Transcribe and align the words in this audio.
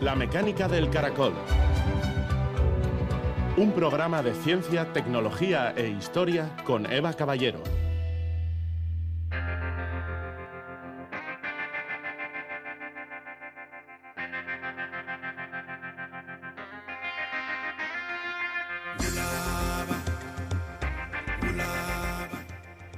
La 0.00 0.14
mecánica 0.14 0.68
del 0.68 0.90
caracol. 0.90 1.32
Un 3.56 3.72
programa 3.72 4.22
de 4.22 4.32
ciencia, 4.32 4.92
tecnología 4.92 5.74
e 5.76 5.88
historia 5.88 6.54
con 6.64 6.86
Eva 6.86 7.14
Caballero. 7.14 7.58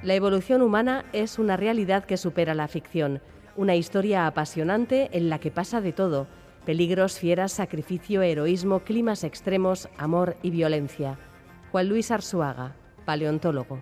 La 0.03 0.15
evolución 0.15 0.61
humana 0.61 1.07
es 1.15 1.39
una 1.39 1.57
realidad 1.57 2.05
que 2.05 2.19
supera 2.19 2.53
la 2.53 2.69
ficción, 2.69 3.23
una 3.57 3.75
historia 3.75 4.27
apasionante 4.27 5.09
en 5.13 5.31
la 5.31 5.39
que 5.39 5.51
pasa 5.51 5.81
de 5.81 5.95
todo, 5.95 6.27
peligros, 6.65 7.19
fieras, 7.19 7.53
sacrificio, 7.53 8.23
heroísmo, 8.23 8.81
climas 8.81 9.25
extremos, 9.25 9.89
amor 9.97 10.37
y 10.43 10.51
violencia. 10.51 11.19
Juan 11.71 11.89
Luis 11.89 12.11
Arzuaga, 12.11 12.75
paleontólogo. 13.05 13.81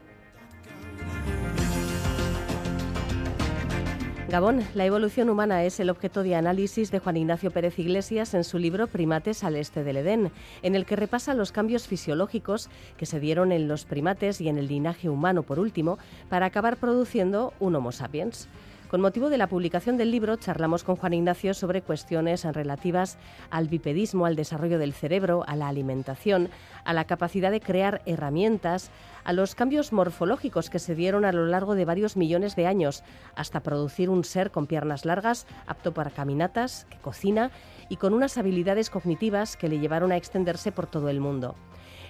Gabón, 4.28 4.62
la 4.74 4.84
evolución 4.84 5.30
humana 5.30 5.64
es 5.64 5.80
el 5.80 5.88
objeto 5.88 6.23
de 6.23 6.34
análisis 6.34 6.91
de 6.91 6.98
Juan 6.98 7.16
Ignacio 7.16 7.51
Pérez 7.51 7.78
Iglesias 7.78 8.34
en 8.34 8.45
su 8.45 8.59
libro 8.59 8.87
Primates 8.87 9.42
al 9.42 9.56
este 9.56 9.84
del 9.84 9.96
Edén, 9.96 10.30
en 10.60 10.74
el 10.74 10.84
que 10.84 10.96
repasa 10.96 11.32
los 11.32 11.51
cambios 11.51 11.87
fisiológicos 11.87 12.68
que 12.98 13.06
se 13.06 13.20
dieron 13.20 13.52
en 13.52 13.68
los 13.68 13.87
primates 13.87 14.42
y 14.42 14.51
en 14.51 14.59
el 14.59 14.68
linaje 14.68 15.09
humano 15.09 15.45
por 15.45 15.59
último, 15.59 15.96
para 16.29 16.45
acabar 16.45 16.76
produciendo 16.76 17.54
un 17.59 17.76
Homo 17.76 17.90
sapiens. 17.90 18.48
Con 18.88 19.02
motivo 19.02 19.28
de 19.28 19.37
la 19.37 19.48
publicación 19.48 19.98
del 19.98 20.10
libro, 20.10 20.37
charlamos 20.37 20.83
con 20.83 20.96
Juan 20.96 21.12
Ignacio 21.12 21.52
sobre 21.52 21.83
cuestiones 21.83 22.45
relativas 22.45 23.18
al 23.51 23.68
bipedismo, 23.68 24.24
al 24.24 24.35
desarrollo 24.35 24.79
del 24.79 24.95
cerebro, 24.95 25.45
a 25.46 25.57
la 25.57 25.68
alimentación, 25.68 26.49
a 26.87 26.95
la 26.95 27.04
capacidad 27.04 27.51
de 27.51 27.60
crear 27.60 28.01
herramientas, 28.07 28.90
a 29.24 29.35
los 29.35 29.54
cambios 29.54 29.93
morfológicos 29.93 30.71
que 30.71 30.79
se 30.79 30.95
dieron 30.95 31.27
a 31.27 31.32
lo 31.32 31.45
largo 31.45 31.74
de 31.74 31.85
varios 31.85 32.16
millones 32.16 32.57
de 32.57 32.66
años, 32.66 33.04
hasta 33.35 33.60
producir 33.60 34.09
un 34.09 34.24
ser 34.24 34.51
con 34.51 34.66
piernas 34.66 35.05
largas, 35.05 35.46
apto 35.66 35.93
para 35.93 36.10
caminatas, 36.10 36.87
que 36.88 36.96
cocina 36.96 37.51
y 37.90 37.96
con 37.96 38.15
unas 38.15 38.38
habilidades 38.38 38.88
cognitivas 38.88 39.59
que 39.59 39.68
le 39.68 39.80
llevaron 39.80 40.12
a 40.12 40.16
extenderse 40.16 40.73
por 40.73 40.87
todo 40.87 41.10
el 41.10 41.21
mundo. 41.21 41.57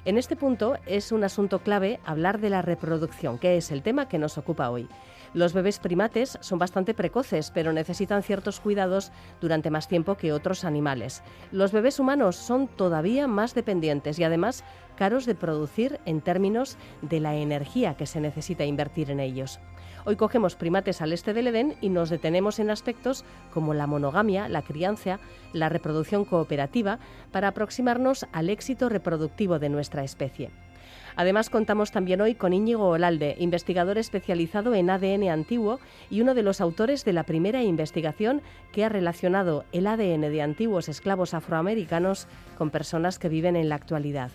En 0.04 0.16
este 0.16 0.36
punto 0.36 0.78
es 0.86 1.10
un 1.10 1.24
asunto 1.24 1.58
clave 1.58 1.98
hablar 2.04 2.38
de 2.38 2.50
la 2.50 2.62
reproducción, 2.62 3.36
que 3.36 3.56
es 3.56 3.72
el 3.72 3.82
tema 3.82 4.08
que 4.08 4.18
nos 4.18 4.38
ocupa 4.38 4.70
hoy. 4.70 4.88
Los 5.34 5.52
bebés 5.52 5.78
primates 5.78 6.38
son 6.40 6.58
bastante 6.58 6.94
precoces, 6.94 7.50
pero 7.50 7.72
necesitan 7.72 8.22
ciertos 8.22 8.60
cuidados 8.60 9.12
durante 9.40 9.70
más 9.70 9.88
tiempo 9.88 10.16
que 10.16 10.32
otros 10.32 10.64
animales. 10.64 11.22
Los 11.52 11.72
bebés 11.72 12.00
humanos 12.00 12.36
son 12.36 12.68
todavía 12.68 13.26
más 13.26 13.54
dependientes 13.54 14.18
y 14.18 14.24
además 14.24 14.64
caros 14.96 15.26
de 15.26 15.34
producir 15.34 16.00
en 16.06 16.20
términos 16.20 16.76
de 17.02 17.20
la 17.20 17.36
energía 17.36 17.96
que 17.96 18.06
se 18.06 18.20
necesita 18.20 18.64
invertir 18.64 19.10
en 19.10 19.20
ellos. 19.20 19.60
Hoy 20.04 20.16
cogemos 20.16 20.56
primates 20.56 21.02
al 21.02 21.12
este 21.12 21.34
del 21.34 21.48
Edén 21.48 21.76
y 21.80 21.90
nos 21.90 22.08
detenemos 22.08 22.58
en 22.58 22.70
aspectos 22.70 23.24
como 23.52 23.74
la 23.74 23.86
monogamia, 23.86 24.48
la 24.48 24.62
crianza, 24.62 25.20
la 25.52 25.68
reproducción 25.68 26.24
cooperativa, 26.24 26.98
para 27.30 27.48
aproximarnos 27.48 28.26
al 28.32 28.48
éxito 28.48 28.88
reproductivo 28.88 29.58
de 29.58 29.68
nuestra 29.68 30.04
especie. 30.04 30.50
Además, 31.16 31.50
contamos 31.50 31.90
también 31.90 32.20
hoy 32.20 32.34
con 32.34 32.52
Íñigo 32.52 32.88
Olalde, 32.88 33.36
investigador 33.38 33.98
especializado 33.98 34.74
en 34.74 34.90
ADN 34.90 35.28
antiguo 35.28 35.80
y 36.10 36.20
uno 36.20 36.34
de 36.34 36.42
los 36.42 36.60
autores 36.60 37.04
de 37.04 37.12
la 37.12 37.24
primera 37.24 37.62
investigación 37.62 38.42
que 38.72 38.84
ha 38.84 38.88
relacionado 38.88 39.64
el 39.72 39.86
ADN 39.86 40.20
de 40.20 40.42
antiguos 40.42 40.88
esclavos 40.88 41.34
afroamericanos 41.34 42.28
con 42.56 42.70
personas 42.70 43.18
que 43.18 43.28
viven 43.28 43.56
en 43.56 43.68
la 43.68 43.74
actualidad. 43.74 44.30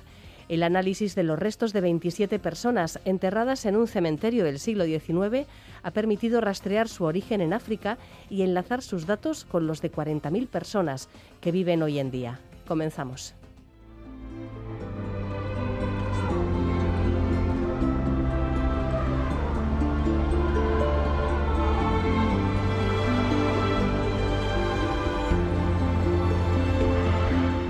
El 0.49 0.63
análisis 0.63 1.15
de 1.15 1.23
los 1.23 1.39
restos 1.39 1.73
de 1.73 1.81
27 1.81 2.37
personas 2.39 2.99
enterradas 3.05 3.65
en 3.65 3.75
un 3.75 3.87
cementerio 3.87 4.43
del 4.43 4.59
siglo 4.59 4.85
XIX 4.85 5.47
ha 5.83 5.91
permitido 5.91 6.41
rastrear 6.41 6.89
su 6.89 7.05
origen 7.05 7.41
en 7.41 7.53
África 7.53 7.97
y 8.29 8.41
enlazar 8.41 8.81
sus 8.81 9.05
datos 9.05 9.45
con 9.45 9.67
los 9.67 9.81
de 9.81 9.91
40.000 9.91 10.47
personas 10.47 11.09
que 11.39 11.51
viven 11.51 11.81
hoy 11.81 11.99
en 11.99 12.11
día. 12.11 12.39
Comenzamos. 12.67 13.35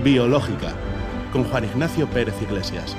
Biológica, 0.04 0.74
con 1.32 1.44
Juan 1.44 1.64
Ignacio 1.64 2.06
Pérez 2.06 2.34
Iglesias. 2.42 2.94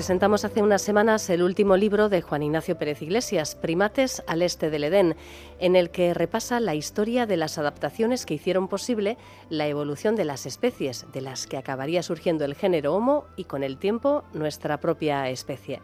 Presentamos 0.00 0.46
hace 0.46 0.62
unas 0.62 0.80
semanas 0.80 1.28
el 1.28 1.42
último 1.42 1.76
libro 1.76 2.08
de 2.08 2.22
Juan 2.22 2.42
Ignacio 2.42 2.78
Pérez 2.78 3.02
Iglesias, 3.02 3.54
Primates 3.54 4.22
al 4.26 4.40
Este 4.40 4.70
del 4.70 4.84
Edén, 4.84 5.14
en 5.58 5.76
el 5.76 5.90
que 5.90 6.14
repasa 6.14 6.58
la 6.58 6.74
historia 6.74 7.26
de 7.26 7.36
las 7.36 7.58
adaptaciones 7.58 8.24
que 8.24 8.32
hicieron 8.32 8.66
posible 8.66 9.18
la 9.50 9.66
evolución 9.66 10.16
de 10.16 10.24
las 10.24 10.46
especies, 10.46 11.04
de 11.12 11.20
las 11.20 11.46
que 11.46 11.58
acabaría 11.58 12.02
surgiendo 12.02 12.46
el 12.46 12.54
género 12.54 12.94
Homo 12.94 13.26
y 13.36 13.44
con 13.44 13.62
el 13.62 13.76
tiempo 13.76 14.24
nuestra 14.32 14.80
propia 14.80 15.28
especie 15.28 15.82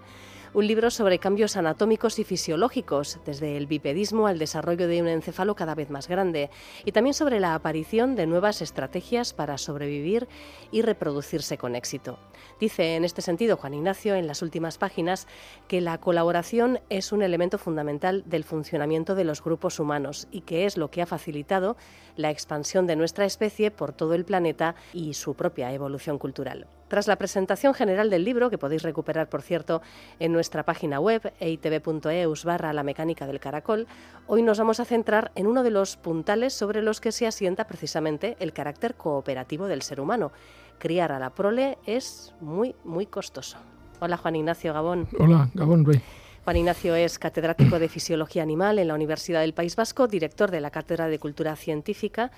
un 0.54 0.66
libro 0.66 0.90
sobre 0.90 1.18
cambios 1.18 1.56
anatómicos 1.56 2.18
y 2.18 2.24
fisiológicos, 2.24 3.18
desde 3.24 3.56
el 3.56 3.66
bipedismo 3.66 4.26
al 4.26 4.38
desarrollo 4.38 4.88
de 4.88 5.02
un 5.02 5.08
encéfalo 5.08 5.54
cada 5.54 5.74
vez 5.74 5.90
más 5.90 6.08
grande, 6.08 6.50
y 6.84 6.92
también 6.92 7.14
sobre 7.14 7.40
la 7.40 7.54
aparición 7.54 8.16
de 8.16 8.26
nuevas 8.26 8.62
estrategias 8.62 9.32
para 9.32 9.58
sobrevivir 9.58 10.28
y 10.70 10.82
reproducirse 10.82 11.58
con 11.58 11.76
éxito. 11.76 12.18
Dice 12.60 12.96
en 12.96 13.04
este 13.04 13.22
sentido 13.22 13.56
Juan 13.56 13.74
Ignacio 13.74 14.14
en 14.14 14.26
las 14.26 14.42
últimas 14.42 14.78
páginas 14.78 15.26
que 15.68 15.80
la 15.80 15.98
colaboración 15.98 16.80
es 16.88 17.12
un 17.12 17.22
elemento 17.22 17.58
fundamental 17.58 18.24
del 18.26 18.44
funcionamiento 18.44 19.14
de 19.14 19.24
los 19.24 19.42
grupos 19.42 19.80
humanos 19.80 20.28
y 20.30 20.42
que 20.42 20.64
es 20.64 20.76
lo 20.76 20.90
que 20.90 21.02
ha 21.02 21.06
facilitado 21.06 21.76
la 22.16 22.30
expansión 22.30 22.86
de 22.86 22.96
nuestra 22.96 23.24
especie 23.24 23.70
por 23.70 23.92
todo 23.92 24.14
el 24.14 24.24
planeta 24.24 24.74
y 24.92 25.14
su 25.14 25.34
propia 25.34 25.72
evolución 25.72 26.18
cultural. 26.18 26.66
Tras 26.88 27.08
la 27.08 27.16
presentación 27.16 27.74
general 27.74 28.10
del 28.10 28.24
libro, 28.24 28.48
que 28.48 28.58
podéis 28.58 28.82
recuperar, 28.82 29.28
por 29.28 29.42
cierto, 29.42 29.82
en 30.20 30.32
nuestra 30.32 30.62
página 30.62 31.00
web 31.00 31.32
eitv.eus 31.40 32.44
barra 32.44 32.72
la 32.72 32.84
mecánica 32.84 33.26
del 33.26 33.40
caracol, 33.40 33.88
hoy 34.28 34.42
nos 34.42 34.58
vamos 34.58 34.78
a 34.78 34.84
centrar 34.84 35.32
en 35.34 35.48
uno 35.48 35.64
de 35.64 35.70
los 35.70 35.96
puntales 35.96 36.54
sobre 36.54 36.82
los 36.82 37.00
que 37.00 37.10
se 37.10 37.26
asienta 37.26 37.66
precisamente 37.66 38.36
el 38.38 38.52
carácter 38.52 38.94
cooperativo 38.94 39.66
del 39.66 39.82
ser 39.82 40.00
humano. 40.00 40.30
Criar 40.78 41.10
a 41.10 41.18
la 41.18 41.30
prole 41.30 41.78
es 41.86 42.34
muy, 42.40 42.76
muy 42.84 43.06
costoso. 43.06 43.58
Hola 43.98 44.16
Juan 44.16 44.36
Ignacio 44.36 44.72
Gabón. 44.72 45.08
Hola, 45.18 45.48
Gabón 45.54 45.84
Rey. 45.84 46.00
Juan 46.44 46.58
Ignacio 46.58 46.94
es 46.94 47.18
catedrático 47.18 47.80
de 47.80 47.88
Fisiología 47.88 48.44
Animal 48.44 48.78
en 48.78 48.86
la 48.86 48.94
Universidad 48.94 49.40
del 49.40 49.52
País 49.52 49.74
Vasco, 49.74 50.06
director 50.06 50.52
de 50.52 50.60
la 50.60 50.70
Cátedra 50.70 51.08
de 51.08 51.18
Cultura 51.18 51.56
Científica 51.56 52.30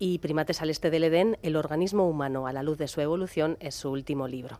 y 0.00 0.18
Primates 0.18 0.62
al 0.62 0.70
Este 0.70 0.90
del 0.90 1.04
Edén, 1.04 1.36
el 1.42 1.54
organismo 1.54 2.08
humano 2.08 2.46
a 2.46 2.52
la 2.52 2.64
luz 2.64 2.78
de 2.78 2.88
su 2.88 3.02
evolución, 3.02 3.58
es 3.60 3.74
su 3.74 3.90
último 3.90 4.26
libro. 4.26 4.58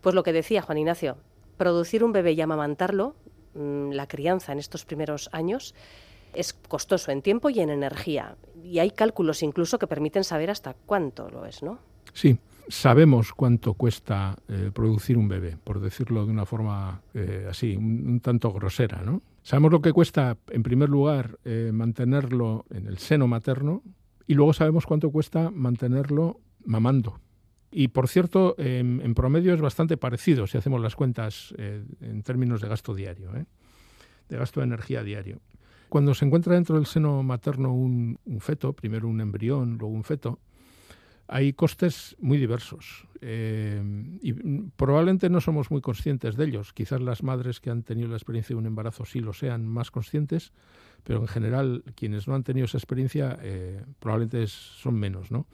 Pues 0.00 0.14
lo 0.14 0.22
que 0.24 0.32
decía 0.32 0.62
Juan 0.62 0.78
Ignacio, 0.78 1.18
producir 1.58 2.02
un 2.02 2.12
bebé 2.12 2.32
y 2.32 2.40
amamantarlo, 2.40 3.14
mm, 3.54 3.90
la 3.90 4.08
crianza 4.08 4.50
en 4.52 4.58
estos 4.58 4.86
primeros 4.86 5.28
años, 5.32 5.74
es 6.32 6.54
costoso 6.54 7.10
en 7.10 7.20
tiempo 7.20 7.50
y 7.50 7.60
en 7.60 7.68
energía. 7.68 8.36
Y 8.64 8.78
hay 8.78 8.90
cálculos 8.90 9.42
incluso 9.42 9.78
que 9.78 9.86
permiten 9.86 10.24
saber 10.24 10.50
hasta 10.50 10.74
cuánto 10.74 11.28
lo 11.28 11.44
es, 11.44 11.62
¿no? 11.62 11.78
Sí, 12.14 12.38
sabemos 12.68 13.34
cuánto 13.34 13.74
cuesta 13.74 14.36
eh, 14.48 14.70
producir 14.72 15.18
un 15.18 15.28
bebé, 15.28 15.58
por 15.62 15.80
decirlo 15.80 16.24
de 16.24 16.32
una 16.32 16.46
forma 16.46 17.02
eh, 17.12 17.46
así, 17.50 17.76
un, 17.76 18.20
tanto 18.20 18.52
grosera, 18.52 19.02
¿no? 19.02 19.20
Sabemos 19.42 19.70
lo 19.70 19.82
que 19.82 19.92
cuesta, 19.92 20.36
en 20.50 20.62
primer 20.62 20.88
lugar, 20.88 21.38
eh, 21.44 21.70
mantenerlo 21.72 22.64
en 22.70 22.86
el 22.86 22.98
seno 22.98 23.26
materno 23.26 23.82
y 24.28 24.34
luego 24.34 24.52
sabemos 24.52 24.86
cuánto 24.86 25.10
cuesta 25.10 25.50
mantenerlo 25.50 26.38
mamando. 26.64 27.18
Y 27.70 27.88
por 27.88 28.08
cierto, 28.08 28.54
en 28.58 29.14
promedio 29.14 29.54
es 29.54 29.60
bastante 29.60 29.96
parecido 29.96 30.46
si 30.46 30.56
hacemos 30.56 30.80
las 30.80 30.94
cuentas 30.94 31.54
en 31.58 32.22
términos 32.22 32.60
de 32.60 32.68
gasto 32.68 32.94
diario, 32.94 33.32
de 33.32 34.36
gasto 34.36 34.60
de 34.60 34.66
energía 34.66 35.02
diario. 35.02 35.40
Cuando 35.88 36.14
se 36.14 36.26
encuentra 36.26 36.54
dentro 36.54 36.76
del 36.76 36.86
seno 36.86 37.22
materno 37.22 37.74
un 37.74 38.18
feto, 38.40 38.74
primero 38.74 39.08
un 39.08 39.20
embrión, 39.20 39.78
luego 39.78 39.94
un 39.94 40.04
feto, 40.04 40.38
hay 41.28 41.52
costes 41.52 42.16
muy 42.18 42.38
diversos 42.38 43.06
eh, 43.20 43.82
y 44.22 44.32
probablemente 44.76 45.28
no 45.28 45.40
somos 45.40 45.70
muy 45.70 45.80
conscientes 45.80 46.36
de 46.36 46.46
ellos. 46.46 46.72
Quizás 46.72 47.00
las 47.00 47.22
madres 47.22 47.60
que 47.60 47.70
han 47.70 47.82
tenido 47.82 48.08
la 48.08 48.16
experiencia 48.16 48.54
de 48.54 48.58
un 48.58 48.66
embarazo 48.66 49.04
sí 49.04 49.20
lo 49.20 49.32
sean 49.32 49.66
más 49.66 49.90
conscientes, 49.90 50.52
pero 51.04 51.20
en 51.20 51.28
general 51.28 51.84
quienes 51.94 52.26
no 52.26 52.34
han 52.34 52.44
tenido 52.44 52.64
esa 52.64 52.78
experiencia 52.78 53.38
eh, 53.42 53.84
probablemente 53.98 54.46
son 54.46 54.94
menos. 54.94 55.30
¿no? 55.30 55.46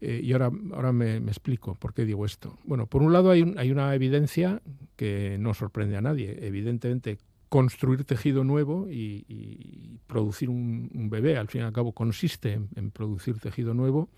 Eh, 0.00 0.20
y 0.22 0.32
ahora, 0.32 0.50
ahora 0.72 0.92
me, 0.92 1.16
explico 1.16 1.74
por 1.74 1.94
qué 1.94 2.04
digo 2.04 2.26
esto. 2.26 2.58
Bueno, 2.64 2.86
por 2.86 3.02
un 3.02 3.12
lado 3.12 3.30
hay, 3.30 3.54
hay 3.56 3.70
una 3.70 3.94
evidencia 3.94 4.60
que 4.96 5.38
no 5.40 5.54
sorprende 5.54 5.96
a 5.96 6.02
nadie. 6.02 6.38
Evidentemente, 6.46 7.18
construir 7.54 8.02
tejido 8.02 8.42
nuevo 8.42 8.88
y, 8.90 10.00
producir 10.08 10.50
un, 10.50 11.08
bebé, 11.08 11.36
al 11.36 11.46
fin 11.46 11.60
y 11.60 11.64
al 11.64 11.72
cabo, 11.72 11.92
consiste 11.92 12.60
en, 12.74 12.90
producir 12.90 13.38
tejido 13.38 13.74
nuevo, 13.74 14.08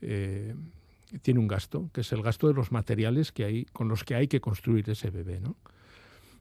eh, 0.00 0.54
tiene 1.22 1.40
un 1.40 1.48
gasto, 1.48 1.90
que 1.92 2.02
es 2.02 2.12
el 2.12 2.22
gasto 2.22 2.48
de 2.48 2.54
los 2.54 2.72
materiales 2.72 3.32
que 3.32 3.44
hay, 3.44 3.64
con 3.66 3.88
los 3.88 4.04
que 4.04 4.14
hay 4.14 4.28
que 4.28 4.40
construir 4.40 4.88
ese 4.90 5.10
bebé. 5.10 5.40
¿no? 5.40 5.56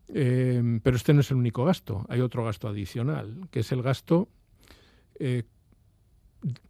Eh, 0.10 0.80
pero 0.84 0.98
este 0.98 1.14
no 1.14 1.22
es 1.22 1.32
el 1.32 1.38
único 1.38 1.66
gasto, 1.66 2.06
hay 2.10 2.22
otro 2.22 2.44
gasto 2.44 2.68
adicional, 2.68 3.48
que 3.52 3.62
es 3.62 3.72
el 3.72 3.82
gasto 3.82 4.28
eh, 5.20 5.44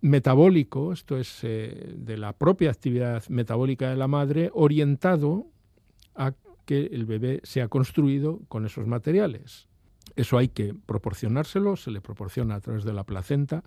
metabólico, 0.01 0.94
esto 0.94 1.18
es 1.18 1.42
de 1.42 2.18
la 2.18 2.34
propia 2.34 2.72
actividad 2.72 3.28
metabólica 3.30 3.89
de 3.89 3.98
la 3.98 4.07
madre, 4.07 4.50
orientado 4.54 5.48
a 6.16 6.34
que 6.66 6.86
el 6.88 7.06
bebé 7.06 7.42
sea 7.44 7.68
construido 7.68 8.42
con 8.48 8.66
esos 8.66 8.88
materiales. 8.88 9.68
Eso 10.16 10.38
hay 10.38 10.50
que 10.50 10.74
proporcionárselo, 10.74 11.75
se 11.75 11.92
le 11.92 12.01
proporciona 12.01 12.56
a 12.56 12.60
través 12.60 12.84
de 12.84 12.94
la 12.94 13.04
placenta, 13.04 13.63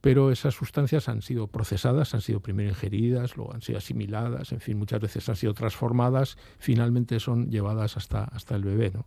pero 0.00 0.30
esas 0.30 0.54
sustancias 0.54 1.08
han 1.08 1.22
sido 1.22 1.48
procesadas, 1.48 2.14
han 2.14 2.20
sido 2.20 2.40
primero 2.40 2.68
ingeridas, 2.68 3.36
luego 3.36 3.52
han 3.52 3.62
sido 3.62 3.78
asimiladas, 3.78 4.52
en 4.52 4.60
fin, 4.60 4.78
muchas 4.78 5.00
veces 5.00 5.28
han 5.28 5.36
sido 5.36 5.54
transformadas, 5.54 6.36
finalmente 6.58 7.18
son 7.20 7.50
llevadas 7.50 7.96
hasta, 7.96 8.24
hasta 8.24 8.54
el 8.54 8.64
bebé. 8.64 8.90
¿no? 8.94 9.06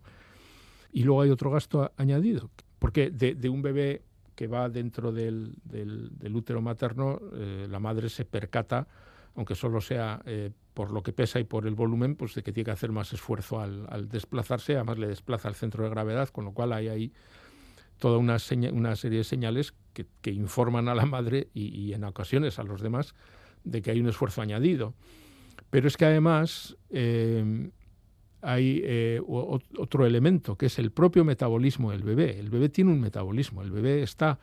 Y 0.91 1.03
luego 1.03 1.21
hay 1.21 1.29
otro 1.29 1.51
gasto 1.51 1.91
añadido, 1.97 2.49
porque 2.79 3.09
de, 3.09 3.49
un 3.49 3.61
bebé 3.61 4.03
que 4.35 4.47
va 4.47 4.69
dentro 4.69 5.11
del, 5.11 5.55
útero 6.33 6.61
materno, 6.61 7.19
eh, 7.33 7.67
la 7.69 7.79
madre 7.79 8.09
se 8.09 8.25
percata 8.25 8.87
aunque 9.35 9.55
solo 9.55 9.81
sea 9.81 10.21
eh, 10.25 10.51
por 10.73 10.91
lo 10.91 11.03
que 11.03 11.13
pesa 11.13 11.39
y 11.39 11.43
por 11.43 11.67
el 11.67 11.75
volumen, 11.75 12.15
pues 12.15 12.35
de 12.35 12.43
que 12.43 12.51
tiene 12.51 12.65
que 12.65 12.71
hacer 12.71 12.91
más 12.91 13.13
esfuerzo 13.13 13.59
al, 13.59 14.09
desplazarse, 14.09 14.75
además 14.75 14.97
le 14.97 15.07
desplaza 15.07 15.47
el 15.47 15.55
centro 15.55 15.83
de 15.83 15.89
gravedad, 15.89 16.29
con 16.29 16.45
lo 16.45 16.53
cual 16.53 16.73
hay 16.73 16.87
ahí 16.87 17.13
toda 18.01 18.17
una, 18.17 18.39
serie 18.39 18.71
de 19.17 19.23
señales 19.23 19.73
que, 19.93 20.31
informan 20.31 20.89
a 20.89 20.95
la 20.95 21.05
madre 21.05 21.47
y, 21.53 21.93
en 21.93 22.03
ocasiones 22.03 22.59
a 22.59 22.63
los 22.63 22.81
demás 22.81 23.15
de 23.63 23.81
que 23.81 23.91
hay 23.91 24.01
un 24.01 24.09
esfuerzo 24.09 24.41
añadido. 24.41 24.93
Pero 25.69 25.87
es 25.87 25.95
que 25.95 26.05
además 26.05 26.75
eh, 26.89 27.69
hay 28.41 28.81
eh, 28.83 29.21
otro 29.25 30.05
elemento, 30.05 30.57
que 30.57 30.65
es 30.65 30.79
el 30.79 30.91
propio 30.91 31.23
metabolismo 31.23 31.91
del 31.91 32.03
bebé. 32.03 32.39
El 32.39 32.49
bebé 32.49 32.67
tiene 32.67 32.91
un 32.91 32.99
metabolismo, 32.99 33.61
el 33.61 33.71
bebé 33.71 34.01
está 34.01 34.39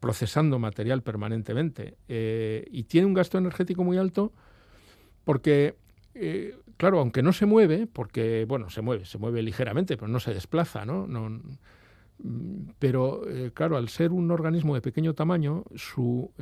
procesando 0.00 0.58
material 0.58 1.02
permanentemente 1.02 1.96
eh, 2.08 2.66
y 2.70 2.84
tiene 2.84 3.06
un 3.06 3.14
gasto 3.14 3.38
energético 3.38 3.84
muy 3.84 3.98
alto 3.98 4.32
porque, 5.24 5.76
eh, 6.14 6.56
claro, 6.76 7.00
aunque 7.00 7.22
no 7.22 7.32
se 7.32 7.46
mueve, 7.46 7.86
porque, 7.86 8.44
bueno, 8.48 8.70
se 8.70 8.82
mueve, 8.82 9.04
se 9.04 9.18
mueve 9.18 9.42
ligeramente, 9.42 9.96
pero 9.96 10.08
no 10.08 10.20
se 10.20 10.34
desplaza, 10.34 10.84
¿no? 10.84 11.06
no 11.06 11.28
mm, 11.28 12.70
pero, 12.78 13.28
eh, 13.28 13.50
claro, 13.52 13.76
al 13.76 13.88
ser 13.88 14.12
un 14.12 14.30
organismo 14.30 14.74
de 14.74 14.80
pequeño 14.80 15.14
tamaño, 15.14 15.64
su 15.74 16.32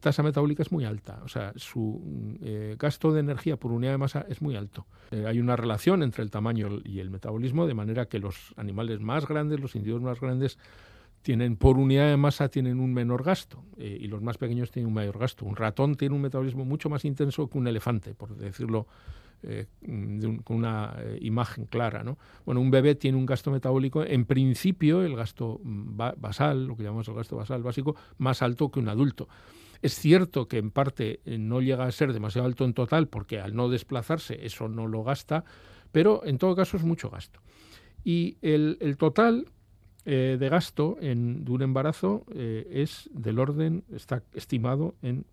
tasa 0.00 0.22
metabólica 0.22 0.62
es 0.62 0.72
muy 0.72 0.84
alta, 0.84 1.20
o 1.24 1.28
sea, 1.28 1.52
su 1.56 2.38
gasto 2.78 3.12
de 3.12 3.20
energía 3.20 3.56
por 3.56 3.72
unidad 3.72 3.92
de 3.92 3.98
masa 3.98 4.26
es 4.28 4.42
muy 4.42 4.56
alto. 4.56 4.86
hay 5.10 5.38
una 5.38 5.56
relación 5.56 6.02
entre 6.02 6.22
el 6.22 6.30
tamaño 6.30 6.68
y 6.84 6.98
el 6.98 7.10
metabolismo, 7.10 7.66
de 7.66 7.74
manera 7.74 8.06
que 8.06 8.18
los 8.18 8.54
animales 8.56 9.00
más 9.00 9.26
grandes, 9.26 9.60
los 9.60 9.76
individuos 9.76 10.02
más 10.02 10.20
grandes, 10.20 10.58
tienen 11.24 11.56
por 11.56 11.78
unidad 11.78 12.10
de 12.10 12.18
masa 12.18 12.50
tienen 12.50 12.78
un 12.78 12.92
menor 12.92 13.24
gasto 13.24 13.64
eh, 13.78 13.96
y 13.98 14.08
los 14.08 14.20
más 14.20 14.36
pequeños 14.36 14.70
tienen 14.70 14.88
un 14.88 14.94
mayor 14.94 15.18
gasto. 15.18 15.46
Un 15.46 15.56
ratón 15.56 15.94
tiene 15.94 16.14
un 16.14 16.20
metabolismo 16.20 16.66
mucho 16.66 16.90
más 16.90 17.06
intenso 17.06 17.48
que 17.48 17.56
un 17.56 17.66
elefante, 17.66 18.14
por 18.14 18.36
decirlo 18.36 18.86
eh, 19.42 19.66
con 20.44 20.56
una 20.56 20.94
eh, 20.98 21.18
imagen 21.20 21.66
clara. 21.66 22.02
¿no? 22.04 22.18
Bueno, 22.44 22.60
un 22.60 22.70
bebé 22.70 22.94
tiene 22.94 23.18
un 23.18 23.26
gasto 23.26 23.50
metabólico, 23.50 24.04
en 24.04 24.24
principio, 24.24 25.02
el 25.02 25.16
gasto 25.16 25.60
mm, 25.62 25.96
basal, 26.16 26.66
lo 26.66 26.76
que 26.76 26.82
llamamos 26.82 27.08
el 27.08 27.14
gasto 27.14 27.36
basal 27.36 27.62
básico, 27.62 27.96
más 28.18 28.42
alto 28.42 28.70
que 28.70 28.80
un 28.80 28.88
adulto. 28.88 29.28
Es 29.82 29.94
cierto 29.96 30.48
que 30.48 30.58
en 30.58 30.70
parte 30.70 31.20
no 31.26 31.60
llega 31.60 31.84
a 31.84 31.92
ser 31.92 32.14
demasiado 32.14 32.46
alto 32.46 32.64
en 32.64 32.72
total, 32.72 33.08
porque 33.08 33.40
al 33.40 33.54
no 33.54 33.68
desplazarse 33.68 34.46
eso 34.46 34.66
no 34.68 34.86
lo 34.86 35.04
gasta, 35.04 35.44
pero 35.92 36.24
en 36.24 36.38
todo 36.38 36.56
caso 36.56 36.76
es 36.76 36.84
mucho 36.84 37.10
gasto. 37.10 37.40
Y 38.04 38.36
el, 38.42 38.96
total 38.98 39.46
eh, 40.04 40.36
de 40.38 40.48
gasto 40.48 40.98
en, 41.00 41.44
de 41.44 41.52
un 41.52 41.62
embarazo 41.62 42.26
eh, 42.34 42.66
es 42.70 43.08
del 43.12 43.38
orden, 43.38 43.84
está 43.90 44.22
estimado 44.34 44.94
en 45.02 45.24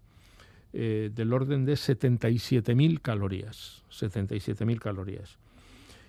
eh, 0.74 1.10
del 1.14 1.34
orden 1.34 1.66
de 1.66 1.74
77.000 1.74 3.02
calorías. 3.02 3.84
77.000 3.92 4.80
calorías. 4.80 5.38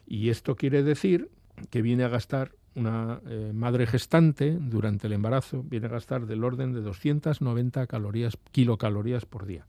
Y 0.06 0.30
esto 0.30 0.56
quiere 0.56 0.82
decir 0.82 1.30
que 1.70 1.82
viene 1.82 2.04
a 2.04 2.08
gastar 2.08 2.52
una 2.74 3.20
madre 3.52 3.86
gestante 3.86 4.56
durante 4.58 5.06
el 5.06 5.12
embarazo, 5.12 5.62
viene 5.62 5.88
a 5.88 5.90
gastar 5.90 6.24
del 6.24 6.42
orden 6.42 6.72
de 6.72 6.80
290 6.80 7.86
calorías, 7.86 8.38
kilocalorías 8.50 9.26
por 9.26 9.44
día. 9.44 9.66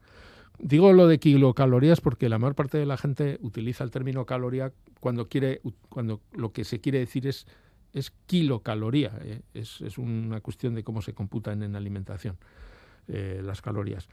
Digo 0.57 0.93
lo 0.93 1.07
de 1.07 1.19
kilocalorías 1.19 1.99
porque 1.99 2.29
la 2.29 2.39
mayor 2.39 2.55
parte 2.55 2.77
de 2.77 2.85
la 2.85 2.95
gente 2.95 3.39
utiliza 3.41 3.83
el 3.83 3.91
término 3.91 4.25
caloría 4.25 4.71
cuando 5.01 5.27
quiere, 5.27 5.59
cuando 5.89 6.21
lo 6.31 6.53
que 6.53 6.63
se 6.63 6.79
quiere 6.79 6.99
decir 6.99 7.27
es 7.27 7.45
es 7.93 8.11
kilocaloría, 8.25 9.11
eh, 9.21 9.41
es, 9.53 9.97
una 9.97 10.41
cuestión 10.41 10.73
de 10.73 10.83
cómo 10.83 11.01
se 11.01 11.13
computan 11.13 11.63
en 11.63 11.75
alimentación 11.75 12.37
eh, 13.07 13.41
las 13.43 13.61
calorías. 13.61 14.09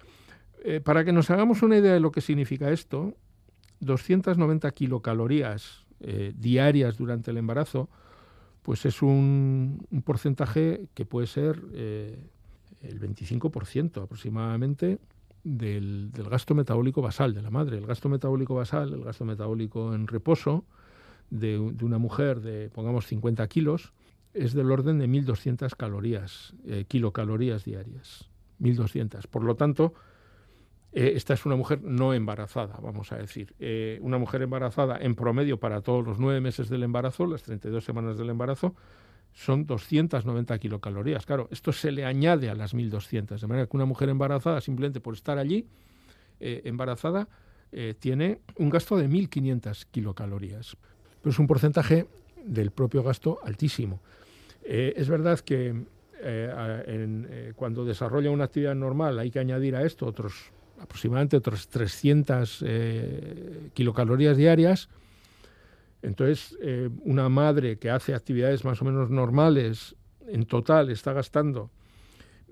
Eh, 0.62 0.80
para 0.80 1.04
que 1.04 1.12
nos 1.12 1.30
hagamos 1.30 1.62
una 1.62 1.78
idea 1.78 1.92
de 1.92 2.00
lo 2.00 2.12
que 2.12 2.20
significa 2.20 2.70
esto, 2.70 3.14
290 3.80 4.70
kilocalorías 4.72 5.86
diarias 6.34 6.96
durante 6.96 7.30
el 7.30 7.36
embarazo, 7.36 7.90
pues 8.62 8.86
es 8.86 9.02
un, 9.02 9.86
porcentaje 10.02 10.88
que 10.94 11.04
puede 11.04 11.26
ser 11.26 11.60
el 12.80 13.00
25% 13.00 14.02
aproximadamente 14.02 14.98
del, 15.44 16.10
gasto 16.30 16.54
metabólico 16.54 17.02
basal 17.02 17.34
de 17.34 17.42
la 17.42 17.50
madre. 17.50 17.78
El 17.78 17.86
gasto 17.86 18.08
metabólico 18.08 18.54
basal, 18.54 18.92
el 18.92 19.04
gasto 19.04 19.24
metabólico 19.24 19.94
en 19.94 20.06
reposo, 20.06 20.64
de, 21.30 21.58
una 21.58 21.98
mujer 21.98 22.40
de, 22.40 22.70
pongamos, 22.70 23.06
50 23.06 23.46
kilos, 23.48 23.92
es 24.34 24.52
del 24.52 24.70
orden 24.70 24.98
de 24.98 25.08
1.200 25.08 25.74
calorías, 25.76 26.54
eh, 26.66 26.84
kilocalorías 26.86 27.64
diarias. 27.64 28.28
1.200. 28.60 29.26
Por 29.26 29.44
lo 29.44 29.56
tanto, 29.56 29.94
eh, 30.92 31.12
esta 31.14 31.34
es 31.34 31.46
una 31.46 31.56
mujer 31.56 31.82
no 31.82 32.14
embarazada, 32.14 32.78
vamos 32.80 33.12
a 33.12 33.16
decir. 33.16 33.54
Eh, 33.58 33.98
una 34.02 34.18
mujer 34.18 34.42
embarazada 34.42 34.98
en 35.00 35.14
promedio 35.14 35.58
para 35.58 35.80
todos 35.80 36.04
los 36.06 36.18
nueve 36.18 36.40
meses 36.40 36.68
del 36.68 36.82
embarazo, 36.82 37.26
las 37.26 37.42
32 37.42 37.84
semanas 37.84 38.18
del 38.18 38.30
embarazo, 38.30 38.74
son 39.32 39.66
290 39.66 40.58
kilocalorías. 40.58 41.24
Claro, 41.24 41.48
esto 41.50 41.72
se 41.72 41.92
le 41.92 42.04
añade 42.04 42.50
a 42.50 42.54
las 42.54 42.74
1.200, 42.74 43.38
de 43.38 43.46
manera 43.46 43.66
que 43.66 43.76
una 43.76 43.86
mujer 43.86 44.08
embarazada, 44.08 44.60
simplemente 44.60 45.00
por 45.00 45.14
estar 45.14 45.38
allí, 45.38 45.66
embarazada, 46.40 47.28
tiene 48.00 48.40
un 48.56 48.70
gasto 48.70 48.96
de 48.96 49.08
1.500 49.08 49.86
kilocalorías 49.90 50.76
pero 51.20 51.32
es 51.32 51.38
un 51.38 51.46
porcentaje 51.46 52.06
del 52.44 52.70
propio 52.70 53.02
gasto 53.02 53.38
altísimo. 53.44 54.00
Eh, 54.62 54.94
es 54.96 55.08
verdad 55.08 55.38
que 55.40 55.68
eh, 55.68 55.84
eh, 56.22 57.52
cuando 57.56 57.84
desarrolla 57.84 58.30
una 58.30 58.44
actividad 58.44 58.74
normal 58.74 59.18
hay 59.18 59.30
que 59.30 59.38
añadir 59.38 59.76
a 59.76 59.82
esto 59.82 60.06
otros 60.06 60.50
aproximadamente 60.80 61.36
otras 61.36 61.68
300 61.68 62.64
kilocalorías 63.74 64.36
diarias. 64.36 64.88
Entonces, 66.02 66.58
una 67.02 67.28
madre 67.28 67.78
que 67.78 67.90
hace 67.90 68.14
actividades 68.14 68.64
más 68.64 68.80
o 68.80 68.84
menos 68.86 69.10
normales, 69.10 69.94
en 70.30 70.46
total 70.46 70.90
está 70.90 71.12
gastando 71.12 71.70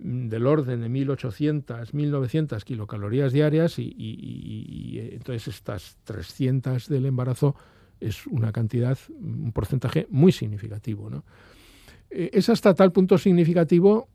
mm, 0.01 0.29
del 0.29 0.47
orden 0.47 0.81
de 0.81 0.89
1.800, 0.89 1.93
1.900 1.93 2.63
kilocalorías 2.65 3.33
diarias 3.33 3.79
y, 3.79 3.95
y, 3.97 4.99
entonces 5.13 5.49
estas 5.49 5.97
300 6.05 6.89
del 6.89 7.07
embarazo 7.07 7.55
es 8.01 8.27
una 8.27 8.53
cantidad, 8.53 8.97
un 9.09 9.53
porcentaje 9.53 10.07
muy 10.11 10.33
significativo. 10.33 11.11
¿no? 11.11 11.25
Eh, 12.11 12.31
es 12.33 12.49
hasta 12.49 12.75
tal 12.75 12.93
punto 12.93 13.19
significativo 13.19 14.09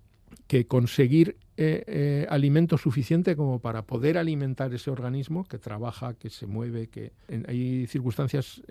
que 0.47 0.67
conseguir 0.67 1.37
eh, 1.57 1.83
eh, 1.87 2.27
alimento 2.29 2.77
suficiente 2.77 3.35
como 3.35 3.59
para 3.59 3.85
poder 3.85 4.17
alimentar 4.17 4.73
ese 4.73 4.89
organismo 4.91 5.45
que 5.45 5.59
trabaja, 5.59 6.13
que 6.15 6.29
se 6.29 6.47
mueve, 6.47 6.87
que 6.87 7.13
hay 7.47 7.87
circunstancias 7.87 8.61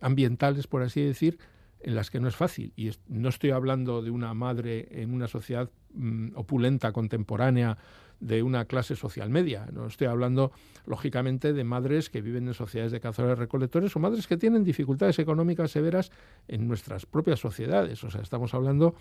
ambientales, 0.00 0.66
por 0.66 0.82
así 0.82 1.02
decir, 1.02 1.38
en 1.80 1.94
las 1.94 2.10
que 2.10 2.20
no 2.20 2.28
es 2.28 2.36
fácil. 2.36 2.72
Y 2.76 2.90
no 3.08 3.28
estoy 3.28 3.50
hablando 3.50 4.02
de 4.02 4.10
una 4.10 4.34
madre 4.34 4.88
en 4.90 5.12
una 5.12 5.28
sociedad 5.28 5.70
mm, 5.94 6.36
opulenta, 6.36 6.92
contemporánea, 6.92 7.78
de 8.20 8.42
una 8.42 8.66
clase 8.66 8.96
social 8.96 9.30
media. 9.30 9.66
No 9.72 9.86
estoy 9.86 10.06
hablando, 10.06 10.52
lógicamente, 10.86 11.52
de 11.52 11.64
madres 11.64 12.10
que 12.10 12.20
viven 12.20 12.46
en 12.48 12.54
sociedades 12.54 12.92
de 12.92 13.00
cazadores 13.00 13.38
recolectores 13.38 13.96
o 13.96 13.98
madres 13.98 14.26
que 14.26 14.36
tienen 14.36 14.62
dificultades 14.62 15.18
económicas 15.18 15.70
severas 15.70 16.12
en 16.46 16.68
nuestras 16.68 17.06
propias 17.06 17.40
sociedades. 17.40 18.04
O 18.04 18.10
sea, 18.10 18.20
estamos 18.20 18.52
hablando 18.52 18.94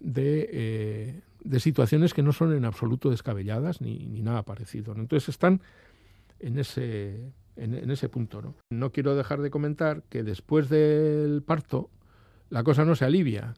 de, 0.00 0.48
eh, 0.52 1.20
de 1.44 1.60
situaciones 1.60 2.14
que 2.14 2.22
no 2.22 2.32
son 2.32 2.52
en 2.52 2.64
absoluto 2.64 3.10
descabelladas 3.10 3.80
ni, 3.80 4.06
ni 4.06 4.22
nada 4.22 4.44
parecido. 4.44 4.94
Entonces 4.94 5.28
están 5.28 5.60
en 6.40 6.58
ese, 6.58 7.32
en, 7.56 7.90
ese 7.90 8.08
punto. 8.08 8.42
¿no? 8.42 8.54
no 8.70 8.92
quiero 8.92 9.16
dejar 9.16 9.40
de 9.40 9.50
comentar 9.50 10.02
que 10.08 10.22
después 10.22 10.68
del 10.68 11.42
parto 11.42 11.90
la 12.50 12.62
cosa 12.62 12.84
no 12.84 12.94
se 12.94 13.04
alivia, 13.04 13.54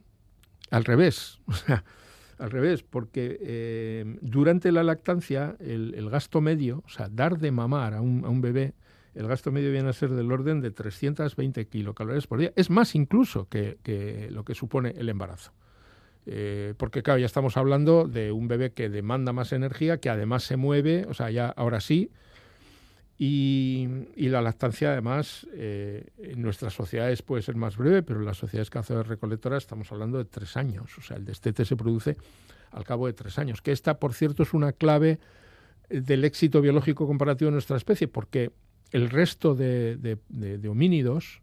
al 0.70 0.84
revés, 0.84 1.40
al 2.38 2.50
revés, 2.50 2.82
porque 2.82 3.38
eh, 3.40 4.16
durante 4.20 4.72
la 4.72 4.82
lactancia 4.82 5.56
el, 5.60 6.10
gasto 6.10 6.40
medio, 6.40 6.82
o 6.86 6.88
sea, 6.88 7.08
dar 7.08 7.38
de 7.38 7.52
mamar 7.52 7.94
a 7.94 8.00
un, 8.00 8.24
a 8.24 8.28
un 8.28 8.40
bebé, 8.40 8.74
el 9.14 9.26
gasto 9.26 9.50
medio 9.50 9.72
viene 9.72 9.88
a 9.88 9.92
ser 9.92 10.10
del 10.10 10.30
orden 10.30 10.60
de 10.60 10.70
320 10.70 11.66
kilocalorías 11.66 12.26
por 12.26 12.38
día. 12.38 12.52
Es 12.56 12.70
más 12.70 12.94
incluso 12.94 13.48
que, 13.48 14.28
lo 14.30 14.44
que 14.44 14.54
supone 14.54 14.94
el 14.96 15.08
embarazo. 15.08 15.52
Eh, 16.26 16.74
porque 16.76 17.02
claro, 17.02 17.18
ya 17.18 17.26
estamos 17.26 17.56
hablando 17.56 18.06
de 18.06 18.32
un 18.32 18.48
bebé 18.48 18.72
que 18.72 18.88
demanda 18.88 19.32
más 19.32 19.52
energía, 19.52 19.98
que 19.98 20.10
además 20.10 20.44
se 20.44 20.56
mueve, 20.56 21.06
o 21.08 21.14
sea, 21.14 21.30
ya 21.30 21.48
ahora 21.48 21.80
sí, 21.80 22.10
y, 23.22 23.86
la 24.16 24.40
lactancia, 24.40 24.92
además, 24.92 25.46
eh, 25.52 26.06
en 26.16 26.40
nuestras 26.40 26.72
sociedades 26.72 27.20
puede 27.20 27.42
ser 27.42 27.54
más 27.54 27.76
breve, 27.76 28.02
pero 28.02 28.20
en 28.20 28.24
las 28.24 28.38
sociedades 28.38 28.70
cazadoras 28.70 29.08
recolectoras 29.08 29.62
estamos 29.62 29.92
hablando 29.92 30.16
de 30.16 30.24
tres 30.24 30.56
años. 30.56 30.96
O 30.96 31.02
sea, 31.02 31.18
el 31.18 31.26
destete 31.26 31.66
se 31.66 31.76
produce 31.76 32.16
al 32.70 32.82
cabo 32.84 33.08
de 33.08 33.12
tres 33.12 33.38
años. 33.38 33.60
Que 33.60 33.72
esta, 33.72 33.98
por 33.98 34.14
cierto, 34.14 34.42
es 34.42 34.54
una 34.54 34.72
clave 34.72 35.18
del 35.90 36.24
éxito 36.24 36.62
biológico 36.62 37.06
comparativo 37.06 37.50
de 37.50 37.56
nuestra 37.56 37.76
especie, 37.76 38.08
porque 38.08 38.52
el 38.90 39.10
resto 39.10 39.54
de, 39.54 40.16
homínidos 40.66 41.42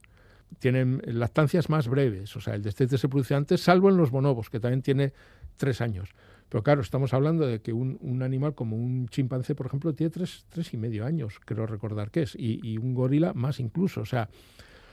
tienen 0.60 1.02
lactancias 1.06 1.70
más 1.70 1.88
breves. 1.88 2.36
O 2.36 2.42
sea, 2.42 2.56
el 2.56 2.64
destete 2.64 2.98
se 2.98 3.10
produce 3.10 3.36
antes, 3.36 3.62
salvo 3.62 3.90
en 3.90 3.98
los 3.98 4.12
bonobos, 4.12 4.50
que 4.50 4.60
también 4.60 4.82
tiene 4.82 5.14
tres 5.58 5.82
años. 5.82 6.10
Pero 6.50 6.64
claro, 6.64 6.82
estamos 6.82 7.14
hablando 7.14 7.46
de 7.46 7.62
que 7.62 7.74
un, 7.74 8.22
animal 8.24 8.56
como 8.56 8.78
un 8.78 9.08
chimpancé, 9.10 9.54
por 9.54 9.66
ejemplo, 9.66 9.94
tiene 9.94 10.12
tres, 10.12 10.46
tres 10.50 10.74
y 10.74 10.78
medio 10.78 11.06
años, 11.06 11.40
creo 11.44 11.68
recordar 11.68 12.10
que 12.10 12.22
es, 12.22 12.36
y, 12.38 12.78
un 12.78 12.94
gorila 12.94 13.34
más 13.34 13.60
incluso. 13.60 14.02
O 14.02 14.06
sea, 14.06 14.30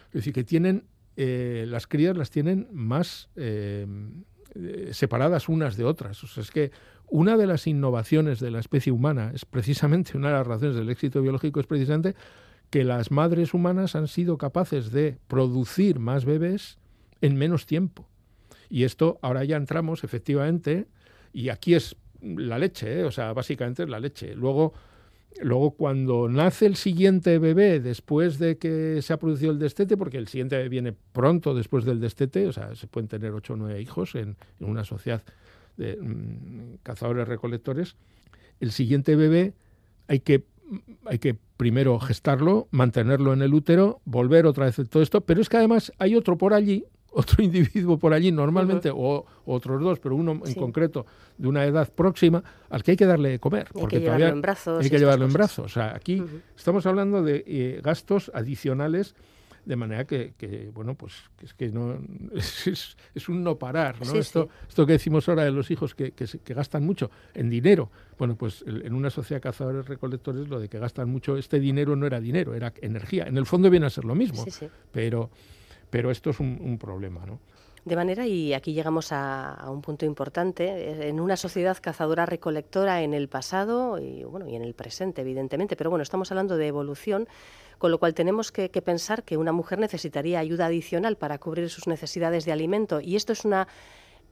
es 0.09 0.13
decir, 0.13 0.33
que 0.33 0.45
tienen, 0.45 0.85
eh, 1.17 1.65
las 1.69 1.87
crías 1.87 2.17
las 2.17 2.31
tienen 2.31 2.67
más 2.73 3.29
eh, 3.37 3.87
separadas 4.91 5.49
unas 5.49 5.77
de 5.77 5.85
otras. 5.85 6.25
O 6.25 6.27
sea, 6.27 6.43
es 6.43 6.51
que 6.51 6.73
una 7.09 7.37
de 7.37 7.47
las 7.47 7.67
innovaciones 7.69 8.41
de 8.41 8.51
la 8.51 8.59
especie 8.59 8.91
humana 8.91 9.31
es 9.35 9.45
precisamente, 9.45 10.17
una 10.17 10.29
de 10.29 10.35
las 10.35 10.47
razones 10.47 10.75
del 10.75 10.91
éxito 10.91 11.23
biológico 11.23 11.61
es 11.61 11.67
precisamente 11.67 12.17
que 12.71 12.85
las 12.85 13.11
madres 13.11 13.55
humanas 13.55 13.95
han 13.95 14.09
sido 14.09 14.39
capaces 14.39 14.91
de 14.91 15.19
producir 15.29 15.99
más 15.99 16.25
bebés 16.25 16.79
en 17.21 17.37
menos 17.37 17.67
tiempo. 17.67 18.09
Y 18.69 18.85
esto 18.85 19.19
ahora 19.23 19.45
ya 19.45 19.57
entramos 19.57 20.05
efectivamente 20.05 20.87
y 21.33 21.49
aquí 21.49 21.75
es 21.75 21.97
la 22.21 22.59
leche, 22.59 23.01
¿eh? 23.01 23.05
o 23.05 23.11
sea, 23.11 23.33
básicamente 23.33 23.83
es 23.83 23.89
la 23.89 24.01
leche. 24.01 24.35
Luego, 24.35 24.73
luego, 25.41 25.73
cuando 25.73 26.29
nace 26.29 26.67
el 26.67 26.77
siguiente 26.77 27.39
bebé 27.39 27.81
después 27.81 28.39
de 28.39 28.57
que 28.57 29.03
se 29.03 29.13
ha 29.13 29.19
producido 29.19 29.53
el 29.53 29.59
destete, 29.59 29.97
porque 29.97 30.19
el 30.19 30.29
siguiente 30.29 30.69
viene 30.69 30.95
pronto 31.13 31.55
después 31.55 31.85
del 31.85 32.01
destete, 32.01 32.47
o 32.47 32.53
sea, 32.53 32.75
se 32.75 32.87
pueden 32.87 33.09
tener 33.09 33.33
ocho 33.33 33.55
o 33.55 33.57
nueve 33.57 33.81
hijos 33.81 34.15
en, 34.15 34.37
una 34.61 34.85
sociedad 34.85 35.23
de 35.77 35.97
mm, 35.97 36.79
cazadores 36.83 37.29
recolectores, 37.29 37.97
el 38.61 38.73
siguiente 38.73 39.17
bebé 39.17 39.55
hay 40.07 40.21
que 40.21 40.45
hay 41.07 41.19
que 41.19 41.37
primero 41.57 41.99
gestarlo, 42.01 42.69
mantenerlo 42.71 43.33
en 43.33 43.43
el 43.43 43.55
útero, 43.55 44.01
volver 44.05 44.47
otra 44.47 44.67
vez 44.67 44.77
todo 44.89 45.03
esto, 45.03 45.21
pero 45.21 45.41
es 45.41 45.49
que 45.49 45.57
además 45.57 45.93
hay 45.99 46.17
otro 46.17 46.37
por 46.37 46.55
allí 46.55 46.85
otro 47.15 47.43
individuo 47.43 47.99
por 47.99 48.13
allí, 48.13 48.33
normalmente, 48.33 48.91
o, 48.93 49.25
otros 49.47 49.81
dos, 49.81 50.01
pero 50.01 50.17
uno 50.17 50.41
en 50.45 50.55
concreto 50.55 51.07
de 51.39 51.49
una 51.49 51.65
edad 51.65 51.91
próxima, 51.93 52.43
al 52.69 52.83
que 52.83 52.93
hay 52.93 52.97
que 52.97 53.07
darle 53.07 53.31
de 53.31 53.39
comer. 53.39 53.69
porque 53.73 53.97
hay 53.97 54.03
que 54.03 54.09
llevarlo 54.09 54.35
en 54.35 54.43
brazos. 54.43 54.85
Hay 54.85 54.91
que 54.91 54.99
llevarlo 54.99 55.25
en 55.27 55.33
brazos. 55.33 55.67
O 55.67 55.69
sea, 55.69 55.95
aquí 55.95 56.23
estamos 56.57 56.87
hablando 56.87 57.23
de 57.23 57.45
eh, 57.47 57.81
gastos 57.83 58.31
adicionales 58.35 59.15
de 59.65 59.77
manera 59.77 60.05
que, 60.05 60.71
bueno, 60.73 60.95
pues 60.95 61.15
es 61.43 61.55
que 61.55 61.69
no 61.69 61.99
es, 62.35 63.29
un 63.29 63.43
no 63.43 63.59
parar, 63.59 64.05
¿no? 64.05 64.15
esto, 64.15 64.49
esto 64.69 64.87
que 64.87 64.93
decimos 64.93 65.29
ahora 65.29 65.45
de 65.45 65.51
los 65.51 65.71
hijos 65.71 65.95
que, 65.95 66.13
que, 66.13 66.55
gastan 66.55 66.85
mucho 66.85 67.11
en 67.35 67.51
dinero, 67.51 67.91
bueno, 68.19 68.37
pues 68.37 68.65
en 68.67 68.93
una 68.95 69.11
sociedad 69.11 69.39
de 69.39 69.43
cazadores 69.43 69.87
recolectores 69.87 70.49
lo 70.49 70.61
de 70.61 70.69
que 70.69 70.79
gastan 70.79 71.09
mucho, 71.09 71.37
este 71.37 71.59
dinero 71.61 71.97
no 71.97 72.07
era 72.07 72.21
dinero, 72.21 72.55
era 72.55 72.73
energía. 72.81 73.25
En 73.25 73.37
el 73.37 73.47
fondo 73.47 73.71
viene 73.71 73.87
a 73.87 73.91
ser 73.91 74.05
lo 74.05 74.15
mismo, 74.15 74.45
pero 74.93 75.31
pero 75.95 76.11
esto 76.11 76.31
es 76.31 76.41
un, 76.41 76.77
problema, 76.77 77.25
¿no? 77.25 77.39
De 77.85 77.95
manera, 77.95 78.27
y 78.27 78.53
aquí 78.53 78.73
llegamos 78.73 79.13
a, 79.13 79.65
un 79.69 79.81
punto 79.81 80.05
importante, 80.05 81.09
en 81.09 81.21
una 81.21 81.37
sociedad 81.37 81.79
cazadora-recolectora 81.81 83.03
en 83.03 83.15
el 83.15 83.29
pasado 83.29 84.01
y, 84.01 84.25
bueno, 84.25 84.49
y 84.49 84.57
en 84.57 84.63
el 84.63 84.75
presente, 84.75 85.21
evidentemente, 85.21 85.77
pero 85.77 85.91
bueno, 85.91 86.03
estamos 86.03 86.33
hablando 86.33 86.57
de 86.57 86.67
evolución, 86.67 87.29
con 87.79 87.91
lo 87.91 87.99
cual 87.99 88.15
tenemos 88.15 88.53
que, 88.53 88.69
pensar 88.69 89.25
que 89.25 89.37
una 89.37 89.53
mujer 89.53 89.79
necesitaría 89.79 90.39
ayuda 90.39 90.67
adicional 90.67 91.17
para 91.17 91.39
cubrir 91.39 91.71
sus 91.71 91.87
necesidades 91.87 92.45
de 92.45 92.53
alimento 92.53 93.01
y 93.01 93.17
esto 93.17 93.33
es 93.33 93.45
una, 93.45 93.69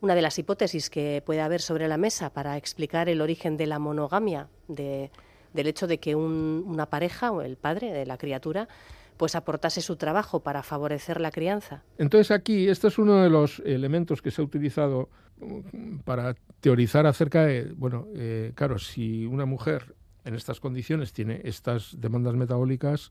una 0.00 0.14
de 0.14 0.22
las 0.22 0.38
hipótesis 0.38 0.90
que 0.90 1.22
puede 1.24 1.40
haber 1.40 1.60
sobre 1.60 1.88
la 1.88 1.96
mesa 1.96 2.30
para 2.30 2.56
explicar 2.56 3.08
el 3.08 3.20
origen 3.20 3.56
de 3.56 3.66
la 3.66 3.78
monogamia, 3.78 4.48
de, 4.68 5.10
del 5.52 5.66
hecho 5.66 5.86
de 5.86 5.98
que 5.98 6.14
una 6.14 6.86
pareja 6.86 7.30
o 7.32 7.42
el 7.42 7.56
padre 7.56 7.92
de 7.92 8.06
la 8.06 8.18
criatura 8.18 8.68
pues 9.16 9.34
aportase 9.34 9.80
su 9.82 9.96
trabajo 9.96 10.40
para 10.40 10.62
favorecer 10.62 11.20
la 11.20 11.30
crianza. 11.30 11.84
Entonces 11.98 12.30
aquí, 12.30 12.68
este 12.68 12.88
es 12.88 12.98
uno 12.98 13.22
de 13.22 13.30
los 13.30 13.60
elementos 13.60 14.22
que 14.22 14.30
se 14.30 14.40
ha 14.40 14.44
utilizado 14.44 15.10
mm, 15.38 15.98
para 15.98 16.34
teorizar 16.60 17.06
acerca 17.06 17.44
de, 17.44 17.72
bueno, 17.76 18.06
eh, 18.16 18.52
claro, 18.54 18.78
si 18.78 19.24
una 19.26 19.46
mujer 19.46 19.94
en 20.24 20.34
estas 20.34 20.60
condiciones 20.60 21.12
tiene 21.12 21.40
estas 21.44 22.00
demandas 22.00 22.34
metabólicas, 22.34 23.10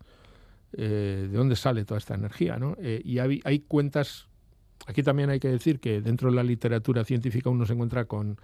eh, 0.74 1.28
¿de 1.30 1.38
dónde 1.38 1.56
sale 1.56 1.86
toda 1.86 1.98
esta 1.98 2.16
energía? 2.16 2.58
¿no? 2.58 2.76
Eh, 2.80 3.02
y 3.04 3.20
hay, 3.20 3.60
cuentas, 3.68 4.28
aquí 4.88 5.04
también 5.04 5.30
hay 5.30 5.40
que 5.40 5.50
decir 5.50 5.80
que 5.80 6.02
dentro 6.02 6.30
de 6.30 6.36
la 6.36 6.44
literatura 6.44 7.04
científica 7.04 7.50
uno 7.50 7.66
se 7.66 7.74
encuentra 7.74 8.06
con, 8.06 8.38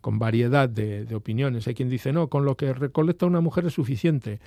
con 0.00 0.18
variedad 0.18 0.68
de, 0.68 1.06
opiniones. 1.14 1.66
Hay 1.68 1.74
quien 1.74 1.88
dice, 1.88 2.12
no, 2.12 2.28
con 2.28 2.44
lo 2.44 2.56
que 2.56 2.72
recolecta 2.72 3.26
una 3.26 3.40
mujer 3.40 3.66
es 3.66 3.74
suficiente 3.74 4.40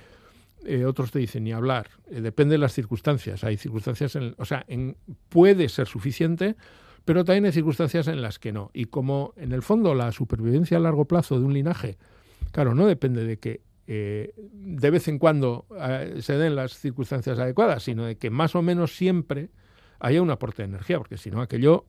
eh, 0.66 0.86
otros 0.86 1.10
te 1.10 1.18
dicen 1.18 1.44
ni 1.44 1.52
hablar. 1.52 1.90
Depende 2.08 2.52
de 2.52 2.58
las 2.58 2.72
circunstancias. 2.72 3.44
Hay 3.44 3.58
circunstancias, 3.58 4.16
en, 4.16 4.34
o 4.38 4.46
sea, 4.46 4.64
en, 4.66 4.96
puede 5.28 5.68
ser 5.68 5.86
suficiente, 5.86 6.56
pero 7.04 7.24
también 7.24 7.44
hay 7.44 7.52
circunstancias 7.52 8.08
en 8.08 8.22
las 8.22 8.38
que 8.38 8.52
no. 8.52 8.70
Y 8.72 8.86
como 8.86 9.34
en 9.36 9.52
el 9.52 9.62
fondo 9.62 9.94
la 9.94 10.10
supervivencia 10.12 10.78
a 10.78 10.80
largo 10.80 11.04
plazo 11.04 11.38
de 11.38 11.44
un 11.44 11.52
linaje, 11.52 11.98
claro, 12.50 12.74
no 12.74 12.86
depende 12.86 13.24
de 13.24 13.38
que 13.38 13.60
eh, 13.86 14.32
de 14.36 14.90
vez 14.90 15.08
en 15.08 15.18
cuando 15.18 15.66
se 16.20 16.38
den 16.38 16.56
las 16.56 16.78
circunstancias 16.78 17.38
adecuadas, 17.38 17.82
sino 17.82 18.04
de 18.04 18.16
que 18.16 18.30
más 18.30 18.54
o 18.54 18.62
menos 18.62 18.96
siempre 18.96 19.50
haya 20.00 20.22
un 20.22 20.30
aporte 20.30 20.62
de 20.62 20.68
energía, 20.68 20.98
porque 20.98 21.16
si 21.16 21.30
no 21.30 21.40
aquello 21.40 21.86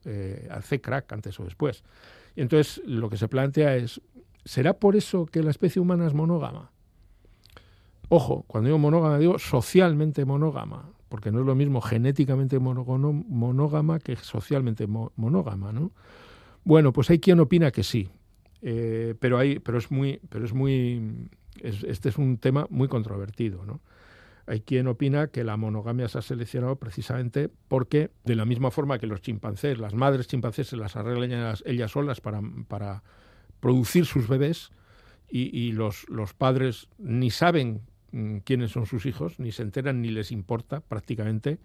hace 0.50 0.82
crack 0.82 1.12
antes 1.12 1.40
o 1.40 1.44
después. 1.44 1.84
Y 2.36 2.42
entonces 2.42 2.82
lo 2.86 3.10
que 3.10 3.18
se 3.18 3.28
plantea 3.28 3.76
es, 3.76 4.02
¿será 4.44 4.74
por 4.74 4.96
eso 4.96 5.26
que 5.26 5.42
la 5.42 5.52
especie 5.52 5.82
humana 5.82 6.06
es 6.06 6.14
monógama? 6.14 6.72
Ojo, 8.10 8.44
cuando 8.48 8.68
digo 8.68 8.78
monógama 8.78 9.18
digo 9.18 9.40
socialmente 9.40 10.26
monógama, 10.26 10.90
porque 11.10 11.32
no 11.32 11.40
es 11.40 11.46
lo 11.46 11.56
mismo 11.56 11.82
genéticamente 11.82 12.60
monógama 12.60 14.00
que 14.00 14.16
socialmente 14.16 14.88
monógama, 14.88 15.72
¿no? 15.72 15.92
Bueno, 16.64 16.94
pues 16.94 17.10
hay 17.10 17.20
quien 17.20 17.40
opina 17.40 17.72
que 17.72 17.84
sí, 17.84 18.10
eh, 18.62 19.16
pero 19.20 19.40
pero 19.64 19.78
es 19.78 19.92
muy, 19.92 20.20
pero 20.30 20.46
es 20.46 20.54
muy, 20.54 21.30
este 21.62 22.10
es 22.10 22.18
un 22.18 22.38
tema 22.38 22.68
muy 22.70 22.88
controvertido, 22.88 23.66
¿no? 23.66 23.82
Hay 24.48 24.62
quien 24.62 24.88
opina 24.88 25.28
que 25.28 25.44
la 25.44 25.58
monogamia 25.58 26.08
se 26.08 26.20
ha 26.20 26.22
seleccionado 26.22 26.76
precisamente 26.76 27.50
porque, 27.68 28.12
de 28.26 28.36
la 28.36 28.46
misma 28.46 28.70
forma 28.70 29.00
que 29.00 29.08
los 29.08 29.22
chimpancés, 29.22 29.80
las 29.80 29.96
madres 29.96 30.28
chimpancés 30.28 30.68
se 30.68 30.78
las 30.78 30.96
arreglan 30.96 31.32
ellas, 31.32 31.64
ellas 31.66 31.92
solas 31.92 32.22
para, 32.22 32.42
para 32.68 33.02
producir 33.60 34.06
sus 34.06 34.28
bebés, 34.28 34.72
y, 35.28 35.58
y 35.58 35.72
los, 35.72 36.08
los, 36.08 36.36
padres 36.36 36.88
ni 37.00 37.32
saben 37.32 37.82
Mm, 38.16 38.38
quiénes 38.46 38.72
son 38.72 38.86
sus 38.86 39.06
hijos, 39.06 39.42
ni 39.42 39.52
se 39.52 39.62
enteran 39.62 40.02
ni 40.02 40.10
les 40.10 40.32
importa 40.32 40.80
prácticamente. 40.80 41.58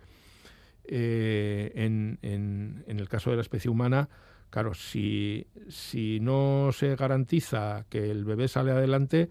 Eh, 0.84 1.70
en, 1.76 2.18
en, 2.22 2.98
el 2.98 3.08
caso 3.08 3.30
de 3.30 3.36
la 3.36 3.42
especie 3.42 3.70
humana, 3.70 4.08
claro, 4.50 4.74
si, 4.74 5.46
si 5.68 6.18
no 6.18 6.70
se 6.72 6.96
garantiza 6.96 7.86
que 7.88 8.10
el 8.10 8.24
bebé 8.24 8.48
sale 8.48 8.72
adelante, 8.72 9.30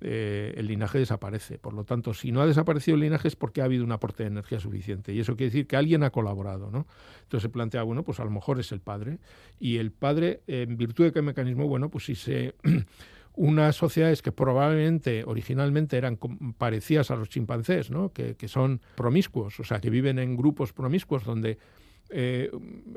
eh, 0.00 0.54
el 0.56 0.66
linaje 0.66 0.98
desaparece. 0.98 1.58
Por 1.58 1.74
lo 1.74 1.84
tanto, 1.84 2.14
si 2.14 2.32
no 2.32 2.40
ha 2.40 2.46
desaparecido 2.46 2.94
el 2.96 3.02
linaje 3.02 3.28
es 3.28 3.36
porque 3.36 3.60
ha 3.60 3.64
habido 3.64 3.84
un 3.84 3.92
aporte 3.92 4.22
de 4.22 4.28
energía 4.28 4.60
suficiente. 4.60 5.12
Y 5.12 5.20
eso 5.20 5.36
quiere 5.36 5.50
decir 5.50 5.66
que 5.66 5.76
alguien 5.76 6.02
ha 6.02 6.10
colaborado. 6.10 6.70
¿no? 6.70 6.86
Entonces 7.22 7.42
se 7.42 7.48
plantea, 7.48 7.82
bueno, 7.82 8.02
pues 8.02 8.20
a 8.20 8.24
lo 8.24 8.30
mejor 8.30 8.60
es 8.60 8.72
el 8.72 8.80
padre. 8.80 9.18
Y 9.58 9.78
el 9.78 9.92
padre, 9.92 10.42
en 10.46 10.76
virtud 10.76 11.04
de 11.04 11.12
qué 11.12 11.22
mecanismo, 11.22 11.66
bueno, 11.66 11.90
pues 11.90 12.04
si 12.04 12.14
se 12.14 12.54
unas 13.36 13.76
sociedades 13.76 14.22
que 14.22 14.32
probablemente 14.32 15.22
originalmente 15.24 15.96
eran 15.96 16.18
parecidas 16.58 17.10
a 17.10 17.16
los 17.16 17.28
chimpancés, 17.28 17.90
¿no? 17.90 18.12
que, 18.12 18.36
son 18.48 18.80
promiscuos, 18.96 19.60
o 19.60 19.64
sea, 19.64 19.80
que 19.80 19.90
viven 19.90 20.18
en 20.18 20.36
grupos 20.36 20.72
promiscuos 20.72 21.24
donde 21.24 21.58
eh, 22.08 22.50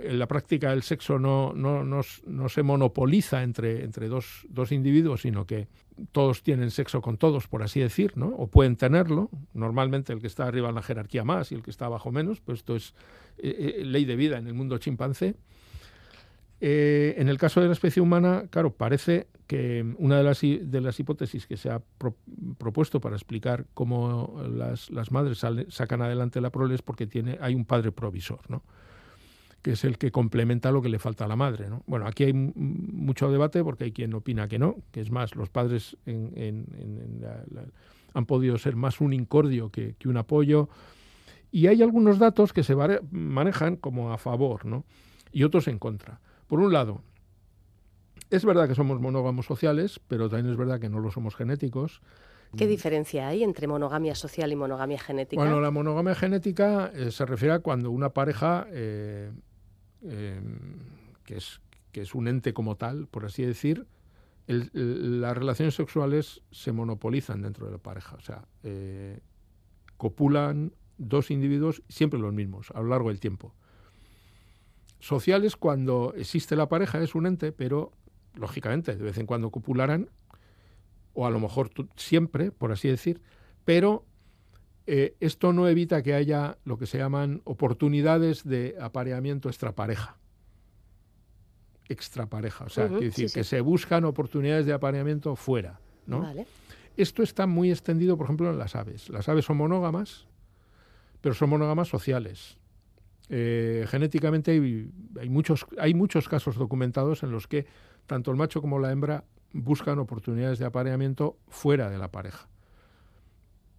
la 0.04 0.28
práctica 0.28 0.72
el 0.72 0.84
sexo 0.84 1.18
no, 1.18 1.54
no, 1.54 1.84
no, 1.84 2.50
se 2.50 2.64
monopoliza 2.64 3.42
entre, 3.42 3.84
entre 3.84 4.08
dos, 4.08 4.46
dos, 4.50 4.72
individuos, 4.72 5.22
sino 5.22 5.46
que 5.46 5.68
todos 6.12 6.44
tienen 6.44 6.70
sexo 6.70 7.02
con 7.02 7.18
todos, 7.18 7.48
por 7.48 7.64
así 7.64 7.80
decir, 7.80 8.16
¿no? 8.16 8.28
o 8.28 8.48
pueden 8.48 8.76
tenerlo. 8.76 9.30
Normalmente 9.54 10.14
el 10.14 10.22
que 10.22 10.28
está 10.28 10.46
arriba 10.46 10.70
en 10.70 10.76
la 10.76 10.84
jerarquía 10.84 11.24
más 11.24 11.52
y 11.52 11.56
el 11.56 11.64
que 11.64 11.72
está 11.72 11.86
abajo 11.86 12.12
menos, 12.12 12.40
pues 12.40 12.60
esto 12.60 12.76
es 12.76 12.94
eh, 13.40 13.78
eh, 13.80 13.86
ley 13.86 14.06
de 14.06 14.16
vida 14.16 14.38
en 14.38 14.48
el 14.48 14.54
mundo 14.54 14.78
chimpancé. 14.78 15.36
en 16.62 17.30
el 17.30 17.38
caso 17.40 17.62
de 17.62 17.68
la 17.68 17.74
especie 17.74 18.02
humana, 18.02 18.46
claro, 18.52 18.72
parece 18.74 19.28
que 19.48 19.84
una 19.98 20.18
de 20.18 20.24
las, 20.24 20.42
de 20.42 20.82
las 20.82 21.00
hipótesis 21.00 21.48
que 21.48 21.58
se 21.58 21.72
ha 21.72 21.82
propuesto 22.60 23.02
para 23.02 23.16
explicar 23.16 23.66
cómo 23.74 24.40
las, 24.48 24.92
las 24.92 25.12
madres 25.12 25.44
sacan 25.70 26.04
adelante 26.04 26.42
la 26.42 26.52
prole 26.52 26.76
es 26.76 26.84
porque 26.84 27.08
tiene, 27.08 27.40
hay 27.42 27.56
un 27.56 27.66
padre 27.66 27.92
provisor, 27.92 28.42
¿no? 28.50 28.62
Que 29.62 29.72
es 29.72 29.84
el 29.84 29.98
que 29.98 30.12
complementa 30.12 30.72
lo 30.72 30.82
que 30.82 30.90
le 30.90 31.00
falta 31.00 31.26
a 31.26 31.28
la 31.28 31.36
madre. 31.36 31.70
¿no? 31.70 31.84
Bueno, 31.88 32.08
aquí 32.08 32.24
hay 32.24 32.34
mucho 32.34 33.32
debate 33.32 33.64
porque 33.64 33.86
hay 33.86 33.92
quien 33.92 34.14
opina 34.14 34.48
que 34.48 34.60
no, 34.60 34.78
que 34.92 35.02
es 35.02 35.12
más, 35.12 35.36
los 35.36 35.50
padres 35.50 35.98
han 38.14 38.26
podido 38.26 38.58
ser 38.58 38.76
más 38.76 39.02
un 39.02 39.14
incordio 39.14 39.70
que, 39.70 39.96
un 40.06 40.18
apoyo. 40.18 40.70
Y 41.52 41.68
hay 41.68 41.82
algunos 41.82 42.20
datos 42.20 42.54
que 42.54 42.64
se 42.64 42.76
manejan 43.12 43.76
como 43.76 44.14
a 44.14 44.18
favor 44.18 44.66
¿no? 44.66 44.86
y 45.32 45.44
otros 45.44 45.68
en 45.68 45.80
contra. 45.80 46.20
Por 46.48 46.60
un 46.60 46.72
lado, 46.72 47.02
es 48.30 48.46
verdad 48.46 48.68
que 48.68 48.76
somos 48.76 49.02
monógamos 49.02 49.46
sociales, 49.46 50.00
pero 50.08 50.30
también 50.30 50.52
es 50.52 50.58
verdad 50.58 50.80
que 50.80 50.90
no 50.90 51.00
lo 51.00 51.12
somos 51.12 51.36
genéticos. 51.36 52.02
¿Qué 52.58 52.66
diferencia 52.66 53.28
hay 53.28 53.44
entre 53.44 53.68
monogamia 53.68 54.16
social 54.16 54.52
y 54.52 54.56
monogamia 54.56 55.00
genética? 55.00 55.42
Bueno, 55.42 55.62
la 55.62 55.72
monogamia 55.72 56.16
genética 56.16 56.92
eh, 56.96 57.12
se 57.12 57.26
refiere 57.26 57.54
a 57.54 57.60
cuando 57.60 57.92
una 57.92 58.10
pareja 58.10 58.66
eh, 58.72 59.32
Em, 60.02 60.80
que, 61.26 61.38
es, 61.38 61.62
que 61.92 62.02
es 62.02 62.16
un 62.16 62.28
ente 62.28 62.54
como 62.54 62.76
tal, 62.76 63.08
por 63.08 63.26
así 63.26 63.44
decir, 63.44 63.86
las 64.48 65.38
relaciones 65.38 65.76
sexuales 65.76 66.42
se 66.52 66.72
monopolizan 66.72 67.42
dentro 67.42 67.68
de 67.68 67.74
la 67.74 67.78
pareja. 67.78 68.16
O 68.16 68.22
sea, 68.22 68.48
eh, 68.64 69.20
copulan 69.98 70.74
dos 70.98 71.30
individuos, 71.30 71.84
siempre 71.88 72.20
los 72.20 72.34
mismos, 72.34 72.72
a 72.74 72.82
lo 72.82 72.88
largo 72.88 73.10
del 73.10 73.20
tiempo. 73.20 73.54
Sociales, 75.00 75.56
cuando 75.56 76.14
existe 76.18 76.56
la 76.56 76.68
pareja, 76.68 77.02
es 77.02 77.16
un 77.16 77.28
ente, 77.28 77.52
pero 77.52 77.92
lógicamente, 78.34 78.96
de 78.96 79.04
vez 79.04 79.18
en 79.18 79.28
cuando 79.28 79.52
copularán, 79.52 80.10
o 81.14 81.28
a 81.28 81.30
lo 81.30 81.40
mejor 81.40 81.70
siempre, 81.96 82.52
por 82.52 82.72
así 82.72 82.88
decir, 82.88 83.22
pero 83.66 84.06
eh, 84.92 85.16
esto 85.20 85.54
no 85.54 85.68
evita 85.68 86.02
que 86.02 86.16
haya 86.16 86.58
lo 86.66 86.80
que 86.80 86.88
se 86.88 86.98
llaman 86.98 87.44
oportunidades 87.44 88.44
de 88.44 88.76
apareamiento 88.82 89.48
extrapareja. 89.48 90.18
Extrapareja, 91.88 92.66
o 92.66 92.70
sea, 92.70 92.88
decir 92.88 93.32
que 93.32 93.44
se 93.44 93.62
buscan 93.62 94.04
oportunidades 94.04 94.66
de 94.66 94.74
apareamiento 94.74 95.36
fuera. 95.36 95.80
¿no? 96.08 96.26
Esto 96.98 97.22
está 97.22 97.46
muy 97.46 97.70
extendido, 97.70 98.18
por 98.18 98.26
ejemplo, 98.26 98.50
en 98.50 98.58
las 98.58 98.76
aves. 98.76 99.10
Las 99.10 99.30
aves 99.30 99.46
son 99.46 99.58
monógamas, 99.58 100.26
pero 101.22 101.36
son 101.36 101.52
monógamas 101.52 101.88
sociales. 101.88 102.58
Eh, 103.30 103.86
genéticamente 103.90 104.50
hay, 104.50 104.90
hay, 105.20 105.30
muchos, 105.30 105.68
hay 105.78 105.94
muchos 105.94 106.28
casos 106.28 106.56
documentados 106.56 107.22
en 107.22 107.30
los 107.30 107.46
que 107.46 107.68
tanto 108.08 108.32
el 108.32 108.38
macho 108.38 108.60
como 108.60 108.80
la 108.80 108.92
hembra 108.92 109.24
buscan 109.54 110.00
oportunidades 110.00 110.58
de 110.58 110.66
apareamiento 110.66 111.38
fuera 111.48 111.92
de 111.92 112.00
la 112.00 112.10
pareja. 112.10 112.50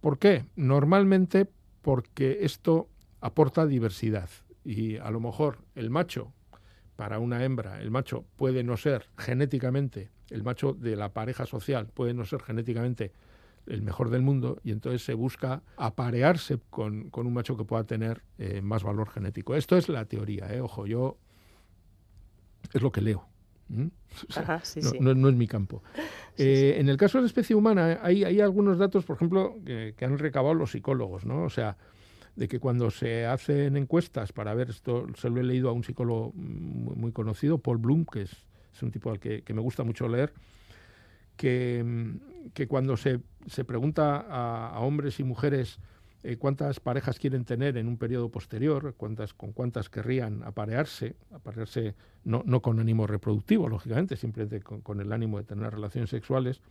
¿Por 0.01 0.17
qué? 0.17 0.45
Normalmente 0.55 1.47
porque 1.81 2.39
esto 2.41 2.89
aporta 3.21 3.67
diversidad 3.67 4.29
y 4.63 4.97
a 4.97 5.11
lo 5.11 5.19
mejor 5.19 5.59
el 5.75 5.89
macho 5.89 6.33
para 6.95 7.19
una 7.19 7.43
hembra, 7.43 7.81
el 7.81 7.91
macho 7.91 8.25
puede 8.35 8.63
no 8.63 8.77
ser 8.77 9.07
genéticamente, 9.17 10.09
el 10.29 10.43
macho 10.43 10.73
de 10.73 10.95
la 10.95 11.13
pareja 11.13 11.45
social 11.45 11.87
puede 11.87 12.13
no 12.13 12.25
ser 12.25 12.41
genéticamente 12.41 13.11
el 13.67 13.83
mejor 13.83 14.09
del 14.09 14.23
mundo 14.23 14.59
y 14.63 14.71
entonces 14.71 15.03
se 15.03 15.13
busca 15.13 15.61
aparearse 15.77 16.59
con, 16.69 17.11
un 17.13 17.33
macho 17.33 17.55
que 17.55 17.63
pueda 17.63 17.83
tener 17.83 18.23
eh, 18.39 18.61
más 18.61 18.83
valor 18.83 19.09
genético. 19.09 19.55
Esto 19.55 19.77
es 19.77 19.87
la 19.87 20.05
teoría, 20.05 20.51
¿eh? 20.53 20.61
ojo, 20.61 20.87
yo 20.87 21.17
es 22.73 22.81
lo 22.81 22.91
que 22.91 23.01
leo. 23.01 23.30
no, 24.99 25.29
es 25.29 25.35
mi 25.35 25.47
campo. 25.47 25.81
Eh, 26.37 26.75
en 26.77 26.89
el 26.89 26.97
caso 26.97 27.17
de 27.17 27.23
la 27.23 27.27
especie 27.27 27.55
humana 27.55 27.99
hay, 28.01 28.23
hay 28.23 28.41
algunos 28.41 28.77
datos, 28.77 29.05
por 29.05 29.15
ejemplo, 29.15 29.57
que, 29.65 29.95
han 30.01 30.17
recabado 30.17 30.53
los 30.53 30.71
psicólogos, 30.71 31.25
¿no? 31.25 31.43
O 31.43 31.49
sea, 31.49 31.77
de 32.35 32.47
que 32.47 32.59
cuando 32.59 32.91
se 32.91 33.25
hacen 33.25 33.77
encuestas 33.77 34.33
para 34.33 34.53
ver 34.53 34.69
esto, 34.69 35.07
se 35.15 35.29
lo 35.29 35.39
he 35.39 35.43
leído 35.43 35.69
a 35.69 35.73
un 35.73 35.83
psicólogo 35.83 36.33
muy, 36.33 37.11
conocido, 37.11 37.57
Paul 37.57 37.77
Bloom, 37.77 38.05
que 38.05 38.23
es, 38.23 38.31
un 38.81 38.91
tipo 38.91 39.11
al 39.11 39.19
que, 39.19 39.43
me 39.53 39.61
gusta 39.61 39.83
mucho 39.83 40.07
leer, 40.07 40.33
que, 41.37 42.13
que 42.53 42.67
cuando 42.67 42.97
se, 42.97 43.19
se 43.47 43.63
pregunta 43.63 44.25
a, 44.27 44.79
hombres 44.79 45.19
y 45.19 45.23
mujeres 45.23 45.79
eh, 46.23 46.37
cuántas 46.37 46.79
parejas 46.79 47.17
quieren 47.17 47.45
tener 47.45 47.77
en 47.77 47.87
un 47.87 47.97
periodo 47.97 48.29
posterior, 48.29 48.93
cuántas, 48.95 49.33
con 49.33 49.53
cuántas 49.53 49.89
querrían 49.89 50.43
aparearse, 50.43 51.15
aparearse 51.31 51.95
no, 52.23 52.43
no 52.45 52.61
con 52.61 52.79
ánimo 52.79 53.07
reproductivo, 53.07 53.67
lógicamente, 53.67 54.15
simplemente 54.15 54.61
con, 54.61 55.01
el 55.01 55.11
ánimo 55.11 55.39
de 55.39 55.45
tener 55.45 55.73
relaciones 55.73 56.11
sexuales. 56.11 56.61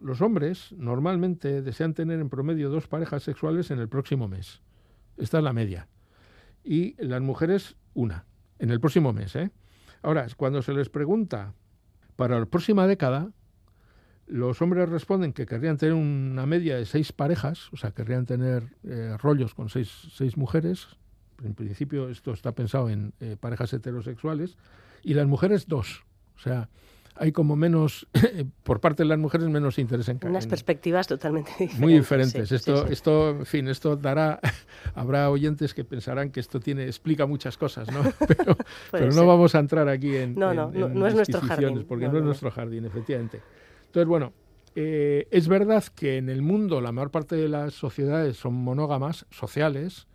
Los 0.00 0.20
hombres 0.20 0.72
normalmente 0.72 1.62
desean 1.62 1.94
tener 1.94 2.18
en 2.18 2.28
promedio 2.28 2.68
dos 2.68 2.88
parejas 2.88 3.22
sexuales 3.22 3.70
en 3.70 3.78
el 3.78 3.88
próximo 3.88 4.26
mes. 4.26 4.60
Esta 5.16 5.38
es 5.38 5.44
la 5.44 5.52
media. 5.52 5.88
Y 6.64 7.00
las 7.02 7.22
mujeres 7.22 7.76
una, 7.94 8.26
en 8.58 8.70
el 8.70 8.80
próximo 8.80 9.12
mes. 9.12 9.36
¿eh? 9.36 9.52
Ahora, 10.02 10.26
cuando 10.36 10.62
se 10.62 10.72
les 10.72 10.88
pregunta 10.88 11.54
para 12.16 12.40
la 12.40 12.46
próxima 12.46 12.88
década, 12.88 13.30
los 14.26 14.60
hombres 14.60 14.88
responden 14.88 15.32
que 15.32 15.46
querrían 15.46 15.76
tener 15.76 15.94
una 15.94 16.46
media 16.46 16.76
de 16.76 16.84
seis 16.84 17.12
parejas, 17.12 17.72
o 17.72 17.76
sea, 17.76 17.92
querrían 17.92 18.26
tener 18.26 18.64
eh, 18.84 19.16
rollos 19.18 19.54
con 19.54 19.68
seis, 19.68 19.90
seis, 20.12 20.36
mujeres. 20.36 20.88
En 21.44 21.54
principio 21.54 22.08
esto 22.08 22.32
está 22.32 22.52
pensado 22.52 22.88
en 22.88 23.12
eh, 23.20 23.36
parejas 23.38 23.72
heterosexuales. 23.72 24.56
Y 25.02 25.14
las 25.14 25.26
mujeres 25.26 25.68
dos. 25.68 26.04
O 26.36 26.40
sea, 26.40 26.68
hay 27.18 27.32
como 27.32 27.56
menos, 27.56 28.06
por 28.62 28.80
parte 28.80 29.02
de 29.02 29.08
las 29.08 29.18
mujeres, 29.18 29.48
menos 29.48 29.78
interés 29.78 30.08
en 30.08 30.18
Unas 30.24 30.46
perspectivas 30.46 31.06
totalmente 31.06 31.50
diferentes. 31.52 31.80
Muy 31.80 31.94
diferentes. 31.94 32.52
esto, 32.52 32.86
esto, 32.86 33.30
en 33.30 33.46
fin, 33.46 33.68
esto 33.68 33.96
dará, 33.96 34.40
habrá 34.94 35.30
oyentes 35.30 35.74
que 35.74 35.84
pensarán 35.84 36.30
que 36.30 36.40
esto 36.40 36.60
tiene, 36.60 36.84
explica 36.84 37.26
muchas 37.26 37.56
cosas, 37.56 37.90
¿no? 37.90 38.02
Pero, 38.90 39.12
no 39.12 39.26
vamos 39.26 39.54
a 39.54 39.60
entrar 39.60 39.88
aquí 39.88 40.16
en, 40.16 40.34
no, 40.34 40.52
no, 40.52 40.70
no, 40.70 41.06
es 41.06 41.14
nuestro 41.14 41.40
jardín. 41.40 41.84
Porque 41.88 42.08
no, 42.08 42.18
es 42.18 42.24
nuestro 42.24 42.50
jardín, 42.50 42.84
efectivamente. 42.84 43.40
Entonces, 43.86 44.08
bueno, 44.08 44.32
eh, 44.78 45.26
es 45.30 45.48
verdad 45.48 45.82
que 45.84 46.18
en 46.18 46.28
el 46.28 46.42
mundo 46.42 46.82
la 46.82 46.92
mayor 46.92 47.10
parte 47.10 47.34
de 47.34 47.48
las 47.48 47.72
sociedades 47.72 48.36
son 48.36 48.52
monógamas, 48.54 49.24
sociales, 49.30 50.06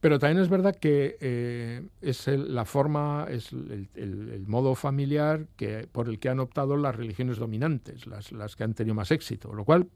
pero 0.00 0.18
también 0.18 0.42
es 0.42 0.50
verdad 0.50 0.76
que 0.76 1.16
eh, 1.20 1.82
es 2.02 2.28
la 2.28 2.66
forma, 2.66 3.26
es 3.30 3.50
el, 3.52 4.44
modo 4.46 4.74
familiar 4.74 5.46
que, 5.56 5.88
por 5.90 6.10
el 6.10 6.18
que 6.18 6.28
han 6.28 6.40
optado 6.40 6.76
las 6.76 6.94
religiones 6.94 7.38
dominantes, 7.38 8.06
las, 8.06 8.32
las, 8.32 8.54
que 8.54 8.64
han 8.64 8.74
tenido 8.74 8.94
más 8.94 9.10
éxito, 9.10 9.54
lo 9.54 9.64
cual, 9.64 9.88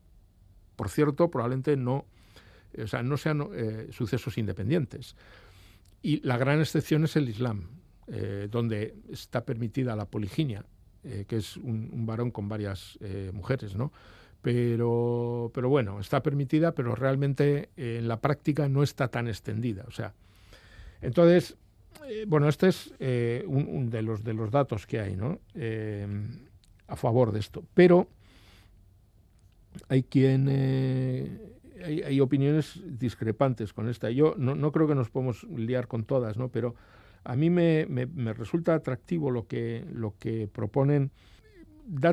por 0.74 0.88
cierto, 0.88 1.30
probablemente 1.30 1.76
no, 1.76 2.06
o 2.82 2.86
sea, 2.86 3.02
no 3.02 3.18
sean 3.18 3.46
eh, 3.52 3.88
sucesos 3.92 4.38
independientes. 4.38 5.14
Y 6.00 6.26
la 6.26 6.38
gran 6.38 6.58
excepción 6.58 7.04
es 7.04 7.16
el 7.16 7.28
Islam, 7.28 7.68
donde 8.50 8.94
está 9.08 9.44
permitida 9.44 9.94
la 9.94 10.04
poliginia 10.04 10.66
eh, 11.04 11.24
que 11.26 11.36
es 11.36 11.56
un, 11.56 12.06
varón 12.06 12.30
con 12.30 12.48
varias 12.48 12.96
eh, 13.00 13.32
mujeres, 13.34 13.74
¿no? 13.74 13.92
Pero, 14.40 15.50
pero 15.52 15.68
bueno, 15.68 15.98
está 15.98 16.22
permitida, 16.22 16.74
pero 16.74 16.94
realmente 16.94 17.70
eh, 17.76 17.96
en 17.98 18.06
la 18.06 18.20
práctica 18.20 18.68
no 18.68 18.84
está 18.84 19.08
tan 19.08 19.26
extendida. 19.26 19.84
O 19.88 19.90
sea, 19.90 20.14
entonces, 21.00 21.56
bueno, 22.26 22.48
este 22.48 22.68
es 22.68 22.94
un, 23.46 23.90
de, 23.90 24.02
los, 24.02 24.22
de 24.22 24.34
los 24.34 24.50
datos 24.50 24.86
que 24.86 25.00
hay, 25.00 25.16
¿no? 25.16 25.40
a 26.88 26.96
favor 26.96 27.32
de 27.32 27.40
esto. 27.40 27.64
Pero 27.74 28.08
hay 29.88 30.02
quien 30.04 30.48
hay, 31.84 32.02
hay, 32.02 32.20
opiniones 32.20 32.80
discrepantes 32.84 33.72
con 33.72 33.88
esta. 33.88 34.10
Yo 34.10 34.34
no, 34.36 34.54
no, 34.54 34.70
creo 34.72 34.86
que 34.86 34.94
nos 34.94 35.10
podemos 35.10 35.44
liar 35.44 35.88
con 35.88 36.04
todas, 36.04 36.36
¿no? 36.36 36.48
Pero 36.48 36.74
a 37.24 37.36
mí 37.36 37.50
me, 37.50 37.86
resulta 38.34 38.74
atractivo 38.74 39.30
lo 39.30 39.46
que, 39.46 39.84
lo 39.92 40.14
que 40.18 40.48
proponen, 40.48 41.10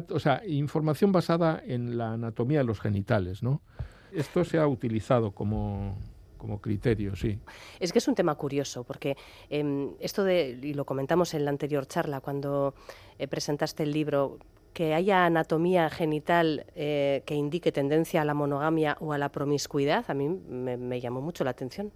o 0.10 0.20
sea, 0.20 0.42
información 0.46 1.12
basada 1.12 1.62
en 1.66 1.98
la 1.98 2.14
anatomía 2.14 2.60
de 2.60 2.66
los 2.66 2.80
genitales, 2.80 3.44
¿no? 3.44 3.62
Esto 4.12 4.44
se 4.44 4.58
ha 4.58 4.68
utilizado 4.68 5.32
como, 5.32 5.98
como 6.38 6.60
criterio, 6.62 7.16
sí. 7.16 7.40
Es 7.80 7.92
que 7.92 8.00
es 8.00 8.08
un 8.08 8.16
tema 8.16 8.36
curioso, 8.36 8.84
porque 8.84 9.16
em, 9.50 9.92
esto 10.00 10.24
de, 10.24 10.60
y 10.62 10.74
lo 10.74 10.86
comentamos 10.86 11.34
en 11.34 11.46
la 11.46 11.52
anterior 11.52 11.88
charla, 11.88 12.22
cuando 12.22 12.74
eh, 13.20 13.28
presentaste 13.28 13.84
el 13.84 13.92
libro, 13.92 14.40
que 14.74 14.94
haya 14.94 15.26
anatomía 15.26 15.90
genital 15.90 16.66
eh, 16.76 17.24
que 17.26 17.34
indique 17.34 17.72
tendencia 17.72 18.22
a 18.22 18.26
la 18.26 18.36
monogamia 18.36 18.98
o 19.00 19.14
a 19.14 19.18
la 19.18 19.30
promiscuidad, 19.30 20.06
a 20.08 20.14
mí 20.14 20.30
me 20.30 21.02
llamó 21.02 21.22
mucho 21.22 21.44
la 21.44 21.52
atención. 21.52 21.92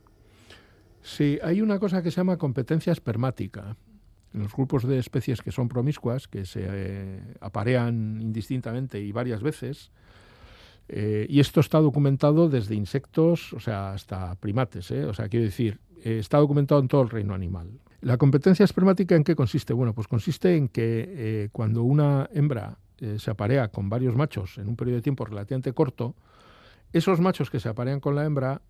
Sí, 1.03 1.37
hay 1.43 1.61
una 1.61 1.79
cosa 1.79 2.01
que 2.01 2.11
se 2.11 2.17
llama 2.17 2.37
competencia 2.37 2.93
espermática. 2.93 3.75
En 4.33 4.41
los 4.41 4.53
grupos 4.53 4.87
de 4.87 4.97
especies 4.97 5.41
que 5.41 5.51
son 5.51 5.67
promiscuas, 5.67 6.27
que 6.27 6.45
se 6.45 6.61
eh, 6.65 7.21
aparean 7.41 8.19
indistintamente 8.19 8.99
y 8.99 9.11
varias 9.11 9.43
veces, 9.43 9.91
eh, 10.87 11.27
y 11.29 11.39
esto 11.39 11.59
está 11.59 11.79
documentado 11.79 12.49
desde 12.49 12.73
insectos, 12.73 13.53
o 13.53 13.59
sea, 13.59 13.91
hasta 13.91 14.33
primates, 14.35 14.89
¿eh? 14.91 15.05
o 15.05 15.13
sea, 15.13 15.29
quiero 15.29 15.45
decir, 15.45 15.79
está 16.03 16.37
documentado 16.37 16.81
en 16.81 16.87
todo 16.87 17.03
el 17.03 17.09
reino 17.09 17.33
animal. 17.33 17.69
La 18.01 18.17
competencia 18.17 18.63
espermática 18.63 19.15
en 19.15 19.23
qué 19.23 19.35
consiste? 19.35 19.73
Bueno, 19.73 19.93
pues 19.93 20.07
consiste 20.07 20.57
en 20.57 20.67
que 20.67 21.49
cuando 21.53 21.83
una 21.83 22.27
hembra 22.33 22.77
se 23.17 23.31
aparea 23.31 23.69
con 23.69 23.89
varios 23.89 24.15
machos 24.15 24.57
en 24.57 24.67
un 24.67 24.75
periodo 24.75 24.97
de 24.97 25.03
tiempo 25.03 25.23
relativamente 25.23 25.71
corto, 25.73 26.15
esos 26.91 27.21
machos 27.21 27.49
que 27.49 27.61
se 27.61 27.69
aparean 27.69 28.01
con 28.01 28.15
la 28.15 28.25
hembra 28.25 28.61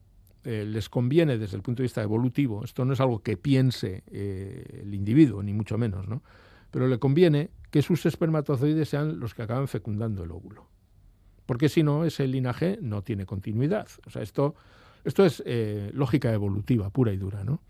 eh, 0.45 0.65
les 0.67 0.89
conviene 0.89 1.37
desde 1.37 1.55
el 1.55 1.63
punto 1.63 1.81
de 1.81 1.85
vista 1.85 2.01
evolutivo, 2.01 2.65
esto 2.65 2.83
no 2.83 2.91
es 2.91 2.99
algo 2.99 3.19
que 3.19 3.37
piense 3.37 4.03
eh, 4.07 4.81
el 4.81 4.93
individuo, 4.93 5.41
ni 5.41 5.53
mucho 5.53 5.77
menos, 5.77 6.07
¿no? 6.09 6.21
pero 6.69 6.87
le 6.87 6.99
conviene 6.99 7.49
que 7.71 7.81
sus 7.81 8.05
espermatozoides 8.05 8.89
sean 8.89 9.21
los 9.21 9.33
que 9.33 9.43
acaban 9.43 9.69
fecundando 9.69 10.23
el 10.23 10.31
óvulo. 10.31 10.67
Porque 11.45 11.69
si 11.69 11.81
no, 11.81 12.03
ese 12.03 12.27
linaje 12.27 12.77
no 12.81 13.03
tiene 13.03 13.25
continuidad. 13.25 13.87
O 14.05 14.09
sea, 14.09 14.21
esto, 14.21 14.55
esto 15.05 15.25
es 15.25 15.41
eh, 15.45 15.91
lógica 15.93 16.33
evolutiva, 16.33 16.89
pura 16.89 17.13
y 17.13 17.17
dura. 17.17 17.43
¿no? 17.43 17.61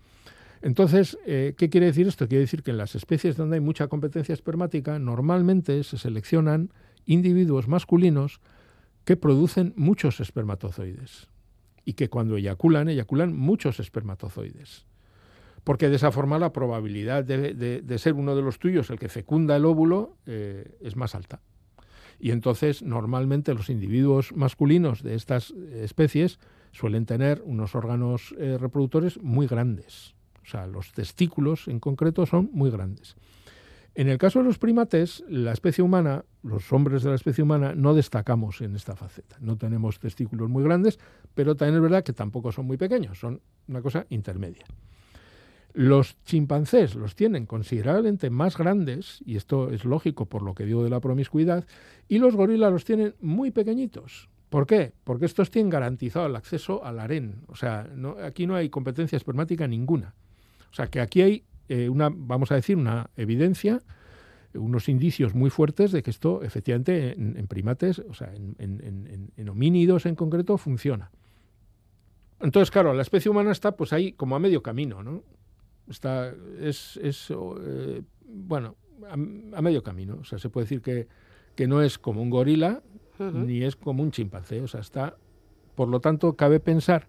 Entonces, 0.62 1.16
¿qué 1.24 1.68
quiere 1.70 1.86
decir 1.86 2.08
esto? 2.08 2.26
Quiere 2.26 2.42
decir 2.42 2.62
que 2.62 2.70
en 2.72 2.78
las 2.78 2.94
especies 2.94 3.36
donde 3.36 3.56
hay 3.56 3.60
mucha 3.60 3.86
competencia 3.88 4.32
espermática, 4.32 4.98
normalmente 4.98 5.84
se 5.84 5.98
seleccionan 5.98 6.70
individuos 7.04 7.68
masculinos 7.68 8.40
que 9.04 9.16
producen 9.16 9.74
muchos 9.76 10.20
espermatozoides 10.20 11.28
y 11.84 11.94
que 11.94 12.08
cuando 12.08 12.36
eyaculan, 12.36 12.88
eyaculan 12.88 13.36
muchos 13.36 13.80
espermatozoides. 13.80 14.86
Porque 15.64 15.88
de 15.88 15.96
esa 15.96 16.12
forma 16.12 16.38
la 16.38 16.52
probabilidad 16.52 17.24
de, 17.24 17.98
ser 17.98 18.14
uno 18.14 18.36
de 18.36 18.42
los 18.42 18.58
tuyos 18.58 18.90
el 18.90 18.98
que 18.98 19.08
fecunda 19.08 19.56
el 19.56 19.64
óvulo 19.64 20.16
eh, 20.26 20.76
es 20.80 20.96
más 20.96 21.14
alta. 21.14 21.40
Y 22.18 22.30
entonces 22.30 22.82
normalmente 22.82 23.54
los 23.54 23.70
individuos 23.70 24.34
masculinos 24.34 25.02
de 25.02 25.14
estas 25.14 25.50
especies 25.50 26.38
suelen 26.72 27.06
tener 27.06 27.42
unos 27.44 27.74
órganos 27.74 28.34
eh, 28.38 28.58
reproductores 28.58 29.20
muy 29.22 29.46
grandes. 29.46 30.14
O 30.42 30.46
sea, 30.46 30.66
los 30.66 30.92
testículos 30.92 31.68
en 31.68 31.80
concreto 31.80 32.26
son 32.26 32.50
muy 32.52 32.70
grandes. 32.70 33.16
En 33.96 34.08
el 34.08 34.18
caso 34.18 34.40
de 34.40 34.46
los 34.46 34.58
primates, 34.58 35.22
la 35.28 35.52
especie 35.52 35.84
humana, 35.84 36.24
los 36.42 36.72
hombres 36.72 37.04
de 37.04 37.10
la 37.10 37.14
especie 37.14 37.44
humana, 37.44 37.74
no 37.76 37.94
destacamos 37.94 38.60
en 38.60 38.74
esta 38.74 38.96
faceta. 38.96 39.36
No 39.40 39.56
tenemos 39.56 40.00
testículos 40.00 40.48
muy 40.48 40.64
grandes, 40.64 40.98
pero 41.34 41.54
también 41.54 41.76
es 41.76 41.82
verdad 41.82 42.02
que 42.02 42.12
tampoco 42.12 42.50
son 42.50 42.66
muy 42.66 42.76
pequeños, 42.76 43.18
son 43.20 43.40
una 43.68 43.82
cosa 43.82 44.04
intermedia. 44.08 44.64
Los 45.74 46.16
chimpancés 46.24 46.96
los 46.96 47.14
tienen 47.14 47.46
considerablemente 47.46 48.30
más 48.30 48.56
grandes, 48.56 49.22
y 49.24 49.36
esto 49.36 49.70
es 49.70 49.84
lógico 49.84 50.26
por 50.26 50.42
lo 50.42 50.54
que 50.54 50.64
digo 50.64 50.82
de 50.82 50.90
la 50.90 51.00
promiscuidad, 51.00 51.64
y 52.08 52.18
los 52.18 52.34
gorilas 52.34 52.72
los 52.72 52.84
tienen 52.84 53.14
muy 53.20 53.52
pequeñitos. 53.52 54.28
¿Por 54.50 54.66
qué? 54.66 54.92
Porque 55.04 55.26
estos 55.26 55.50
tienen 55.50 55.70
garantizado 55.70 56.26
el 56.26 56.36
acceso 56.36 56.84
al 56.84 57.00
harén. 57.00 57.42
O 57.48 57.56
sea, 57.56 57.88
aquí 58.24 58.46
no 58.46 58.54
hay 58.54 58.70
competencia 58.70 59.16
espermática 59.16 59.66
ninguna. 59.66 60.14
O 60.70 60.74
sea, 60.74 60.86
que 60.88 61.00
aquí 61.00 61.22
hay 61.22 61.44
eh, 61.68 61.88
una, 61.88 62.10
vamos 62.12 62.52
a 62.52 62.56
decir, 62.56 62.76
una 62.76 63.10
evidencia, 63.16 63.82
unos 64.54 64.88
indicios 64.88 65.34
muy 65.34 65.50
fuertes 65.50 65.92
de 65.92 66.02
que 66.02 66.10
esto 66.10 66.42
efectivamente 66.42 67.12
en, 67.12 67.46
primates, 67.48 67.98
o 67.98 68.14
sea, 68.14 68.32
en, 68.34 69.48
homínidos 69.48 70.06
en 70.06 70.14
concreto, 70.14 70.58
funciona. 70.58 71.10
Entonces, 72.40 72.70
claro, 72.70 72.92
la 72.92 73.02
especie 73.02 73.30
humana 73.30 73.50
está 73.50 73.76
pues 73.76 73.92
ahí 73.92 74.12
como 74.12 74.36
a 74.36 74.38
medio 74.38 74.62
camino, 74.62 75.02
¿no? 75.02 75.22
Está, 75.88 76.32
es, 76.60 76.98
eh, 77.02 78.02
bueno, 78.26 78.76
a, 79.10 79.16
medio 79.16 79.82
camino. 79.82 80.18
O 80.20 80.24
sea, 80.24 80.38
se 80.38 80.50
puede 80.50 80.64
decir 80.64 80.82
que, 80.82 81.08
que 81.56 81.66
no 81.66 81.82
es 81.82 81.98
como 81.98 82.22
un 82.22 82.30
gorila, 82.30 82.82
ni 83.18 83.62
es 83.62 83.76
como 83.76 84.02
un 84.02 84.10
chimpancé. 84.10 84.60
O 84.60 84.68
sea, 84.68 84.80
está, 84.80 85.16
por 85.74 85.88
lo 85.88 86.00
tanto, 86.00 86.36
cabe 86.36 86.60
pensar 86.60 87.08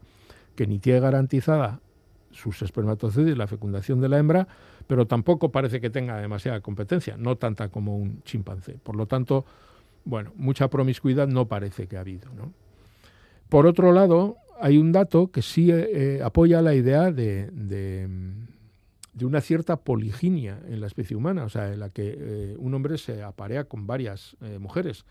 que 0.56 0.68
ni 0.68 0.80
tiene 0.80 1.00
garantizada 1.00 1.82
sus 2.36 2.62
espermatozoides, 2.62 3.38
la 3.38 3.48
fecundación 3.48 4.02
de 4.02 4.10
la 4.10 4.20
hembra, 4.20 4.48
pero 4.88 5.08
tampoco 5.08 5.52
parece 5.52 5.80
que 5.80 5.90
tenga 5.90 6.20
demasiada 6.20 6.60
competencia, 6.62 7.16
no 7.18 7.38
tanta 7.38 7.70
como 7.70 7.98
un 7.98 8.22
chimpancé. 8.24 8.74
Por 8.74 8.96
lo 8.96 9.08
tanto, 9.08 9.46
bueno, 10.04 10.32
mucha 10.36 10.70
promiscuidad 10.70 11.28
no 11.28 11.48
parece 11.48 11.88
que 11.88 11.98
ha 11.98 12.02
habido. 12.02 12.32
¿no? 12.34 12.54
Por 13.50 13.66
otro 13.66 13.94
lado, 13.94 14.36
hay 14.60 14.78
un 14.78 14.92
dato 14.92 15.32
que 15.32 15.42
sí 15.42 15.70
eh, 15.72 16.22
apoya 16.24 16.62
la 16.62 16.76
idea 16.76 17.12
de, 17.12 17.50
de, 17.52 18.08
una 19.26 19.42
cierta 19.42 19.78
poliginia 19.78 20.60
en 20.68 20.82
la 20.82 20.88
especie 20.88 21.16
humana, 21.16 21.46
o 21.46 21.50
sea, 21.50 21.72
en 21.72 21.80
la 21.80 21.90
que 21.90 22.16
eh, 22.18 22.56
un 22.60 22.74
hombre 22.74 22.98
se 22.98 23.24
aparea 23.24 23.64
con 23.64 23.88
varias 23.88 24.36
eh, 24.42 24.60
mujeres. 24.60 25.06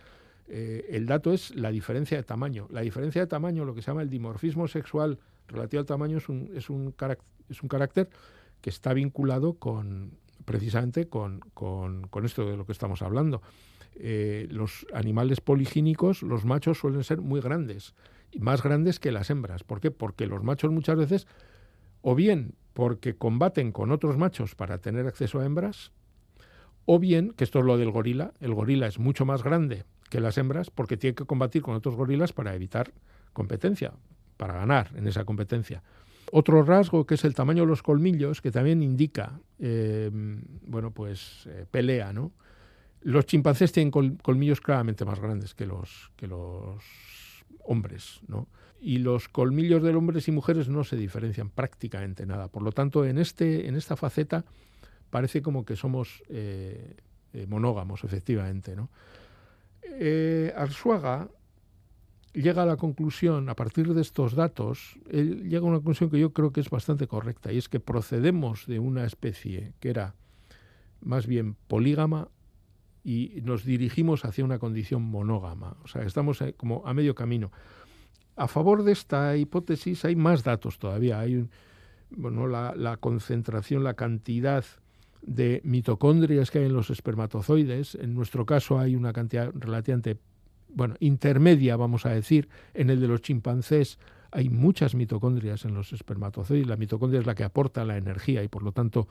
El 0.47 1.07
dato 1.07 1.33
es 1.33 1.55
la 1.55 1.71
diferencia 1.71 2.17
de 2.17 2.23
tamaño. 2.23 2.67
La 2.71 2.83
diferencia 2.83 3.21
de 3.23 3.27
tamaño, 3.27 3.65
lo 3.65 3.75
que 3.75 3.83
se 3.83 3.91
llama 3.91 4.03
el 4.03 4.11
dimorfismo 4.11 4.69
sexual 4.69 5.19
relativo 5.49 5.81
al 5.81 5.87
tamaño 5.87 6.19
es 6.19 6.29
un, 6.29 6.51
es 6.55 6.71
un, 6.71 6.95
es 7.49 7.63
un 7.63 7.69
carácter 7.69 8.11
que 8.61 8.71
está 8.71 8.93
vinculado 8.95 9.55
con 9.55 10.13
precisamente 10.45 11.09
con, 11.09 11.41
esto 12.25 12.47
de 12.49 12.57
lo 12.57 12.67
que 12.67 12.73
estamos 12.73 13.03
hablando. 13.03 13.43
Eh, 13.97 14.47
los 14.51 14.87
animales 14.93 15.41
poligínicos, 15.41 16.23
los 16.23 16.45
machos 16.45 16.79
suelen 16.79 17.05
ser 17.05 17.21
muy 17.21 17.41
grandes, 17.41 17.95
y 18.31 18.41
más 18.41 18.63
grandes 18.63 18.99
que 18.99 19.13
las 19.13 19.31
hembras. 19.31 19.65
¿Por 19.65 19.81
qué? 19.81 19.91
Porque 19.91 20.27
los 20.27 20.43
machos 20.43 20.71
muchas 20.73 20.97
veces, 20.97 21.27
o 22.03 22.15
bien 22.15 22.55
porque 22.73 23.17
combaten 23.17 23.71
con 23.71 23.93
otros 23.93 24.19
machos 24.19 24.57
para 24.57 24.79
tener 24.79 25.07
acceso 25.07 25.41
a 25.41 25.45
hembras, 25.45 25.93
o 26.87 26.99
bien, 26.99 27.31
que 27.31 27.45
esto 27.45 27.61
es 27.61 27.65
lo 27.65 27.79
del 27.79 27.93
gorila, 27.93 28.35
el 28.41 28.53
gorila 28.53 28.87
es 28.87 28.99
mucho 28.99 29.25
más 29.25 29.43
grande 29.43 29.85
que 30.15 30.21
las 30.21 30.39
hembras 30.39 30.71
porque 30.71 30.97
tiene 30.97 31.17
que 31.17 31.25
combatir 31.25 31.61
con 31.61 31.75
otros 31.75 31.97
gorilas 31.97 32.33
para 32.33 32.55
evitar 32.55 32.93
competencia 33.33 33.93
para 34.37 34.55
ganar 34.55 34.93
en 34.95 35.09
esa 35.09 35.25
competencia. 35.25 35.83
Otro 36.31 36.63
rasgo 36.63 37.05
que 37.05 37.15
es 37.15 37.25
el 37.25 37.35
tamaño 37.35 37.65
de 37.65 37.67
los 37.67 37.83
colmillos, 37.83 38.41
que 38.41 38.53
también 38.53 38.81
indica, 38.81 39.41
eh, 39.59 40.13
bueno, 40.13 40.93
pues 40.93 41.49
eh, 41.49 41.67
pelea, 41.69 42.13
¿no? 42.13 42.31
Los 43.01 43.27
chimpancés 43.27 43.73
tienen 43.73 43.91
colmillos 43.91 44.61
claramente 44.61 45.05
más 45.05 45.19
grandes 45.19 45.53
que 45.53 45.67
los, 45.67 46.13
que 46.15 46.29
los 46.29 46.81
hombres, 47.65 48.21
¿no? 48.29 48.47
Y 48.81 48.99
los 48.99 49.29
colmillos 49.29 49.83
de 49.83 49.97
hombres 49.97 50.29
y 50.29 50.31
mujeres 50.31 50.69
no 50.69 50.85
se 50.85 50.95
diferencian 50.95 51.51
prácticamente 51.51 52.25
nada. 52.25 52.47
Por 52.47 52.63
lo 52.63 52.71
tanto, 52.71 53.05
en, 53.05 53.19
este, 53.19 53.67
en 53.67 53.75
esta 53.75 53.97
faceta 53.97 54.45
parece 55.11 55.43
como 55.43 55.65
que 55.65 55.75
somos 55.75 56.23
eh, 56.29 56.95
monógamos, 57.49 58.05
efectivamente, 58.05 58.77
¿no? 58.77 58.91
Arsuaga 60.57 61.29
llega 62.33 62.63
a 62.63 62.67
la 62.67 62.77
conclusión, 62.77 63.49
a 63.49 63.55
partir 63.55 63.95
de 63.95 64.03
estos 64.03 64.35
datos, 64.35 64.99
él 65.09 65.49
llega 65.49 65.61
a 65.61 65.69
una 65.69 65.77
conclusión 65.77 66.11
que 66.11 66.19
yo 66.19 66.33
creo 66.33 66.53
que 66.53 66.61
es 66.61 66.69
bastante 66.69 67.07
correcta, 67.07 67.53
y 67.53 67.59
es 67.59 67.69
que 67.69 67.81
procedemos 67.81 68.67
de 68.67 68.81
una 68.81 69.05
especie 69.05 69.73
que 69.81 69.91
era 69.91 70.15
más 71.01 71.27
bien 71.27 71.55
polígama 71.69 72.29
y 73.05 73.41
nos 73.45 73.65
dirigimos 73.65 74.25
hacia 74.25 74.45
una 74.45 74.59
condición 74.59 75.03
monógama. 75.03 75.77
O 75.85 75.89
sea, 75.89 76.03
estamos 76.03 76.43
como 76.57 76.83
a 76.87 76.95
medio 76.95 77.15
camino. 77.15 77.53
A 78.37 78.49
favor 78.49 78.83
de 78.83 78.93
esta 78.93 79.37
hipótesis 79.37 80.05
hay 80.05 80.17
más 80.17 80.43
datos 80.43 80.79
todavía. 80.79 81.21
Hay 81.21 81.49
bueno, 82.11 82.49
la 82.49 82.97
concentración, 82.97 83.85
la 83.85 83.95
cantidad 83.95 84.65
de 85.27 85.61
mitocondrias 85.65 86.51
que 86.51 86.59
hay 86.59 86.67
en 86.67 86.75
los 86.75 86.91
espermatozoides. 86.91 87.95
En 87.95 88.15
nuestro 88.15 88.45
caso 88.45 88.79
hay 88.79 88.95
una 88.95 89.13
cantidad 89.13 89.51
relativamente 89.55 90.19
bueno, 90.69 90.97
intermedia, 91.01 91.77
vamos 91.77 92.05
a 92.05 92.11
decir, 92.11 92.49
en 92.75 92.91
el 92.91 93.01
de 93.01 93.09
los 93.09 93.23
chimpancés 93.23 93.99
hay 94.33 94.49
muchas 94.49 94.95
mitocondrias 94.97 95.65
en 95.65 95.75
los 95.75 95.93
espermatozoides. 95.93 96.67
La 96.67 96.77
mitocondria 96.77 97.21
es 97.21 97.27
la 97.27 97.35
que 97.35 97.45
aporta 97.45 97.85
la 97.85 97.97
energía 97.97 98.43
y 98.43 98.49
por 98.49 98.63
lo 98.65 98.73
tanto 98.73 99.07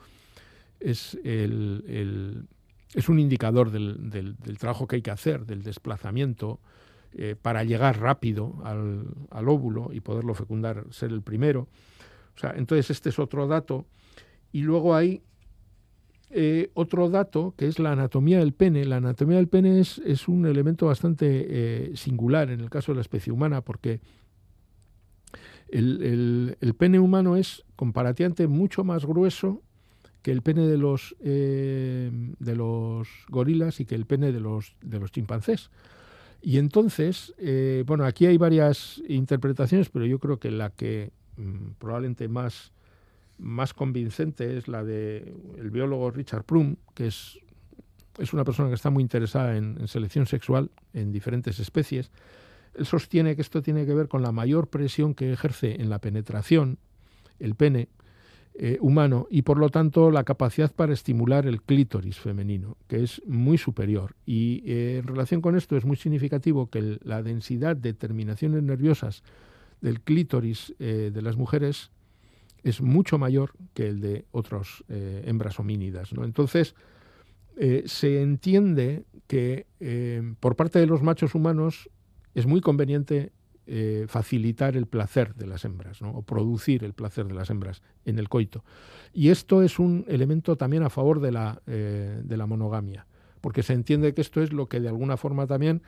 es, 0.78 1.18
el, 1.24 2.46
es 2.92 3.08
un 3.08 3.18
indicador 3.18 3.70
del, 3.70 4.10
del, 4.10 4.58
trabajo 4.58 4.86
que 4.86 4.96
hay 4.96 5.02
que 5.02 5.10
hacer, 5.10 5.46
del 5.46 5.62
desplazamiento 5.62 6.60
eh, 7.14 7.36
para 7.40 7.64
llegar 7.64 8.00
rápido 8.00 8.60
al, 8.64 9.06
al, 9.30 9.48
óvulo 9.48 9.90
y 9.92 10.00
poderlo 10.00 10.34
fecundar, 10.34 10.84
ser 10.90 11.10
el 11.10 11.22
primero. 11.22 11.68
O 12.36 12.38
sea, 12.38 12.52
entonces 12.56 12.90
este 12.90 13.08
es 13.08 13.18
otro 13.18 13.46
dato. 13.46 13.86
Y 14.52 14.60
luego 14.60 14.94
hay 14.94 15.22
eh, 16.30 16.70
otro 16.74 17.10
dato 17.10 17.54
que 17.56 17.66
es 17.66 17.78
la 17.78 17.92
anatomía 17.92 18.38
del 18.38 18.52
pene. 18.52 18.84
La 18.84 18.96
anatomía 18.96 19.36
del 19.36 19.48
pene 19.48 19.80
es, 19.80 20.28
un 20.28 20.46
elemento 20.46 20.86
bastante 20.86 21.26
eh, 21.28 21.92
singular 21.94 22.50
en 22.50 22.60
el 22.60 22.70
caso 22.70 22.92
de 22.92 22.96
la 22.96 23.02
especie 23.02 23.32
humana 23.32 23.60
porque 23.60 24.00
el, 25.68 26.56
el, 26.60 26.74
pene 26.74 26.98
humano 26.98 27.36
es 27.36 27.64
comparativamente 27.76 28.46
mucho 28.46 28.84
más 28.84 29.06
grueso 29.06 29.62
que 30.22 30.30
el 30.30 30.42
pene 30.42 30.66
de 30.66 30.78
los, 30.78 31.16
eh, 31.20 32.10
de 32.38 32.56
los 32.56 33.08
gorilas 33.28 33.80
y 33.80 33.84
que 33.84 33.94
el 33.94 34.06
pene 34.06 34.32
de 34.32 34.40
los, 34.40 34.76
de 34.82 35.00
los 35.00 35.12
chimpancés. 35.12 35.70
Y 36.42 36.58
entonces, 36.58 37.34
bueno, 37.86 38.04
aquí 38.04 38.26
hay 38.26 38.36
varias 38.36 39.02
interpretaciones, 39.08 39.88
pero 39.88 40.04
yo 40.04 40.18
creo 40.18 40.38
que 40.38 40.50
la 40.50 40.68
que 40.70 41.10
mm, 41.36 41.72
probablemente 41.78 42.28
más 42.28 42.73
más 43.38 43.74
convincente 43.74 44.56
es 44.56 44.68
la 44.68 44.84
del 44.84 45.34
el 45.58 45.70
biólogo 45.70 46.10
Richard 46.10 46.44
Prum, 46.44 46.76
que 46.94 47.08
es, 47.08 47.38
es 48.18 48.32
una 48.32 48.44
persona 48.44 48.68
que 48.68 48.74
está 48.74 48.90
muy 48.90 49.02
interesada 49.02 49.56
en, 49.56 49.86
selección 49.88 50.26
sexual 50.26 50.70
en 50.92 51.12
diferentes 51.12 51.58
especies. 51.58 52.10
Él 52.74 52.86
sostiene 52.86 53.36
que 53.36 53.42
esto 53.42 53.62
tiene 53.62 53.86
que 53.86 53.94
ver 53.94 54.08
con 54.08 54.22
la 54.22 54.32
mayor 54.32 54.68
presión 54.68 55.14
que 55.14 55.32
ejerce 55.32 55.80
en 55.80 55.90
la 55.90 56.00
penetración 56.00 56.78
el 57.38 57.54
pene 57.54 57.88
eh, 58.56 58.78
humano 58.80 59.26
y 59.30 59.42
por 59.42 59.58
lo 59.58 59.68
tanto 59.68 60.12
la 60.12 60.22
capacidad 60.22 60.72
para 60.72 60.92
estimular 60.92 61.46
el 61.46 61.62
clítoris 61.62 62.18
femenino, 62.18 62.76
que 62.86 63.02
es 63.02 63.20
muy 63.26 63.58
superior. 63.58 64.14
Y 64.26 64.62
eh, 64.64 64.98
en 64.98 65.06
relación 65.08 65.40
con 65.40 65.56
esto 65.56 65.76
es 65.76 65.84
muy 65.84 65.96
significativo 65.96 66.70
que 66.70 66.98
la 67.02 67.22
densidad 67.22 67.76
de 67.76 67.94
terminaciones 67.94 68.62
nerviosas 68.62 69.22
del 69.80 70.00
clítoris 70.00 70.74
eh, 70.78 71.10
de 71.12 71.22
las 71.22 71.36
mujeres 71.36 71.90
es 72.64 72.80
mucho 72.80 73.18
mayor 73.18 73.52
que 73.74 73.86
el 73.86 74.00
de 74.00 74.24
otras 74.32 74.82
hembras 74.88 75.60
homínidas. 75.60 76.12
¿no? 76.12 76.24
Entonces, 76.24 76.74
se 77.84 78.22
entiende 78.22 79.04
que 79.26 79.66
por 80.40 80.56
parte 80.56 80.80
de 80.80 80.86
los 80.86 81.02
machos 81.02 81.34
humanos 81.34 81.88
es 82.34 82.46
muy 82.46 82.60
conveniente 82.60 83.32
eh, 83.66 84.04
facilitar 84.08 84.76
el 84.76 84.86
placer 84.86 85.34
de 85.36 85.46
las 85.46 85.64
hembras, 85.64 86.02
o 86.02 86.20
producir 86.20 86.84
el 86.84 86.92
placer 86.92 87.26
de 87.26 87.32
las 87.32 87.48
hembras 87.48 87.80
en 88.04 88.18
el 88.18 88.28
coito. 88.28 88.62
Y 89.14 89.30
esto 89.30 89.62
es 89.62 89.78
un 89.78 90.04
elemento 90.06 90.56
también 90.56 90.82
a 90.82 90.90
favor 90.90 91.18
de 91.18 91.32
la, 91.32 91.62
eh, 91.66 92.20
de 92.22 92.36
la 92.36 92.44
monogamia, 92.44 93.06
porque 93.40 93.62
se 93.62 93.72
entiende 93.72 94.12
que 94.12 94.20
esto 94.20 94.42
es 94.42 94.52
lo 94.52 94.68
que 94.68 94.80
de 94.80 94.88
alguna 94.88 95.16
forma 95.16 95.46
también 95.46 95.80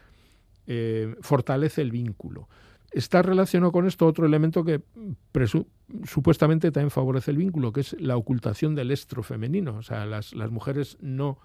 eh, 0.66 1.16
fortalece 1.20 1.82
el 1.82 1.90
vínculo. 1.90 2.48
Está 2.92 3.22
relacionado 3.22 3.72
con 3.72 3.86
esto 3.86 4.06
otro 4.06 4.26
elemento 4.26 4.64
que 4.64 4.82
supuestamente 6.04 6.70
también 6.70 6.90
favorece 6.90 7.30
el 7.30 7.36
vínculo, 7.36 7.72
que 7.72 7.80
es 7.80 8.00
la 8.00 8.16
ocultación 8.16 8.74
del 8.74 8.90
estro 8.90 9.22
femenino. 9.22 9.76
O 9.76 9.82
sea, 9.82 10.06
las, 10.06 10.34
las 10.34 10.50
mujeres 10.50 10.96
no 11.00 11.38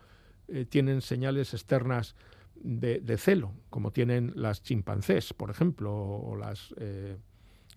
tienen 0.70 1.02
señales 1.02 1.54
externas 1.54 2.16
de, 2.64 3.18
celo, 3.18 3.54
como 3.70 3.92
tienen 3.92 4.34
las 4.36 4.62
chimpancés, 4.64 5.34
por 5.34 5.50
ejemplo, 5.50 5.94
o 5.94 6.36
las, 6.36 6.74
eh, 6.78 7.18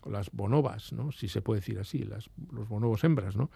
las 0.05 0.31
bonobas, 0.31 0.93
¿no? 0.93 1.13
si 1.13 1.29
se 1.29 1.43
puede 1.43 1.61
decir 1.61 1.79
así, 1.79 1.99
las, 2.05 2.31
los 2.53 2.69
bonobos 2.69 3.05
hembras. 3.05 3.37
¿no? 3.37 3.51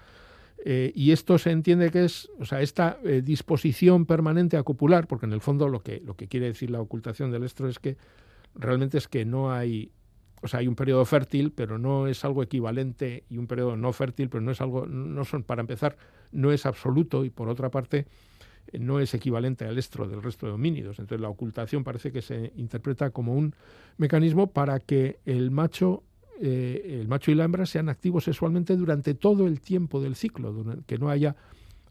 Eh, 0.64 0.92
y 0.94 1.12
esto 1.12 1.38
se 1.38 1.50
entiende 1.50 1.90
que 1.90 2.04
es, 2.04 2.30
o 2.38 2.44
sea, 2.44 2.60
esta 2.60 2.98
eh, 3.04 3.22
disposición 3.22 4.06
permanente 4.06 4.56
a 4.56 4.62
copular, 4.62 5.06
porque 5.06 5.26
en 5.26 5.32
el 5.32 5.40
fondo 5.40 5.68
lo 5.68 5.82
que, 5.82 6.00
lo 6.00 6.16
que 6.16 6.28
quiere 6.28 6.46
decir 6.46 6.70
la 6.70 6.80
ocultación 6.80 7.30
del 7.30 7.44
estro 7.44 7.68
es 7.68 7.78
que 7.78 7.96
realmente 8.54 8.98
es 8.98 9.08
que 9.08 9.24
no 9.24 9.52
hay, 9.52 9.92
o 10.42 10.48
sea, 10.48 10.60
hay 10.60 10.68
un 10.68 10.74
periodo 10.74 11.04
fértil, 11.04 11.52
pero 11.52 11.78
no 11.78 12.06
es 12.06 12.24
algo 12.24 12.42
equivalente, 12.42 13.24
y 13.28 13.38
un 13.38 13.46
periodo 13.46 13.76
no 13.76 13.92
fértil, 13.92 14.28
pero 14.28 14.40
no 14.40 14.52
es 14.52 14.60
algo, 14.60 14.86
no 14.86 15.24
son, 15.24 15.42
para 15.42 15.60
empezar, 15.60 15.96
no 16.32 16.52
es 16.52 16.66
absoluto, 16.66 17.24
y 17.24 17.30
por 17.30 17.48
otra 17.48 17.70
parte, 17.70 18.06
no 18.72 19.00
es 19.00 19.14
equivalente 19.14 19.64
al 19.64 19.78
estro 19.78 20.06
del 20.06 20.22
resto 20.22 20.46
de 20.46 20.52
homínidos. 20.52 20.98
Entonces 20.98 21.20
la 21.20 21.28
ocultación 21.28 21.84
parece 21.84 22.12
que 22.12 22.22
se 22.22 22.52
interpreta 22.56 23.10
como 23.10 23.34
un 23.34 23.54
mecanismo 23.96 24.48
para 24.48 24.78
que 24.80 25.20
el 25.24 25.50
macho, 25.50 26.02
eh, 26.40 26.98
el 27.00 27.08
macho 27.08 27.30
y 27.30 27.34
la 27.34 27.44
hembra 27.44 27.66
sean 27.66 27.88
activos 27.88 28.24
sexualmente 28.24 28.76
durante 28.76 29.14
todo 29.14 29.46
el 29.46 29.60
tiempo 29.60 30.00
del 30.00 30.16
ciclo, 30.16 30.54
que 30.86 30.98
no 30.98 31.08
haya 31.08 31.36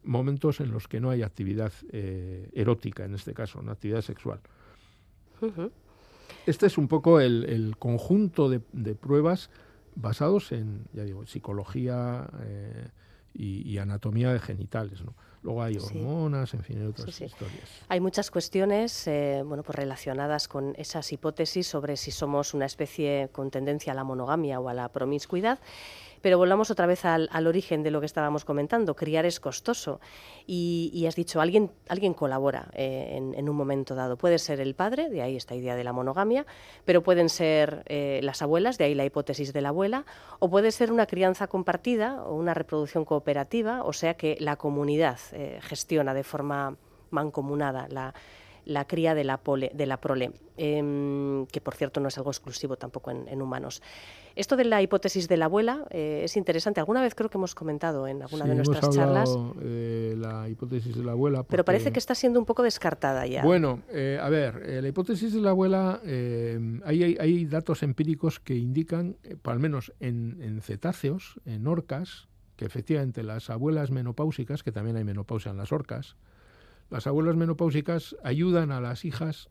momentos 0.03 0.61
en 0.61 0.71
los 0.71 0.87
que 0.87 0.99
no 0.99 1.09
haya 1.09 1.25
actividad 1.25 1.73
eh, 1.91 2.49
erótica, 2.53 3.05
en 3.05 3.15
este 3.15 3.33
caso, 3.33 3.59
una 3.59 3.73
actividad 3.73 4.01
sexual. 4.01 4.39
Este 6.47 6.65
es 6.65 6.77
un 6.77 6.87
poco 6.87 7.19
el, 7.19 7.75
conjunto 7.77 8.49
de, 8.49 8.95
pruebas 8.95 9.49
basados 9.95 10.51
en, 10.51 10.85
ya 10.93 11.03
digo, 11.03 11.25
psicología 11.27 12.29
eh, 12.41 12.87
y, 13.33 13.69
y, 13.69 13.77
anatomía 13.79 14.31
de 14.31 14.39
genitales, 14.39 15.03
¿no? 15.03 15.13
Luego 15.43 15.61
hay 15.61 15.77
hormonas, 15.77 16.53
en 16.53 16.63
fin, 16.63 16.87
otras 16.87 17.21
historias. 17.21 17.69
Hay 17.87 17.99
muchas 17.99 18.31
cuestiones 18.31 19.07
eh, 19.07 19.43
bueno, 19.45 19.63
pues 19.63 19.77
relacionadas 19.77 20.47
con 20.47 20.73
esas 20.77 21.11
hipótesis 21.13 21.67
sobre 21.67 21.95
si 21.95 22.11
somos 22.11 22.53
una 22.53 22.65
especie 22.65 23.29
con 23.31 23.51
tendencia 23.51 23.93
a 23.93 23.95
la 23.95 24.03
monogamia 24.03 24.59
o 24.59 24.69
a 24.69 24.73
la 24.73 24.89
promiscuidad. 24.89 25.59
Pero 26.27 26.37
volvamos 26.37 26.69
otra 26.71 26.87
vez 26.87 27.05
al, 27.05 27.29
origen 27.47 27.83
de 27.83 27.89
lo 27.89 28.01
que 28.01 28.05
estábamos 28.05 28.43
comentando. 28.43 28.97
Criar 28.97 29.25
es 29.25 29.39
costoso. 29.39 30.01
Y, 30.45 31.05
has 31.07 31.15
dicho, 31.15 31.39
alguien, 31.39 31.71
alguien 31.87 32.13
colabora 32.13 32.67
eh, 32.73 33.13
en, 33.15 33.47
un 33.47 33.55
momento 33.55 33.95
dado. 33.95 34.17
Puede 34.17 34.37
ser 34.37 34.59
el 34.59 34.75
padre, 34.75 35.07
de 35.07 35.21
ahí 35.21 35.37
esta 35.37 35.55
idea 35.55 35.77
de 35.77 35.85
la 35.85 35.93
monogamia, 35.93 36.45
pero 36.83 37.01
pueden 37.01 37.29
ser 37.29 37.83
eh, 37.85 38.19
las 38.23 38.41
abuelas, 38.41 38.77
de 38.77 38.83
ahí 38.83 38.93
la 38.93 39.05
hipótesis 39.05 39.53
de 39.53 39.61
la 39.61 39.69
abuela, 39.69 40.05
o 40.39 40.49
puede 40.49 40.73
ser 40.73 40.91
una 40.91 41.05
crianza 41.05 41.47
compartida 41.47 42.21
o 42.23 42.35
una 42.35 42.53
reproducción 42.53 43.05
cooperativa, 43.05 43.83
o 43.83 43.93
sea 43.93 44.15
que 44.15 44.35
la 44.41 44.57
comunidad 44.57 45.19
eh, 45.31 45.59
gestiona 45.61 46.13
de 46.13 46.25
forma 46.25 46.75
mancomunada 47.09 47.87
la, 47.89 48.13
la 48.67 48.85
cría 48.85 49.15
de 49.15 49.23
la, 49.23 49.39
de 49.73 49.85
la 49.85 49.97
prole, 49.97 50.31
em, 50.57 51.45
que 51.47 51.61
por 51.61 51.73
cierto 51.73 52.01
no 52.01 52.09
es 52.09 52.17
algo 52.17 52.31
exclusivo 52.31 52.75
tampoco 52.75 53.11
en, 53.11 53.41
humanos. 53.41 53.81
Esto 54.37 54.55
de 54.55 54.65
la 54.65 54.81
hipótesis 54.81 55.27
de 55.27 55.35
la 55.35 55.45
abuela 55.45 55.85
eh, 55.89 56.21
es 56.23 56.37
interesante. 56.37 56.79
Alguna 56.79 57.01
vez 57.01 57.15
creo 57.15 57.29
que 57.29 57.37
hemos 57.37 57.55
comentado 57.55 58.07
en 58.07 58.21
alguna 58.21 58.45
de 58.45 58.55
nuestras 58.55 58.83
hemos 58.83 58.95
charlas. 58.95 59.37
Eh, 59.61 60.15
la 60.17 60.47
hipótesis 60.47 60.95
de 60.95 61.03
la 61.03 61.13
abuela. 61.13 61.43
Pero 61.43 61.65
parece 61.65 61.91
que 61.91 61.99
está 61.99 62.15
siendo 62.15 62.39
un 62.39 62.45
poco 62.45 62.63
descartada 62.63 63.25
ya. 63.25 63.43
Bueno, 63.43 63.81
eh, 63.89 64.19
a 64.21 64.29
ver, 64.29 64.81
la 64.81 64.87
hipótesis 64.87 65.33
de 65.33 65.41
la 65.41 65.49
abuela, 65.49 66.01
hay, 66.03 67.17
hay, 67.19 67.45
datos 67.45 67.83
empíricos 67.83 68.39
que 68.39 68.55
indican, 68.55 69.17
al 69.43 69.59
menos 69.59 69.91
en, 69.99 70.37
en 70.41 70.61
cetáceos, 70.61 71.39
en 71.45 71.65
orcas, 71.67 72.27
que 72.55 72.65
efectivamente 72.65 73.23
las 73.23 73.49
abuelas 73.49 73.91
menopáusicas, 73.91 74.63
que 74.63 74.71
también 74.71 74.97
hay 74.97 75.03
menopausia 75.03 75.51
en 75.51 75.57
las 75.57 75.71
orcas, 75.71 76.15
las 76.89 77.05
abuelas 77.07 77.35
menopáusicas 77.35 78.15
ayudan 78.23 78.71
a 78.71 78.79
las 78.79 79.03
hijas 79.03 79.49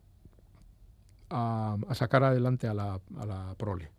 a, 1.29 1.77
sacar 1.93 2.23
adelante 2.23 2.67
a 2.67 2.73
la, 2.73 2.99
prole. 3.57 3.91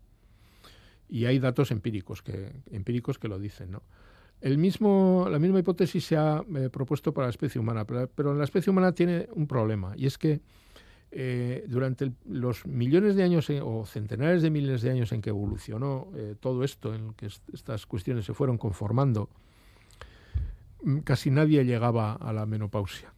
Y 1.08 1.24
hay 1.24 1.38
datos 1.38 1.70
empíricos 1.70 2.22
que, 2.22 2.52
empíricos 2.70 3.18
que 3.18 3.28
lo 3.28 3.38
dicen. 3.38 3.70
¿no? 3.70 3.82
El 4.40 4.58
mismo, 4.58 5.26
la 5.30 5.38
misma 5.38 5.58
hipótesis 5.58 6.04
se 6.04 6.16
ha 6.16 6.44
eh, 6.54 6.68
propuesto 6.70 7.12
para 7.12 7.26
la 7.26 7.30
especie 7.30 7.60
humana, 7.60 7.84
pero, 7.84 8.34
la 8.34 8.44
especie 8.44 8.70
humana 8.70 8.92
tiene 8.92 9.28
un 9.32 9.46
problema, 9.48 9.94
y 9.96 10.06
es 10.06 10.16
que 10.16 10.40
eh, 11.10 11.64
durante 11.66 12.12
los 12.26 12.66
millones 12.66 13.16
de 13.16 13.24
años 13.24 13.48
eh, 13.50 13.60
o 13.62 13.84
centenares 13.86 14.42
de 14.42 14.50
miles 14.50 14.82
de 14.82 14.90
años 14.90 15.10
en 15.12 15.22
que 15.22 15.30
evolucionó 15.30 16.08
todo 16.38 16.62
esto, 16.62 16.94
en 16.94 17.14
que 17.14 17.28
estas 17.52 17.86
cuestiones 17.86 18.26
se 18.26 18.34
fueron 18.34 18.58
conformando, 18.58 19.28
mm, 20.84 20.98
casi 20.98 21.30
nadie 21.30 21.64
llegaba 21.64 22.12
a 22.12 22.32
la 22.32 22.46
menopausia. 22.46 23.12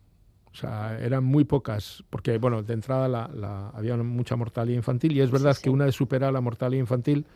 O 0.53 0.57
sea, 0.57 0.98
eran 1.00 1.22
muy 1.22 1.44
pocas, 1.44 2.03
porque, 2.11 2.38
bueno, 2.38 2.62
de 2.62 2.74
entrada 2.74 3.09
la, 3.09 3.68
había 3.68 3.96
mucha 3.98 4.37
mortalidad 4.37 4.76
infantil 4.76 5.12
y 5.12 5.20
es 5.20 5.31
verdad 5.31 5.57
que 5.57 5.70
una 5.70 5.85
vez 5.85 5.94
superada 5.94 6.33
la 6.33 6.40
mortalidad 6.40 6.81
infantil, 6.81 7.26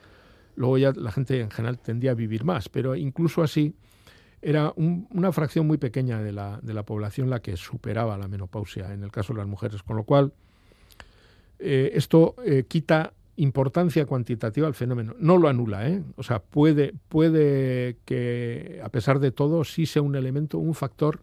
luego 0.57 0.79
ya 0.79 0.93
la 0.93 1.13
gente 1.13 1.41
en 1.41 1.51
general 1.51 1.79
tendía 1.79 2.13
a 2.13 2.15
vivir 2.15 2.45
más, 2.45 2.69
pero 2.69 2.95
incluso 2.95 3.43
así 3.43 3.75
era 4.43 4.75
una 4.77 5.33
fracción 5.33 5.67
muy 5.67 5.79
pequeña 5.79 6.23
de 6.23 6.33
la, 6.33 6.61
de 6.63 6.75
la 6.75 6.85
población 6.85 7.31
la 7.31 7.41
que 7.41 7.57
superaba 7.57 8.19
la 8.19 8.29
menopausia 8.29 8.93
en 8.93 9.03
el 9.03 9.11
caso 9.11 9.33
de 9.33 9.39
las 9.39 9.49
mujeres, 9.49 9.83
con 9.83 9.97
lo 9.97 10.05
cual 10.05 10.35
eh, 11.59 11.93
esto 11.95 12.35
eh, 12.45 12.65
quita 12.69 13.15
importancia 13.37 14.05
cuantitativa 14.05 14.67
al 14.67 14.75
fenómeno. 14.75 15.15
No 15.19 15.39
lo 15.39 15.49
anula, 15.49 15.89
¿eh? 15.89 16.03
O 16.17 16.23
sea, 16.23 16.41
puede, 16.41 16.95
puede 17.09 17.97
que, 18.05 18.81
a 18.85 18.91
pesar 18.91 19.19
de 19.19 19.33
todo, 19.33 19.65
sí 19.65 19.87
sea 19.87 20.03
un 20.03 20.15
elemento, 20.15 20.59
un 20.59 20.75
factor 20.75 21.21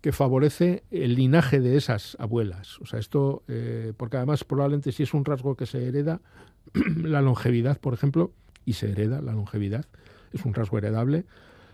que 0.00 0.12
favorece 0.12 0.84
el 0.90 1.14
linaje 1.14 1.60
de 1.60 1.78
esas 1.78 2.14
abuelas. 2.20 2.78
O 2.80 2.86
sea, 2.86 2.98
esto, 2.98 3.42
eh, 3.48 3.94
porque 3.96 4.18
además 4.18 4.44
probablemente 4.44 4.92
si 4.92 5.02
es 5.02 5.14
un 5.14 5.24
rasgo 5.24 5.56
que 5.56 5.64
se 5.64 5.88
hereda, 5.88 6.20
la 7.02 7.22
longevidad, 7.22 7.80
por 7.80 7.94
ejemplo, 7.94 8.32
y 8.64 8.74
se 8.74 8.90
hereda 8.90 9.20
la 9.20 9.32
longevidad, 9.32 9.86
es 10.32 10.44
un 10.44 10.54
rasgo 10.54 10.78
heredable, 10.78 11.24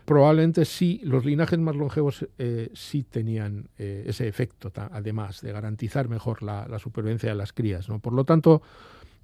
probablemente 0.05 0.65
sí, 0.65 1.01
los 1.03 1.25
linajes 1.25 1.59
más 1.59 1.75
longevos 1.75 2.27
eh, 2.37 2.69
sí 2.73 3.03
tenían 3.03 3.69
eh, 3.77 4.03
ese 4.07 4.27
efecto, 4.27 4.71
además 4.91 5.41
de 5.41 5.51
garantizar 5.51 6.09
mejor 6.09 6.43
la, 6.43 6.79
supervivencia 6.79 7.29
de 7.29 7.35
las 7.35 7.53
crías. 7.53 7.87
¿no? 7.89 7.99
Por 7.99 8.13
lo 8.13 8.25
tanto, 8.25 8.61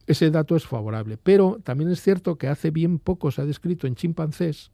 ese 0.06 0.32
dato 0.32 0.56
es 0.56 0.66
favorable. 0.66 1.18
Pero 1.22 1.60
también 1.64 1.92
es 1.92 2.02
cierto 2.02 2.38
que 2.38 2.48
hace 2.48 2.72
bien 2.72 3.00
poco 3.00 3.32
se 3.32 3.42
ha 3.42 3.46
descrito 3.46 3.88
en 3.88 3.96
chimpancés 3.96 4.72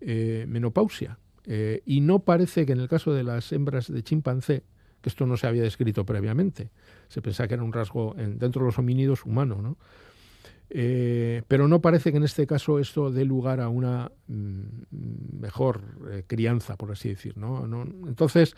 menopausia. 0.00 1.18
Eh, 1.46 1.82
y 1.86 2.00
no 2.00 2.20
parece 2.20 2.66
que 2.66 2.72
en 2.72 2.80
el 2.80 2.88
caso 2.88 3.12
de 3.12 3.24
las 3.24 3.52
hembras 3.52 3.92
de 3.92 4.02
chimpancé, 4.02 4.62
que 5.00 5.08
esto 5.08 5.26
no 5.26 5.36
se 5.36 5.46
había 5.46 5.62
descrito 5.62 6.04
previamente, 6.04 6.70
se 7.08 7.20
pensaba 7.20 7.48
que 7.48 7.54
era 7.54 7.62
un 7.62 7.72
rasgo 7.72 8.14
dentro 8.16 8.62
de 8.62 8.66
los 8.66 8.78
homínidos 8.78 9.24
humano, 9.24 9.60
¿no? 9.60 9.76
Eh, 10.74 11.42
pero 11.48 11.68
no 11.68 11.82
parece 11.82 12.12
que 12.12 12.16
en 12.16 12.22
este 12.22 12.46
caso 12.46 12.78
esto 12.78 13.10
dé 13.10 13.26
lugar 13.26 13.60
a 13.60 13.68
una 13.68 14.10
mm, 14.26 15.38
mejor 15.38 15.82
eh, 16.10 16.24
crianza, 16.26 16.76
por 16.76 16.90
así 16.90 17.10
decir. 17.10 17.36
¿no? 17.36 17.66
Entonces, 18.06 18.56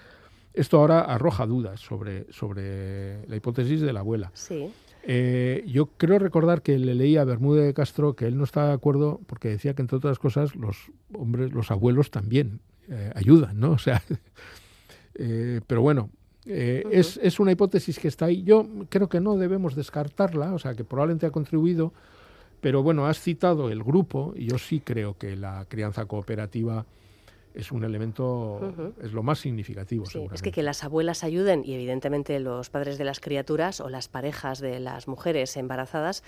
esto 0.53 0.79
ahora 0.79 1.01
arroja 1.01 1.45
dudas 1.45 1.81
sobre, 1.81 2.33
sobre 2.33 3.27
la 3.27 3.35
hipótesis 3.35 3.81
de 3.81 3.93
la 3.93 4.01
abuela. 4.01 4.31
Sí. 4.35 4.71
Eh, 5.03 5.65
yo 5.67 5.87
creo 5.87 6.21
recordar 6.21 6.63
que 6.63 6.79
le 6.79 6.95
leía 6.95 7.23
a 7.23 7.25
Bermúdez 7.25 7.67
de 7.67 7.75
Castro 7.75 8.15
que 8.15 8.27
él 8.27 8.39
no 8.39 8.45
estaba 8.45 8.69
de 8.69 8.75
acuerdo 8.75 9.21
porque 9.27 9.49
decía 9.49 9.75
que 9.75 9.83
entre 9.83 9.97
otras 9.97 10.21
cosas 10.21 10.55
los 10.55 10.93
hombres, 11.13 11.53
los 11.53 11.73
abuelos 11.73 12.13
también 12.13 12.61
ayudan, 13.15 13.59
¿no? 13.59 13.73
O 13.73 13.79
sea, 13.79 14.03
eh, 16.47 16.85
es, 16.91 17.19
es, 17.23 17.41
una 17.41 17.53
hipótesis 17.53 17.99
que 17.99 18.09
está 18.09 18.27
ahí. 18.27 18.43
Yo 18.43 18.67
creo 18.89 19.09
que 19.09 19.21
no 19.21 19.37
debemos 19.37 19.75
descartarla, 19.75 20.53
o 20.53 20.59
sea, 20.59 20.75
que 20.75 20.85
probablemente 20.85 21.27
ha 21.27 21.31
contribuido, 21.31 21.93
pero 22.61 22.83
bueno, 22.83 23.07
has 23.07 23.21
citado 23.21 23.71
el 23.71 23.83
grupo 23.83 24.33
y 24.37 24.47
yo 24.47 24.59
sí 24.59 24.81
creo 24.81 25.17
que 25.17 25.37
la 25.37 25.67
crianza 25.69 26.07
cooperativa 26.07 26.87
es 27.55 27.71
un 27.71 27.85
elemento, 27.85 28.95
es 29.01 29.13
lo 29.13 29.23
más 29.23 29.39
significativo. 29.39 30.07
Sí, 30.07 30.27
es 30.33 30.43
que 30.43 30.51
que 30.51 30.63
las 30.63 30.83
abuelas 30.83 31.23
ayuden 31.23 31.63
y 31.65 31.75
evidentemente 31.75 32.41
los 32.41 32.69
padres 32.69 32.99
de 32.99 33.05
las 33.05 33.21
criaturas 33.21 33.81
o 33.81 33.89
las 33.89 34.09
parejas 34.09 34.59
de 34.59 34.81
las 34.81 35.07
mujeres 35.07 35.57
embarazadas 35.57 36.25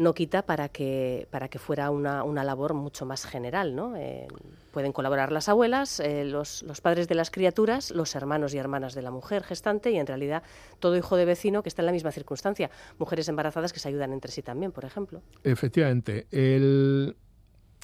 no 0.00 0.14
quita 0.14 0.42
para 0.42 0.70
que, 0.70 1.28
para 1.30 1.48
que 1.48 1.58
fuera 1.58 1.90
una, 1.90 2.24
una 2.24 2.42
labor 2.42 2.72
mucho 2.72 3.04
más 3.04 3.26
general. 3.26 3.76
¿no? 3.76 3.96
Eh, 3.96 4.26
pueden 4.72 4.92
colaborar 4.92 5.30
las 5.30 5.50
abuelas, 5.50 6.00
eh, 6.00 6.24
los, 6.24 6.62
los, 6.62 6.80
padres 6.80 7.06
de 7.06 7.14
las 7.14 7.30
criaturas, 7.30 7.90
los 7.90 8.14
hermanos 8.14 8.54
y 8.54 8.58
hermanas 8.58 8.94
de 8.94 9.02
la 9.02 9.10
mujer 9.10 9.44
gestante 9.44 9.90
y 9.90 9.98
en 9.98 10.06
realidad 10.06 10.42
todo 10.78 10.96
hijo 10.96 11.16
de 11.16 11.26
vecino 11.26 11.62
que 11.62 11.68
está 11.68 11.82
en 11.82 11.86
la 11.86 11.92
misma 11.92 12.12
circunstancia. 12.12 12.70
Mujeres 12.98 13.28
embarazadas 13.28 13.74
que 13.74 13.78
se 13.78 13.88
ayudan 13.88 14.14
entre 14.14 14.32
sí 14.32 14.40
también, 14.40 14.72
por 14.72 14.86
ejemplo. 14.86 15.20
Efectivamente. 15.44 16.26
El, 16.30 17.14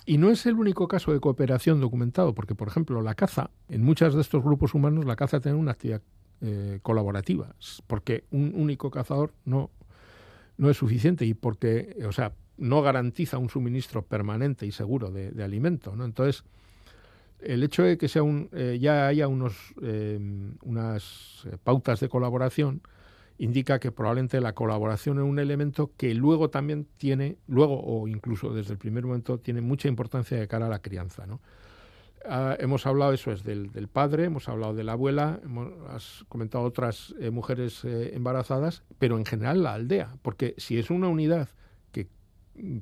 y 0.07 0.17
no 0.17 0.31
es 0.31 0.47
el 0.47 0.55
único 0.55 0.89
caso 0.89 1.13
de 1.13 1.21
cooperación 1.21 1.81
documentado, 1.81 2.35
porque, 2.35 2.55
por 2.55 2.69
ejemplo, 2.69 3.03
la 3.03 3.15
caza, 3.15 3.51
en 3.69 3.83
muchos 3.83 4.15
de 4.15 4.23
estos 4.23 4.43
grupos 4.43 4.73
humanos, 4.73 5.05
la 5.05 5.17
caza 5.17 5.41
tiene 5.41 5.59
una 5.59 5.73
actividad 5.73 6.01
eh, 6.41 6.79
colaborativa, 6.83 7.55
porque 7.87 8.25
un 8.31 8.53
único 8.55 8.91
cazador 8.91 9.35
no, 9.45 9.71
no 10.59 10.71
es 10.71 10.77
suficiente 10.77 11.25
y 11.25 11.35
porque, 11.35 11.97
o 12.07 12.13
sea, 12.13 12.33
no 12.57 12.83
garantiza 12.83 13.39
un 13.39 13.51
suministro 13.51 14.03
permanente 14.03 14.67
y 14.67 14.73
seguro 14.73 15.11
de, 15.11 15.31
de 15.31 15.45
alimento. 15.45 15.95
¿no? 15.95 16.05
Entonces, 16.05 16.45
el 17.41 17.63
hecho 17.63 17.83
de 17.83 17.99
que 17.99 18.09
sea 18.09 18.23
un, 18.23 18.49
eh, 18.53 18.79
ya 18.81 19.07
haya 19.07 19.29
unos, 19.29 19.75
eh, 19.83 20.19
unas 20.63 21.47
pautas 21.65 22.01
de 22.01 22.09
colaboración 22.09 22.83
indica 23.39 23.79
que 23.79 23.93
probablemente 23.93 24.41
la 24.41 24.55
colaboración 24.55 25.19
es 25.19 25.25
un 25.25 25.39
elemento 25.39 25.93
que 25.97 26.15
luego 26.15 26.49
también 26.49 26.87
tiene, 26.97 27.37
luego 27.47 27.83
o 27.83 28.09
incluso 28.09 28.55
desde 28.55 28.73
el 28.73 28.79
primer 28.79 29.05
momento, 29.05 29.39
tiene 29.39 29.61
mucha 29.61 29.89
importancia 29.89 30.39
de 30.39 30.49
cara 30.49 30.67
a 30.67 30.71
la 30.71 30.81
crianza. 30.81 31.27
¿no? 31.27 31.41
Ah, 32.29 32.57
hemos 32.59 32.87
hablado, 32.87 33.13
eso 33.13 33.31
es, 33.33 33.45
del, 33.45 33.71
del, 33.73 33.89
padre, 33.89 34.25
hemos 34.25 34.49
hablado 34.49 34.75
de 34.75 34.85
la 34.85 34.93
abuela, 34.93 35.41
hemos, 35.45 35.73
has 35.91 36.25
comentado 36.29 36.65
otras 36.65 37.15
eh, 37.21 37.31
mujeres 37.31 37.85
eh, 37.85 38.13
embarazadas, 38.15 38.83
pero 38.99 39.17
en 39.19 39.25
general 39.25 39.63
la 39.63 39.75
aldea, 39.75 40.17
porque 40.23 40.55
si 40.57 40.79
es 40.79 40.91
una 40.91 41.09
unidad 41.09 41.49
que, 41.93 42.09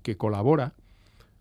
que 0.02 0.16
colabora, 0.16 0.74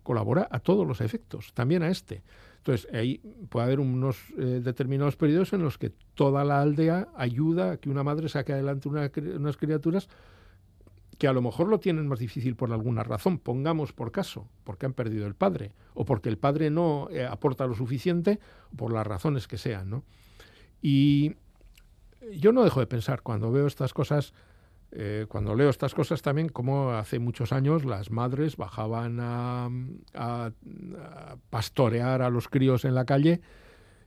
colabora 0.03 0.47
a 0.51 0.59
todos 0.59 0.85
los 0.85 1.01
efectos, 1.01 1.53
también 1.53 1.83
a 1.83 1.89
este. 1.89 2.23
Entonces, 2.57 2.87
ahí 2.93 3.19
puede 3.49 3.65
haber 3.65 3.79
unos 3.79 4.17
eh, 4.37 4.61
determinados 4.63 5.15
periodos 5.15 5.53
en 5.53 5.63
los 5.63 5.77
que 5.77 5.91
toda 6.13 6.43
la 6.43 6.61
aldea 6.61 7.09
ayuda 7.15 7.71
a 7.71 7.77
que 7.77 7.89
una 7.89 8.03
madre 8.03 8.29
saque 8.29 8.53
adelante 8.53 8.87
una, 8.87 9.11
unas 9.37 9.57
criaturas 9.57 10.07
que 11.23 11.29
a 11.29 11.31
lo 11.31 11.41
mejor 11.41 11.69
lo 11.69 11.79
tienen 11.79 12.05
más 12.05 12.19
difícil 12.19 12.57
por 12.57 12.73
alguna 12.73 13.01
razón, 13.01 13.39
pongamos 13.39 13.93
por 13.93 14.11
caso, 14.11 14.49
porque 14.65 14.85
han 14.85 14.91
perdido 14.91 15.25
el 15.25 15.35
padre, 15.35 15.71
o 15.93 16.03
porque 16.03 16.27
el 16.27 16.37
padre 16.37 16.69
no 16.69 17.07
eh, 17.11 17.25
aporta 17.25 17.65
lo 17.65 17.75
suficiente, 17.75 18.41
por 18.75 18.91
las 18.91 19.07
razones 19.07 19.47
que 19.47 19.57
sean. 19.57 19.89
¿no? 19.89 20.03
Y 20.81 21.37
yo 22.33 22.51
no 22.51 22.61
dejo 22.65 22.81
de 22.81 22.87
pensar 22.87 23.21
cuando 23.21 23.53
veo 23.53 23.67
estas 23.67 23.93
cosas, 23.93 24.33
eh, 24.91 25.25
cuando 25.29 25.55
leo 25.55 25.69
estas 25.69 25.93
cosas 25.93 26.21
también, 26.21 26.49
como 26.49 26.91
hace 26.91 27.19
muchos 27.19 27.53
años 27.53 27.85
las 27.85 28.11
madres 28.11 28.57
bajaban 28.57 29.19
a, 29.21 30.51
pastorear 31.49 32.21
a 32.21 32.29
los 32.29 32.49
críos 32.49 32.83
en 32.83 32.95
la 32.95 33.05
calle 33.05 33.39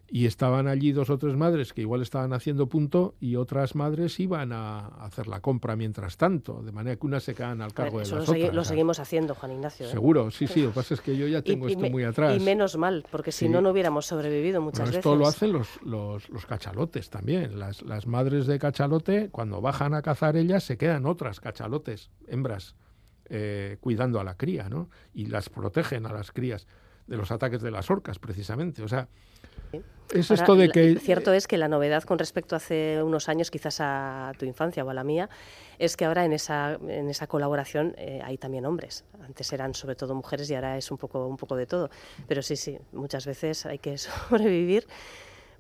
y 0.08 0.26
estaban 0.26 0.68
allí 0.68 0.92
dos 0.92 1.10
o 1.10 1.18
tres 1.18 1.34
madres 1.34 1.72
que 1.72 1.80
igual 1.80 2.00
estaban 2.00 2.32
haciendo 2.32 2.68
punto 2.68 3.16
y 3.18 3.34
otras 3.34 3.74
madres 3.74 4.20
iban 4.20 4.52
a 4.52 4.86
hacer 5.04 5.26
la 5.26 5.40
compra 5.40 5.74
mientras 5.74 6.16
tanto, 6.16 6.62
de 6.62 6.70
manera 6.70 6.94
que 6.96 7.06
unas 7.06 7.24
se 7.24 7.34
quedan 7.34 7.60
al 7.60 7.74
cargo 7.74 8.00
Eso 8.00 8.14
de 8.14 8.20
las 8.20 8.28
lo 8.28 8.34
otras. 8.36 8.54
Lo 8.54 8.64
seguimos 8.64 9.00
haciendo, 9.00 9.34
Juan 9.34 9.52
Ignacio. 9.52 9.86
¿eh? 9.86 9.90
Seguro, 9.90 10.30
sí, 10.30 10.46
sí. 10.46 10.62
Lo 10.62 10.68
que 10.68 10.74
pasa 10.76 10.94
es 10.94 11.00
que 11.00 11.16
yo 11.16 11.26
ya 11.26 11.42
tengo 11.42 11.68
y, 11.68 11.72
esto 11.72 11.86
y 11.86 11.90
muy 11.90 12.04
atrás. 12.04 12.36
Y 12.36 12.40
menos 12.40 12.76
mal, 12.76 13.04
porque 13.10 13.32
si 13.32 13.46
Sí. 13.46 13.48
no, 13.48 13.60
no 13.60 13.70
hubiéramos 13.70 14.06
sobrevivido 14.06 14.60
muchas 14.60 14.78
Bueno, 14.80 14.90
veces. 14.90 14.98
esto 14.98 15.16
lo 15.16 15.26
hacen 15.26 15.52
los, 15.52 15.82
los, 15.82 16.28
los 16.30 16.46
cachalotes 16.46 17.10
también. 17.10 17.58
Las, 17.58 17.82
las 17.82 18.06
madres 18.06 18.46
de 18.46 18.60
cachalote, 18.60 19.30
cuando 19.30 19.60
bajan 19.60 19.92
a 19.94 20.02
cazar 20.02 20.36
ellas, 20.36 20.62
se 20.62 20.78
quedan 20.78 21.04
otras 21.06 21.40
cachalotes, 21.40 22.10
hembras, 22.28 22.76
eh, 23.28 23.78
cuidando 23.80 24.20
a 24.20 24.24
la 24.24 24.36
cría, 24.36 24.68
¿no? 24.68 24.88
Y 25.12 25.26
las 25.26 25.48
protegen 25.48 26.06
a 26.06 26.12
las 26.12 26.30
crías 26.30 26.68
de 27.06 27.16
los 27.16 27.30
ataques 27.30 27.62
de 27.62 27.70
las 27.70 27.90
orcas, 27.90 28.18
precisamente. 28.18 28.82
O 28.82 28.88
sea, 28.88 29.08
es 30.12 30.30
Ahora, 30.30 30.42
esto 30.42 30.54
de 30.54 30.68
que... 30.68 30.98
Cierto 31.00 31.32
es 31.32 31.46
que 31.46 31.58
la 31.58 31.68
novedad 31.68 32.04
con 32.04 32.18
respecto 32.18 32.54
a 32.54 32.58
hace 32.58 33.02
unos 33.02 33.28
años, 33.28 33.50
quizás 33.50 33.78
a 33.80 34.32
tu 34.38 34.44
infancia 34.44 34.84
o 34.84 34.90
a 34.90 34.94
la 34.94 35.02
mía, 35.02 35.28
es 35.78 35.96
que 35.96 36.04
ahora 36.04 36.24
en 36.24 36.32
esa, 36.32 36.74
en 36.74 37.08
esa 37.10 37.26
colaboración 37.26 37.94
eh, 37.98 38.20
hay 38.24 38.38
también 38.38 38.66
hombres. 38.66 39.04
Antes 39.24 39.52
eran 39.52 39.74
sobre 39.74 39.96
todo 39.96 40.14
mujeres 40.14 40.48
y 40.50 40.54
ahora 40.54 40.76
es 40.76 40.90
un 40.90 40.98
poco, 40.98 41.26
un 41.26 41.36
poco 41.36 41.56
de 41.56 41.66
todo. 41.66 41.90
Pero 42.28 42.42
sí, 42.42 42.56
sí, 42.56 42.78
muchas 42.92 43.26
veces 43.26 43.66
hay 43.66 43.78
que 43.78 43.98
sobrevivir 43.98 44.86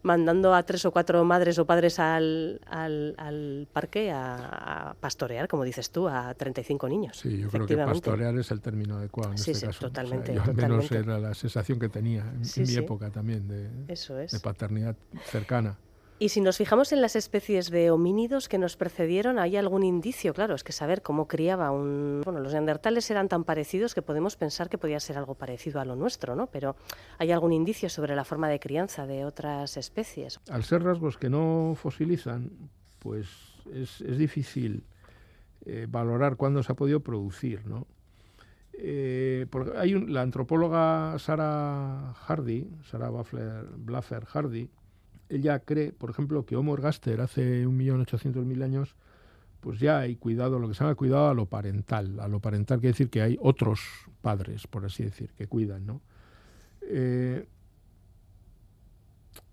mandando 0.02 0.54
a 0.54 0.62
tres 0.62 0.84
o 0.84 0.90
cuatro 0.90 1.24
madres 1.24 1.58
o 1.58 1.64
padres 1.66 1.98
al, 1.98 2.60
al, 2.66 3.14
al 3.18 3.68
parque 3.72 4.10
a, 4.10 4.90
a 4.90 4.94
pastorear, 4.94 5.48
como 5.48 5.64
dices 5.64 5.90
tú, 5.90 6.08
a 6.08 6.34
35 6.34 6.88
niños. 6.88 7.18
Sí, 7.18 7.38
yo 7.38 7.48
creo 7.48 7.66
que 7.66 7.76
pastorear 7.76 8.36
es 8.38 8.50
el 8.50 8.60
término 8.60 8.96
adecuado 8.98 9.32
en 9.32 9.38
Sí, 9.38 9.50
este 9.52 9.60
sí, 9.60 9.66
caso. 9.66 9.78
O 9.78 9.80
sea, 9.80 9.88
totalmente, 9.88 10.34
yo 10.34 10.42
al 10.42 10.54
menos 10.54 10.90
era 10.92 11.18
la 11.18 11.34
sensación 11.34 11.78
que 11.78 11.88
tenía 11.88 12.22
en, 12.34 12.44
Sí, 12.44 12.62
mi 12.62 12.74
época 12.74 13.10
también 13.10 13.46
de, 13.48 13.68
Eso 13.88 14.18
es. 14.18 14.32
de 14.32 14.40
paternidad 14.40 14.96
cercana. 15.24 15.76
Y 16.18 16.30
si 16.30 16.40
nos 16.40 16.56
fijamos 16.56 16.92
en 16.92 17.02
las 17.02 17.14
especies 17.14 17.70
de 17.70 17.90
homínidos 17.90 18.48
que 18.48 18.56
nos 18.56 18.78
precedieron, 18.78 19.38
¿hay 19.38 19.56
algún 19.58 19.82
indicio? 19.82 20.32
Claro, 20.32 20.54
es 20.54 20.64
que 20.64 20.72
saber 20.72 21.02
cómo 21.02 21.28
criaba 21.28 21.70
un... 21.70 22.22
Bueno, 22.24 22.40
los 22.40 22.52
neandertales 22.52 23.10
eran 23.10 23.28
tan 23.28 23.44
parecidos 23.44 23.94
que 23.94 24.00
podemos 24.00 24.34
pensar 24.36 24.70
que 24.70 24.78
podía 24.78 24.98
ser 24.98 25.18
algo 25.18 25.34
parecido 25.34 25.78
a 25.78 25.84
lo 25.84 25.94
nuestro, 25.94 26.34
¿no? 26.34 26.46
Pero 26.46 26.74
¿hay 27.18 27.32
algún 27.32 27.52
indicio 27.52 27.90
sobre 27.90 28.16
la 28.16 28.24
forma 28.24 28.48
de 28.48 28.58
crianza 28.58 29.06
de 29.06 29.26
otras 29.26 29.76
especies? 29.76 30.40
Al 30.48 30.64
ser 30.64 30.82
rasgos 30.84 31.18
que 31.18 31.28
no 31.28 31.74
fosilizan, 31.76 32.50
pues 32.98 33.28
es, 33.74 34.02
difícil 34.16 34.84
eh, 35.66 35.86
valorar 35.86 36.36
cuándo 36.36 36.62
se 36.62 36.72
ha 36.72 36.76
podido 36.76 37.00
producir, 37.00 37.66
¿no? 37.66 37.86
Eh, 38.72 39.44
porque 39.50 39.76
hay 39.76 39.94
un- 39.94 40.14
la 40.14 40.22
antropóloga 40.22 41.18
Sarah 41.18 42.14
Hardy, 42.14 42.70
Blaffer, 42.90 43.66
Blaffer 43.76 44.24
Hardy, 44.24 44.70
ella 45.28 45.60
cree, 45.60 45.92
por 45.92 46.10
ejemplo, 46.10 46.44
que 46.44 46.56
Homo 46.56 46.74
ergaster 46.74 47.20
hace 47.20 47.66
1.800.000 47.66 48.62
años, 48.62 48.94
pues 49.60 49.80
ya 49.80 49.98
hay 50.00 50.16
cuidado, 50.16 50.58
lo 50.58 50.68
que 50.68 50.74
se 50.74 50.84
llama 50.84 50.94
cuidado 50.94 51.28
a 51.28 51.34
lo 51.34 51.46
parental. 51.46 52.20
A 52.20 52.28
lo 52.28 52.40
parental 52.40 52.78
quiere 52.78 52.92
decir 52.92 53.10
que 53.10 53.22
hay 53.22 53.36
otros 53.40 53.80
padres, 54.22 54.66
por 54.66 54.84
así 54.84 55.02
decir, 55.02 55.30
que 55.36 55.46
cuidan, 55.46 55.86
¿no? 55.86 56.00
Eh, 56.82 57.46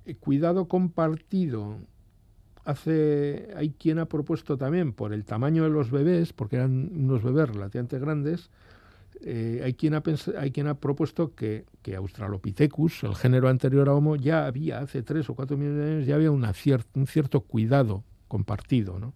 eh, 0.06 0.16
cuidado 0.16 0.68
compartido. 0.68 1.80
Hace, 2.66 3.50
hay 3.58 3.72
quien 3.72 4.00
ha 4.00 4.06
propuesto 4.06 4.58
también 4.58 4.94
por 4.94 5.14
el 5.14 5.26
tamaño 5.26 5.64
de 5.64 5.70
los 5.70 5.92
bebés, 5.92 6.32
porque 6.32 6.58
eran 6.58 6.92
unos 6.94 7.24
bebés 7.24 7.50
relativamente 7.50 8.00
grandes, 8.00 8.52
eh, 9.22 9.62
hay, 9.64 9.74
quien 9.74 9.94
ha 9.94 10.04
hay 10.38 10.52
quien 10.52 10.68
ha 10.68 10.76
propuesto 10.76 11.34
que, 11.36 11.66
que 11.82 11.96
Australopithecus, 11.96 13.04
el 13.04 13.16
género 13.16 13.50
anterior 13.50 13.90
a 13.90 13.94
Homo, 13.94 14.16
ya 14.16 14.46
había, 14.46 14.80
hace 14.80 15.04
tres 15.04 15.30
o 15.30 15.36
cuatro 15.36 15.58
millones 15.58 15.86
de 15.86 15.92
años, 15.92 16.08
ya 16.08 16.16
había 16.16 16.32
una 16.32 16.52
cier- 16.54 16.86
un 16.96 17.08
cierto 17.08 17.42
cuidado 17.42 18.04
compartido, 18.28 19.00
¿no? 19.00 19.14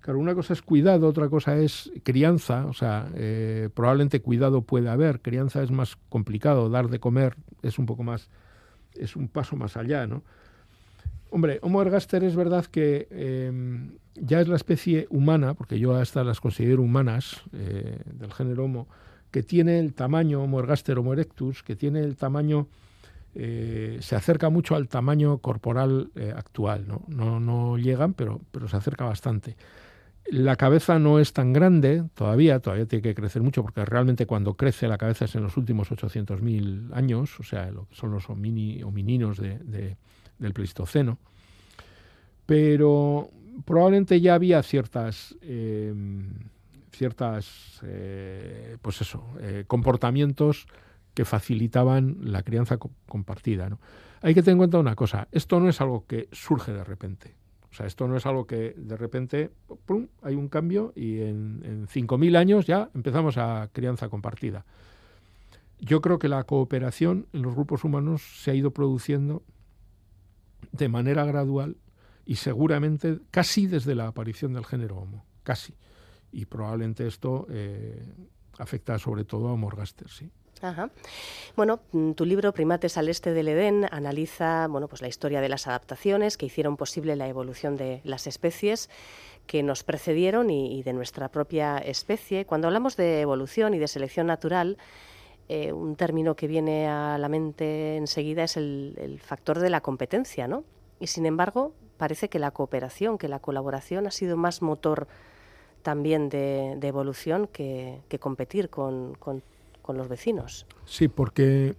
Claro, 0.00 0.18
una 0.18 0.34
cosa 0.34 0.52
es 0.52 0.60
cuidado, 0.60 1.08
otra 1.08 1.30
cosa 1.30 1.56
es 1.56 1.90
crianza, 2.02 2.66
o 2.66 2.74
sea, 2.74 3.08
eh, 3.14 3.70
probablemente 3.72 4.20
cuidado 4.20 4.60
puede 4.60 4.90
haber, 4.90 5.22
crianza 5.22 5.62
es 5.62 5.70
más 5.70 5.96
complicado, 6.10 6.68
dar 6.68 6.88
de 6.88 7.00
comer 7.00 7.36
es 7.62 7.78
un 7.78 7.86
poco 7.86 8.02
más, 8.02 8.28
es 8.94 9.16
un 9.16 9.28
paso 9.28 9.56
más 9.56 9.78
allá, 9.78 10.06
¿no? 10.06 10.22
Hombre, 11.30 11.58
Homo 11.62 11.80
ergaster 11.80 12.22
es 12.22 12.36
verdad 12.36 12.66
que 12.66 13.08
eh, 13.10 13.90
ya 14.14 14.40
es 14.42 14.46
la 14.46 14.56
especie 14.56 15.06
humana, 15.08 15.54
porque 15.54 15.78
yo 15.78 15.96
a 15.96 16.02
estas 16.02 16.26
las 16.26 16.40
considero 16.40 16.82
humanas, 16.82 17.42
eh, 17.52 17.98
del 18.04 18.32
género 18.32 18.64
Homo, 18.64 18.88
que 19.34 19.42
tiene 19.42 19.80
el 19.80 19.94
tamaño, 19.94 20.44
Homo 20.44 20.60
ergaster, 20.60 20.96
Homo 20.96 21.12
que 21.66 21.74
tiene 21.74 21.98
el 21.98 22.14
tamaño, 22.14 22.68
eh, 23.34 23.98
se 24.00 24.14
acerca 24.14 24.48
mucho 24.48 24.76
al 24.76 24.86
tamaño 24.86 25.38
corporal 25.38 26.12
eh, 26.14 26.32
actual, 26.36 26.86
¿no? 26.86 27.02
¿no? 27.08 27.40
No 27.40 27.76
llegan, 27.76 28.14
pero, 28.14 28.40
pero 28.52 28.68
se 28.68 28.76
acerca 28.76 29.04
bastante. 29.06 29.56
La 30.30 30.54
cabeza 30.54 31.00
no 31.00 31.18
es 31.18 31.32
tan 31.32 31.52
grande 31.52 32.04
todavía, 32.14 32.60
todavía 32.60 32.86
tiene 32.86 33.02
que 33.02 33.16
crecer 33.16 33.42
mucho, 33.42 33.62
porque 33.62 33.84
realmente 33.84 34.24
cuando 34.24 34.54
crece 34.54 34.86
la 34.86 34.98
cabeza 34.98 35.24
es 35.24 35.34
en 35.34 35.42
los 35.42 35.56
últimos 35.56 35.90
800.000 35.90 36.94
años, 36.94 37.40
o 37.40 37.42
sea, 37.42 37.72
lo 37.72 37.88
que 37.88 37.96
son 37.96 38.12
los 38.12 38.30
homini, 38.30 38.84
homininos 38.84 39.38
de, 39.38 39.58
de, 39.58 39.96
del 40.38 40.52
Pleistoceno. 40.52 41.18
Pero 42.46 43.30
probablemente 43.64 44.20
ya 44.20 44.34
había 44.36 44.62
ciertas, 44.62 45.34
eh, 45.42 45.92
ciertas, 46.96 47.80
eh, 47.82 48.76
pues 48.82 49.00
eso, 49.00 49.24
eh, 49.40 49.64
comportamientos 49.66 50.66
que 51.14 51.24
facilitaban 51.24 52.16
la 52.20 52.42
crianza 52.42 52.78
compartida. 53.08 53.68
Hay 54.20 54.34
que 54.34 54.42
tener 54.42 54.54
en 54.54 54.58
cuenta 54.58 54.78
una 54.78 54.96
cosa, 54.96 55.28
esto 55.32 55.60
no 55.60 55.68
es 55.68 55.80
algo 55.80 56.06
que 56.06 56.28
surge 56.32 56.72
de 56.72 56.84
repente. 56.84 57.34
O 57.70 57.76
sea, 57.76 57.86
esto 57.86 58.06
no 58.06 58.16
es 58.16 58.24
algo 58.24 58.46
que 58.46 58.74
de 58.76 58.96
repente 58.96 59.50
¡pum! 59.84 60.06
hay 60.22 60.36
un 60.36 60.48
cambio 60.48 60.92
y 60.94 61.20
en, 61.20 61.60
en 61.64 61.86
5.000 61.88 62.36
años 62.36 62.66
ya 62.66 62.90
empezamos 62.94 63.36
a 63.36 63.68
crianza 63.72 64.08
compartida. 64.08 64.64
Yo 65.80 66.00
creo 66.00 66.18
que 66.18 66.28
la 66.28 66.44
cooperación 66.44 67.26
en 67.32 67.42
los 67.42 67.54
grupos 67.54 67.82
humanos 67.82 68.22
se 68.22 68.52
ha 68.52 68.54
ido 68.54 68.70
produciendo 68.70 69.42
de 70.70 70.88
manera 70.88 71.24
gradual 71.24 71.76
y 72.24 72.36
seguramente 72.36 73.18
casi 73.30 73.66
desde 73.66 73.94
la 73.94 74.06
aparición 74.08 74.52
del 74.52 74.64
género 74.64 74.96
Homo, 74.96 75.24
casi. 75.42 75.74
Y 76.34 76.46
probablemente 76.46 77.06
esto 77.06 77.46
eh, 77.48 78.02
afecta 78.58 78.98
sobre 78.98 79.24
todo 79.24 79.48
a 79.48 79.56
Morgaster, 79.56 80.08
sí. 80.10 80.30
Ajá. 80.60 80.90
Bueno, 81.56 81.80
mm, 81.92 82.12
tu 82.12 82.24
libro 82.24 82.52
Primates 82.52 82.96
al 82.96 83.08
este 83.08 83.32
del 83.32 83.48
Edén 83.48 83.86
analiza 83.90 84.66
bueno, 84.68 84.88
pues 84.88 85.00
la 85.00 85.08
historia 85.08 85.40
de 85.40 85.48
las 85.48 85.66
adaptaciones 85.66 86.36
que 86.36 86.46
hicieron 86.46 86.76
posible 86.76 87.16
la 87.16 87.28
evolución 87.28 87.76
de 87.76 88.00
las 88.02 88.26
especies 88.26 88.90
que 89.46 89.62
nos 89.62 89.84
precedieron 89.84 90.50
y, 90.50 90.82
de 90.82 90.92
nuestra 90.92 91.28
propia 91.28 91.78
especie. 91.78 92.46
Cuando 92.46 92.66
hablamos 92.66 92.96
de 92.96 93.20
evolución 93.20 93.74
y 93.74 93.78
de 93.78 93.88
selección 93.88 94.26
natural, 94.26 94.78
eh, 95.48 95.72
un 95.72 95.96
término 95.96 96.34
que 96.34 96.48
viene 96.48 96.88
a 96.88 97.18
la 97.18 97.28
mente 97.28 97.96
enseguida 97.96 98.44
es 98.44 98.56
el, 98.56 98.94
el, 98.98 99.20
factor 99.20 99.58
de 99.58 99.68
la 99.68 99.82
competencia, 99.82 100.48
¿no? 100.48 100.64
Y 100.98 101.08
sin 101.08 101.26
embargo, 101.26 101.74
parece 101.98 102.30
que 102.30 102.38
la 102.38 102.50
cooperación, 102.52 103.18
que 103.18 103.28
la 103.28 103.38
colaboración 103.38 104.06
ha 104.06 104.10
sido 104.10 104.38
más 104.38 104.62
motor 104.62 105.06
también 105.84 106.30
de, 106.30 106.72
evolución 106.82 107.46
que, 107.46 108.00
competir 108.18 108.70
con, 108.70 109.12
los 109.86 110.08
vecinos. 110.08 110.66
Sí, 110.86 111.08
porque 111.08 111.76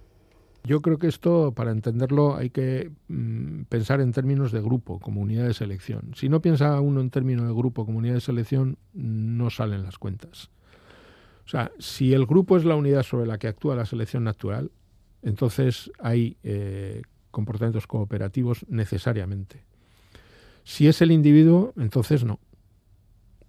yo 0.63 0.81
creo 0.81 0.99
que 0.99 1.07
esto, 1.07 1.51
para 1.53 1.71
entenderlo, 1.71 2.35
hay 2.35 2.51
que 2.51 2.91
mm, 3.07 3.63
pensar 3.63 3.99
en 4.01 4.13
términos 4.13 4.51
de 4.51 4.61
grupo, 4.61 4.99
comunidad 4.99 5.47
de 5.47 5.55
selección. 5.55 6.13
Si 6.15 6.29
no 6.29 6.39
piensa 6.39 6.79
uno 6.79 7.01
en 7.01 7.09
términos 7.09 7.47
de 7.47 7.53
grupo, 7.53 7.85
comunidad 7.85 8.13
de 8.13 8.21
selección, 8.21 8.77
no 8.93 9.49
salen 9.49 9.83
las 9.83 9.97
cuentas. 9.97 10.51
O 11.45 11.49
sea, 11.49 11.71
si 11.79 12.13
el 12.13 12.27
grupo 12.27 12.57
es 12.57 12.63
la 12.63 12.75
unidad 12.75 13.01
sobre 13.01 13.25
la 13.25 13.39
que 13.39 13.47
actúa 13.47 13.75
la 13.75 13.87
selección 13.87 14.23
natural, 14.23 14.71
entonces 15.23 15.91
hay 15.99 16.37
eh, 16.43 17.01
comportamientos 17.31 17.87
cooperativos 17.87 18.65
necesariamente. 18.69 19.63
Si 20.63 20.87
es 20.87 21.01
el 21.01 21.11
individuo, 21.11 21.73
entonces 21.75 22.23
no. 22.23 22.39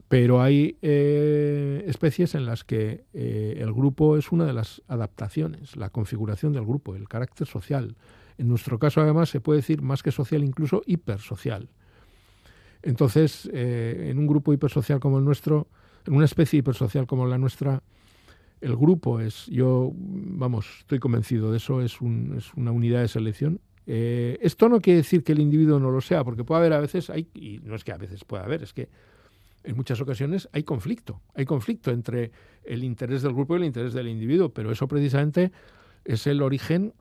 Pero 0.08 0.40
hay 0.40 0.78
eh, 0.82 1.84
especies 1.88 2.34
en 2.36 2.46
las 2.46 2.62
que 2.62 3.04
eh, 3.12 3.56
el 3.58 3.72
grupo 3.72 4.16
es 4.16 4.30
una 4.30 4.44
de 4.44 4.52
las 4.52 4.82
adaptaciones, 4.86 5.76
la 5.76 5.90
configuración 5.90 6.52
del 6.52 6.64
grupo, 6.64 6.94
el 6.94 7.08
carácter 7.08 7.46
social. 7.46 7.96
En 8.38 8.48
nuestro 8.48 8.78
caso, 8.78 9.00
además, 9.00 9.30
se 9.30 9.40
puede 9.40 9.58
decir 9.58 9.82
más 9.82 10.02
que 10.02 10.12
social, 10.12 10.44
incluso 10.44 10.82
hipersocial. 10.86 11.68
Entonces, 12.82 13.50
eh, 13.52 14.08
en 14.10 14.18
un 14.18 14.28
grupo 14.28 14.52
hipersocial 14.52 15.00
como 15.00 15.18
el 15.18 15.24
nuestro, 15.24 15.66
en 16.06 16.14
una 16.14 16.26
especie 16.26 16.60
hipersocial 16.60 17.06
como 17.08 17.26
la 17.26 17.38
nuestra, 17.38 17.82
el 18.60 18.76
grupo 18.76 19.18
es, 19.18 19.46
yo, 19.46 19.90
vamos, 19.94 20.68
estoy 20.80 21.00
convencido 21.00 21.50
de 21.50 21.56
eso, 21.56 21.82
es, 21.82 21.94
es 22.36 22.54
una 22.54 22.70
unidad 22.70 23.00
de 23.00 23.08
selección 23.08 23.60
esto 23.88 24.68
no 24.68 24.80
quiere 24.80 24.96
decir 24.96 25.22
que 25.22 25.30
el 25.30 25.38
individuo 25.38 25.78
no 25.78 25.92
lo 25.92 26.00
sea, 26.00 26.24
porque 26.24 26.42
puede 26.42 26.58
haber 26.58 26.72
a 26.72 26.80
veces, 26.80 27.08
y 27.34 27.60
no 27.62 27.76
es 27.76 27.84
que 27.84 27.92
a 27.92 27.96
veces 27.96 28.24
pueda 28.24 28.42
haber, 28.42 28.64
es 28.64 28.72
que 28.72 28.88
en 29.66 29.76
muchas 29.76 30.00
ocasiones 30.00 30.48
hay 30.52 30.62
conflicto, 30.62 31.20
hay 31.34 31.44
conflicto 31.44 31.90
entre 31.90 32.30
el 32.64 32.84
interés 32.84 33.22
del 33.22 33.34
grupo 33.34 33.54
y 33.54 33.58
el 33.58 33.64
interés 33.64 33.92
del 33.92 34.08
individuo, 34.08 34.48
pero 34.50 34.70
eso 34.70 34.86
precisamente 34.88 35.52
es 36.04 36.26
el 36.26 36.40
origen 36.40 36.94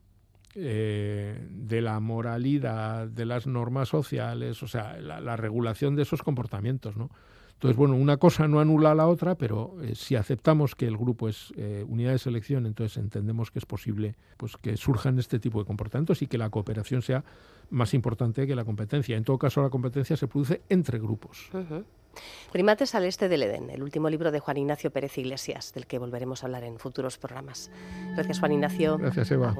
eh, 0.54 1.46
de 1.50 1.80
la 1.80 2.00
moralidad, 2.00 3.06
de 3.06 3.24
las 3.24 3.46
normas 3.46 3.88
sociales, 3.88 4.62
o 4.62 4.68
sea, 4.68 4.98
la, 4.98 5.20
la 5.20 5.36
regulación 5.36 5.94
de 5.96 6.02
esos 6.02 6.22
comportamientos, 6.22 6.96
¿no? 6.96 7.10
Entonces, 7.56 7.78
bueno, 7.78 7.96
una 7.96 8.18
cosa 8.18 8.46
no 8.46 8.60
anula 8.60 8.90
a 8.90 8.94
la 8.94 9.08
otra, 9.08 9.34
pero 9.34 9.78
eh, 9.80 9.94
si 9.94 10.14
aceptamos 10.14 10.74
que 10.74 10.86
el 10.86 10.98
grupo 10.98 11.26
es 11.26 11.54
eh, 11.56 11.86
unidad 11.88 12.12
de 12.12 12.18
selección, 12.18 12.66
entonces 12.66 12.98
entendemos 12.98 13.50
que 13.50 13.58
es 13.58 13.64
posible 13.64 14.14
pues, 14.36 14.58
que 14.58 14.76
surjan 14.76 15.18
este 15.18 15.38
tipo 15.38 15.58
de 15.60 15.64
comportamientos 15.64 16.20
y 16.20 16.26
que 16.26 16.36
la 16.36 16.50
cooperación 16.50 17.00
sea 17.00 17.24
más 17.70 17.94
importante 17.94 18.46
que 18.46 18.54
la 18.54 18.66
competencia. 18.66 19.16
En 19.16 19.24
todo 19.24 19.38
caso, 19.38 19.62
la 19.62 19.70
competencia 19.70 20.18
se 20.18 20.28
produce 20.28 20.60
entre 20.68 20.98
grupos. 20.98 21.48
Primates 22.52 22.94
al 22.94 23.04
este 23.04 23.28
del 23.28 23.42
Edén, 23.42 23.70
el 23.70 23.82
último 23.82 24.08
libro 24.10 24.30
de 24.30 24.40
Juan 24.40 24.56
Ignacio 24.56 24.90
Pérez 24.90 25.18
Iglesias, 25.18 25.72
del 25.74 25.86
que 25.86 25.98
volveremos 25.98 26.42
a 26.42 26.46
hablar 26.46 26.64
en 26.64 26.78
futuros 26.78 27.18
programas. 27.18 27.70
Gracias, 28.14 28.40
Juan 28.40 28.52
Ignacio. 28.52 28.98
Gracias, 28.98 29.30
Eva. 29.30 29.54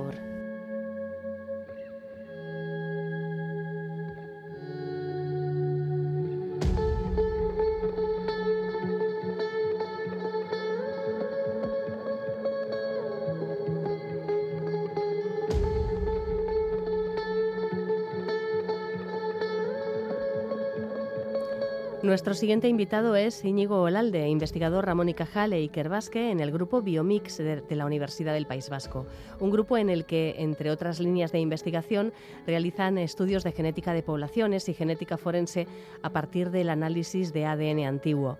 Nuestro 22.27 22.41
siguiente 22.41 22.66
invitado 22.66 23.14
es 23.14 23.45
Íñigo 23.45 23.83
Olalde, 23.83 24.27
investigador 24.27 24.85
Ramón 24.85 25.09
y 25.09 25.14
Cajal 25.14 25.53
e 25.53 25.59
Iker 25.59 25.89
Vasque 25.89 26.33
en 26.33 26.41
el 26.41 26.51
grupo 26.51 26.83
Biomix 26.83 27.37
de, 27.37 27.62
la 27.70 27.87
Universidad 27.87 28.35
del 28.35 28.49
País 28.49 28.68
Vasco, 28.68 29.07
un 29.39 29.53
grupo 29.53 29.79
en 29.79 29.91
el 29.91 30.07
que, 30.07 30.35
entre 30.39 30.72
otras 30.72 30.99
líneas 30.99 31.31
de 31.31 31.39
investigación, 31.39 32.12
realizan 32.45 32.99
estudios 32.99 33.45
de 33.45 33.53
genética 33.53 33.93
de 33.93 34.03
poblaciones 34.03 34.68
y 34.68 34.74
genética 34.74 35.18
forense 35.18 35.68
a 36.03 36.11
partir 36.11 36.51
del 36.51 36.70
análisis 36.70 37.33
de 37.33 37.47
ADN 37.47 37.85
antiguo. 37.85 38.39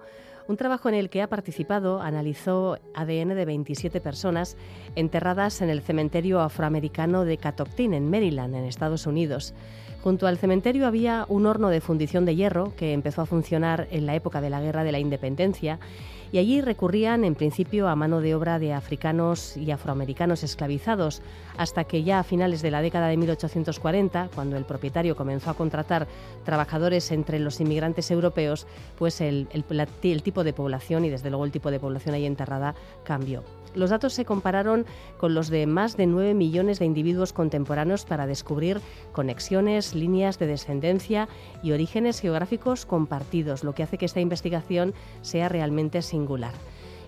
Un 0.49 0.57
trabajo 0.57 0.88
en 0.88 0.94
el 0.94 1.11
que 1.11 1.22
ha 1.22 1.28
participado 1.28 2.01
analizó 2.01 2.78
ADN 2.94 3.34
de 3.34 3.44
27 3.44 4.01
personas 4.01 4.57
enterradas 4.94 5.61
en 5.61 5.70
el 5.70 5.82
cementerio 5.82 6.40
afroamericano 6.40 7.24
de 7.24 7.36
Catoctin, 7.36 7.94
en 7.94 8.09
Maryland, 8.09 8.55
en 8.55 8.64
Estados 8.64 9.07
Unidos. 9.07 9.55
Junto 10.05 10.28
al 10.28 10.38
cementerio 10.38 10.86
había 10.86 11.26
un 11.28 11.47
horno 11.47 11.68
de 11.68 11.80
fundición 11.80 12.24
de 12.24 12.36
hierro 12.36 12.72
que 12.76 12.92
empezó 12.92 13.22
a 13.22 13.26
funcionar 13.26 13.88
en 13.90 14.07
la 14.07 14.14
época 14.14 14.40
de 14.40 14.51
la 14.51 14.61
Guerra 14.61 14.84
de 14.84 14.92
la 14.92 15.01
Independencia 15.01 15.80
y 16.33 16.39
allí 16.39 16.61
recurrían 16.61 17.24
en 17.24 17.35
principio 17.35 17.89
a 17.89 17.97
mano 17.97 18.20
de 18.20 18.35
obra 18.35 18.59
de 18.59 18.72
africanos 18.72 19.57
y 19.57 19.70
afroamericanos 19.70 20.43
esclavizados, 20.43 21.22
hasta 21.57 21.85
que 21.85 22.03
ya 22.03 22.18
a 22.18 22.24
finales 22.24 22.62
de 22.62 22.70
la 22.70 22.83
década 22.83 23.09
de 23.09 23.16
1840, 23.16 24.31
cuando 24.35 24.57
el 24.57 24.64
propietario 24.64 25.16
comenzó 25.16 25.51
a 25.51 25.55
contratar 25.55 26.07
trabajadores 26.45 27.11
entre 27.12 27.39
los 27.39 27.61
inmigrantes 27.61 28.11
europeos, 28.11 28.66
pues 28.99 29.20
el, 29.20 29.49
el 29.53 30.22
tipo 30.22 30.45
de 30.45 30.53
población 30.53 31.05
y 31.05 31.11
desde 31.11 31.31
luego 31.31 31.45
el 31.45 31.53
tipo 31.53 31.70
de 31.70 31.81
población 31.81 32.14
ahí 32.14 32.27
enterrada 32.27 32.74
cambió. 33.05 33.43
Los 33.74 33.90
datos 33.90 34.14
se 34.14 34.24
compararon 34.24 34.86
con 35.18 35.34
los 35.34 35.48
de 35.48 35.66
más 35.66 35.96
de 35.96 36.06
9 36.06 36.34
millones 36.34 36.78
de 36.78 36.86
individuos 36.86 37.32
contemporáneos 37.32 38.04
para 38.04 38.26
descubrir 38.26 38.80
conexiones, 39.12 39.94
líneas 39.94 40.38
de 40.38 40.46
descendencia 40.46 41.28
y 41.62 41.72
orígenes 41.72 42.20
geográficos 42.20 42.86
compartidos, 42.86 43.64
lo 43.64 43.74
que 43.74 43.82
hace 43.82 43.98
que 43.98 44.06
esta 44.06 44.20
investigación 44.20 44.94
sea 45.22 45.48
realmente 45.48 46.02
singular. 46.02 46.52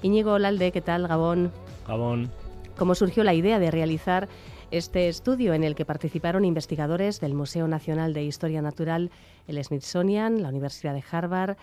Íñigo 0.03 0.33
Olalde, 0.33 0.73
¿qué 0.73 0.81
tal, 0.81 1.09
Gabón? 1.09 1.53
Gabón. 1.87 2.31
¿Cómo 2.77 2.95
surgió 2.95 3.25
la 3.25 3.35
idea 3.35 3.59
de 3.59 3.71
realizar 3.71 4.29
este 4.71 5.09
estudio 5.09 5.55
en 5.55 5.65
el 5.65 5.75
que 5.75 5.85
participaron 5.85 6.45
investigadores 6.45 7.21
del 7.21 7.35
Museo 7.35 7.67
Nacional 7.67 8.13
de 8.13 8.25
Historia 8.25 8.63
Natural, 8.63 9.11
el 9.47 9.65
Smithsonian, 9.65 10.43
la 10.43 10.51
Universidad 10.51 10.95
de 10.95 11.03
Harvard, 11.11 11.57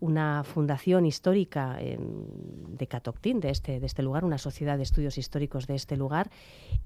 una 0.00 0.44
fundación 0.44 1.06
histórica 1.06 1.78
de 1.78 2.86
Catoctin, 2.86 3.40
de 3.40 3.50
este, 3.50 3.80
de 3.80 3.86
este 3.86 4.02
lugar, 4.02 4.24
una 4.24 4.38
sociedad 4.38 4.76
de 4.76 4.82
estudios 4.82 5.18
históricos 5.18 5.66
de 5.66 5.74
este 5.74 5.96
lugar, 5.96 6.30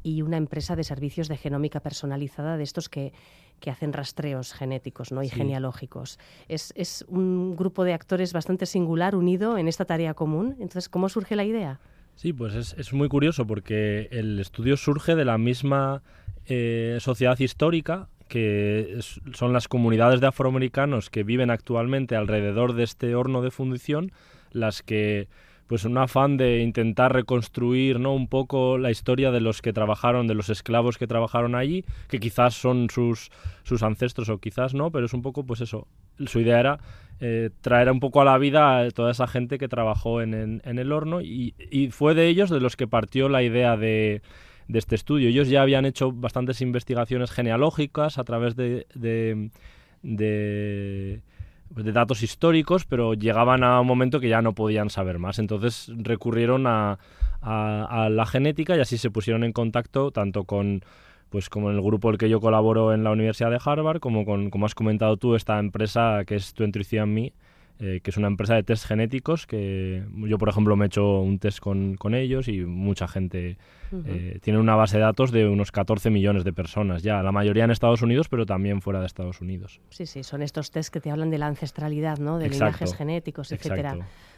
y 0.02 0.22
una 0.22 0.36
empresa 0.36 0.76
de 0.76 0.84
servicios 0.84 1.28
de 1.28 1.36
genómica 1.36 1.80
personalizada 1.80 2.56
de 2.56 2.62
estos 2.62 2.88
que, 2.88 3.12
que 3.61 3.70
hacen 3.70 3.92
rastreos 3.92 4.52
genéticos 4.52 5.12
¿no? 5.12 5.22
y 5.22 5.28
genealógicos. 5.28 6.18
Es, 6.48 6.72
es, 6.76 7.04
un 7.08 7.56
grupo 7.56 7.84
de 7.84 7.94
actores 7.94 8.32
bastante 8.32 8.66
singular 8.66 9.14
unido 9.14 9.58
en 9.58 9.68
esta 9.68 9.84
tarea 9.84 10.14
común. 10.14 10.56
Entonces, 10.61 10.88
¿cómo 10.88 11.08
surge 11.08 11.36
la 11.36 11.44
idea? 11.44 11.80
Sí, 12.16 12.32
pues 12.32 12.54
es, 12.54 12.74
es 12.78 12.92
muy 12.92 13.08
curioso 13.08 13.46
porque 13.46 14.08
el 14.11 14.38
estudio 14.38 14.76
surge 14.76 15.14
de 15.14 15.24
la 15.24 15.38
misma 15.38 16.02
eh, 16.46 16.98
sociedad 17.00 17.38
histórica 17.38 18.08
que 18.31 18.99
son 19.35 19.53
las 19.53 19.68
comunidades 19.68 20.20
de 20.22 20.28
afroamericanos 20.28 21.11
que 21.11 21.24
viven 21.24 21.51
actualmente 21.51 22.16
alrededor 22.16 22.72
de 22.72 22.85
este 22.85 23.14
horno 23.14 23.43
de 23.43 23.51
fundición 23.51 24.12
las 24.53 24.83
que 24.83 25.28
pues 25.66 25.85
un 25.85 25.99
afán 25.99 26.37
de 26.37 26.62
intentar 26.62 27.12
reconstruir 27.12 28.01
¿no? 28.01 28.12
un 28.12 28.26
poco 28.26 28.76
la 28.76 28.91
historia 28.91 29.31
de 29.31 29.41
los 29.41 29.62
que 29.62 29.72
trabajaron, 29.72 30.26
de 30.26 30.35
los 30.35 30.49
esclavos 30.49 30.99
que 30.99 31.07
trabajaron 31.07 31.55
allí, 31.55 31.85
que 32.09 32.18
quizás 32.18 32.55
son 32.55 32.89
sus, 32.91 33.31
sus 33.62 33.85
ancestros 33.85 34.28
o 34.31 34.39
quizás 34.39 34.74
no, 34.74 34.91
pero 34.91 35.07
es 35.07 35.12
un 35.12 35.22
poco 35.22 35.45
pues 35.45 35.61
eso. 35.61 35.87
Su 36.26 36.41
idea 36.41 36.59
era 36.59 36.81
eh, 37.20 37.51
traer 37.61 37.89
un 37.89 38.01
poco 38.01 38.20
a 38.20 38.24
la 38.24 38.37
vida 38.37 38.81
a 38.81 38.91
toda 38.91 39.12
esa 39.12 39.28
gente 39.28 39.59
que 39.59 39.68
trabajó 39.68 40.22
en, 40.22 40.61
el 40.64 40.91
horno 40.91 41.20
y, 41.20 41.55
fue 41.93 42.14
de 42.14 42.26
ellos 42.26 42.51
de 42.51 42.59
los 42.59 42.74
que 42.74 42.89
partió 42.89 43.28
la 43.28 43.45
idea 43.45 43.76
de, 43.76 44.22
este 44.79 44.95
estudio. 44.95 45.29
Ellos 45.29 45.49
ya 45.49 45.62
habían 45.62 45.85
hecho 45.85 46.12
bastantes 46.12 46.61
investigaciones 46.61 47.31
genealógicas 47.31 48.18
a 48.18 48.25
través 48.25 48.57
de 48.57 48.87
de 51.71 51.93
datos 51.93 52.23
históricos, 52.23 52.85
pero 52.85 53.14
llegaban 53.14 53.62
a 53.62 53.81
un 53.81 53.87
momento 53.87 54.21
que 54.21 54.29
ya 54.29 54.43
no 54.43 54.55
podían 54.55 54.91
saber 54.91 55.18
más. 55.18 55.39
Entonces 55.39 55.91
recurrieron 55.97 56.66
a, 56.66 56.99
la 57.43 58.27
genética 58.27 58.77
y 58.77 58.81
así 58.81 58.99
se 58.99 59.11
pusieron 59.11 59.45
en 59.45 59.53
contacto 59.53 60.11
tanto 60.11 60.45
con 60.45 60.85
pues 61.31 61.49
como 61.49 61.71
el 61.71 61.81
grupo 61.81 62.11
el 62.11 62.18
que 62.18 62.29
yo 62.29 62.41
colaboro 62.41 62.93
en 62.93 63.05
la 63.05 63.12
Universidad 63.12 63.51
de 63.51 63.61
Harvard, 63.64 64.01
como 64.01 64.25
con, 64.25 64.51
como 64.51 64.66
has 64.66 64.75
comentado 64.75 65.16
tú, 65.16 65.37
esta 65.37 65.59
empresa 65.61 66.25
que 66.27 66.35
es 66.35 66.55
23andMe, 66.57 67.33
eh, 67.83 68.01
que 68.03 68.11
es 68.11 68.16
una 68.18 68.26
empresa 68.26 68.55
de 68.55 68.62
test 68.62 68.87
genéticos, 68.87 69.47
que 69.47 70.05
yo, 70.14 70.37
por 70.37 70.51
ejemplo, 70.51 70.76
me 70.76 70.85
he 70.85 70.89
hecho 70.89 71.20
un 71.20 71.39
test 71.39 71.61
con, 71.61 71.95
con 71.97 72.14
ellos 72.14 72.47
y 72.49 72.61
mucha 72.61 73.09
gente 73.09 73.57
eh, 74.07 74.39
tiene 74.43 74.59
una 74.59 74.76
base 74.76 74.99
de 74.99 75.03
datos 75.03 75.33
de 75.33 75.49
unos 75.49 75.72
14 75.72 76.11
millones 76.11 76.45
de 76.45 76.53
personas 76.53 77.03
ya, 77.03 77.22
la 77.22 77.33
mayoría 77.33 77.64
en 77.64 77.70
Estados 77.70 78.03
Unidos, 78.03 78.28
pero 78.28 78.45
también 78.45 78.83
fuera 78.83 79.01
de 79.01 79.07
Estados 79.07 79.41
Unidos. 79.41 79.81
Sí, 79.89 80.05
sí, 80.05 80.22
son 80.24 80.43
estos 80.43 80.70
test 80.70 80.93
que 80.93 81.01
te 81.01 81.11
hablan 81.11 81.31
de 81.31 81.39
la 81.39 81.47
ancestralidad, 81.47 82.18
¿no? 82.18 82.39
de 82.39 82.51
linajes 82.51 82.95
genéticos, 82.95 83.51
etcétera. 83.51 83.97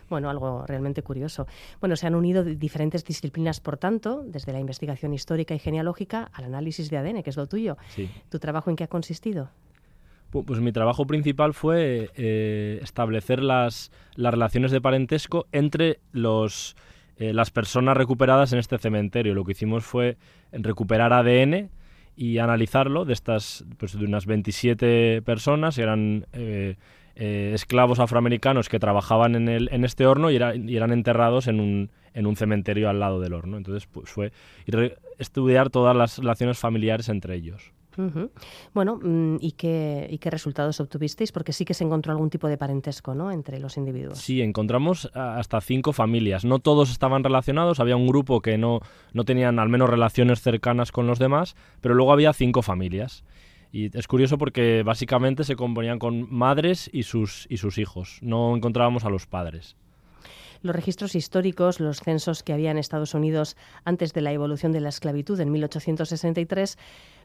Bueno, 0.09 0.31
algo 0.31 0.65
realmente 0.67 1.03
curioso. 1.03 1.47
Bueno, 1.81 1.97
se 1.97 2.07
han 2.07 2.15
unido 2.15 2.45
diferentes 2.45 3.05
disciplinas, 3.05 3.61
por 3.61 3.77
tanto, 3.77 4.23
desde 4.25 4.53
la 4.53 4.61
investigación 4.61 5.15
histórica 5.15 5.55
y 5.55 5.59
genealógica 5.59 6.31
al 6.33 6.45
análisis 6.45 6.91
de 6.91 6.99
ADN, 6.99 7.23
que 7.23 7.31
es 7.31 7.37
lo 7.37 7.49
tuyo. 7.49 7.77
¿Tu 8.29 8.39
trabajo 8.39 8.71
en 8.71 8.77
qué 8.77 8.85
ha 8.85 8.89
consistido? 8.89 9.51
Pues 10.33 10.61
mi 10.61 10.73
trabajo 10.73 11.07
principal 11.07 11.53
fue 11.53 12.09
eh, 12.17 12.79
establecer 12.83 13.43
las, 13.43 13.93
las, 14.15 14.33
relaciones 14.33 14.71
de 14.71 14.81
parentesco 14.81 15.47
entre 15.53 16.01
los, 16.11 16.75
eh, 17.19 17.35
las 17.35 17.51
personas 17.51 17.99
recuperadas 17.99 18.55
en 18.55 18.59
este 18.59 18.79
cementerio. 18.79 19.35
Lo 19.35 19.45
que 19.45 19.53
hicimos 19.53 19.85
fue 19.85 20.17
recuperar 20.51 21.13
ADN 21.13 21.69
y 22.17 22.39
analizarlo 22.39 23.05
de 23.05 23.13
estas, 23.13 23.67
pues 23.77 23.99
de 23.99 24.07
unas 24.07 24.25
27 24.25 25.21
personas, 25.21 25.77
eran 25.77 26.27
eh, 26.33 26.77
esclavos 27.15 27.99
afroamericanos 27.99 28.71
que 28.71 28.79
trabajaban 28.79 29.35
en, 29.35 29.49
el, 29.51 29.69
en 29.71 29.85
este 29.85 30.07
horno 30.07 30.31
y, 30.31 30.37
y, 30.37 30.77
eran 30.77 30.93
enterrados 30.93 31.47
en 31.47 31.61
un, 31.61 31.91
en 32.15 32.27
un 32.27 32.37
cementerio 32.37 32.89
al 32.89 33.01
lado 33.01 33.21
del 33.21 33.35
horno. 33.35 33.59
Entonces, 33.59 33.87
pues 33.87 34.09
fue 34.09 34.33
estudiar 35.19 35.69
todas 35.69 35.95
las 35.95 36.19
relaciones 36.19 36.59
familiares 36.59 37.11
entre 37.11 37.35
ellos. 37.35 37.73
Bueno, 38.75 38.99
mm, 39.03 39.37
¿y 39.41 39.53
qué, 39.53 40.07
¿y 40.11 40.19
qué 40.19 40.31
resultados 40.31 40.81
obtuvisteis? 40.81 41.33
Porque 41.33 41.53
sí 41.53 41.65
que 41.65 41.75
se 41.75 41.85
encontró 41.85 42.13
algún 42.13 42.31
tipo 42.31 42.49
de 42.49 42.57
parentesco 42.57 43.15
¿no? 43.15 43.31
entre 43.31 43.59
los 43.59 43.77
individuos. 43.77 44.19
Sí, 44.19 44.41
encontramos 44.41 45.11
hasta 45.15 45.61
cinco 45.61 45.93
familias. 45.93 46.45
No 46.45 46.59
todos 46.59 46.91
estaban 46.91 47.25
relacionados, 47.25 47.81
había 47.81 47.97
un 47.97 48.07
grupo 48.07 48.41
que 48.41 48.59
no, 48.59 48.81
no 49.13 49.25
tenían 49.25 49.59
al 49.59 49.69
menos 49.69 49.89
relaciones 49.89 50.41
cercanas 50.41 50.93
con 50.93 51.07
los 51.07 51.19
demás, 51.19 51.57
pero 51.81 51.95
luego 51.95 52.13
había 52.13 52.33
cinco 52.33 52.63
familias. 52.63 53.25
Y 53.73 53.97
es 53.97 54.07
curioso 54.07 54.37
porque 54.37 54.83
básicamente 54.83 55.45
se 55.45 55.57
componían 55.57 55.99
con 55.99 56.33
madres 56.33 56.91
y 56.93 57.05
sus, 57.05 57.47
y 57.49 57.57
sus 57.57 57.79
hijos. 57.79 58.19
No 58.21 58.55
encontrábamos 58.55 59.05
a 59.05 59.11
los 59.11 59.27
padres. 59.27 59.77
Los 60.63 60.75
registros 60.75 61.15
históricos, 61.15 61.81
los 61.81 62.01
censos 62.01 62.43
que 62.43 62.53
había 62.53 62.71
en 62.71 62.79
Estados 62.79 63.15
Unidos 63.15 63.57
antes 63.85 64.13
de 64.13 64.21
la 64.21 64.33
evolución 64.33 64.73
de 64.73 64.81
la 64.81 64.89
esclavitud 64.89 65.39
en 65.41 65.51
1863, 65.53 66.79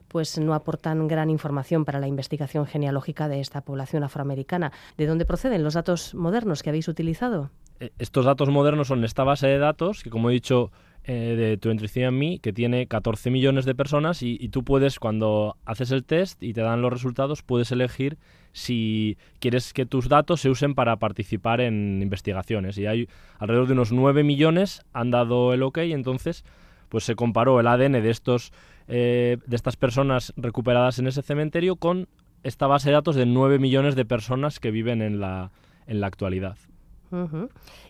pues 0.08 0.38
no 0.38 0.54
aportan 0.54 1.06
gran 1.06 1.30
información 1.30 1.84
para 1.84 2.00
la 2.00 2.08
investigación 2.08 2.66
genealógica 2.66 3.28
de 3.28 3.40
esta 3.40 3.60
población 3.60 4.02
afroamericana. 4.02 4.72
¿De 4.96 5.06
dónde 5.06 5.24
proceden 5.24 5.62
los 5.62 5.74
datos 5.74 6.14
modernos 6.14 6.62
que 6.62 6.70
habéis 6.70 6.88
utilizado? 6.88 7.50
Eh, 7.80 7.90
estos 7.98 8.24
datos 8.24 8.48
modernos 8.48 8.88
son 8.88 9.04
esta 9.04 9.24
base 9.24 9.46
de 9.46 9.58
datos 9.58 10.02
que, 10.02 10.10
como 10.10 10.30
he 10.30 10.32
dicho, 10.32 10.72
eh, 11.04 11.36
de 11.36 11.56
tu 11.56 11.70
en 11.70 12.18
mí, 12.18 12.38
que 12.38 12.52
tiene 12.52 12.86
14 12.86 13.30
millones 13.30 13.64
de 13.64 13.74
personas 13.74 14.22
y, 14.22 14.48
tú 14.50 14.62
puedes, 14.62 14.98
cuando 14.98 15.56
haces 15.64 15.90
el 15.90 16.04
test 16.04 16.42
y 16.42 16.52
te 16.52 16.60
dan 16.60 16.82
los 16.82 16.92
resultados, 16.92 17.42
puedes 17.42 17.72
elegir 17.72 18.18
si 18.52 19.16
quieres 19.40 19.72
que 19.72 19.86
tus 19.86 20.08
datos 20.08 20.40
se 20.40 20.50
usen 20.50 20.74
para 20.74 20.96
participar 20.96 21.60
en 21.60 22.00
investigaciones. 22.02 22.78
Y 22.78 22.86
hay 22.86 23.08
alrededor 23.38 23.66
de 23.66 23.72
unos 23.74 23.92
9 23.92 24.24
millones 24.24 24.82
han 24.92 25.10
dado 25.10 25.52
el 25.52 25.62
ok, 25.62 25.78
entonces 25.78 26.44
pues 26.88 27.04
se 27.04 27.14
comparó 27.14 27.60
el 27.60 27.66
ADN 27.66 27.92
de 27.92 28.10
estos 28.10 28.52
eh, 28.88 29.36
de 29.46 29.56
estas 29.56 29.76
personas 29.76 30.32
recuperadas 30.36 30.98
en 30.98 31.06
ese 31.06 31.20
cementerio 31.20 31.76
con 31.76 32.08
esta 32.42 32.66
base 32.66 32.88
de 32.88 32.94
datos 32.94 33.16
de 33.16 33.26
9 33.26 33.58
millones 33.58 33.96
de 33.96 34.06
personas 34.06 34.60
que 34.60 34.70
viven 34.70 35.02
en 35.02 35.20
la, 35.20 35.50
en 35.86 36.00
la 36.00 36.06
actualidad. 36.06 36.56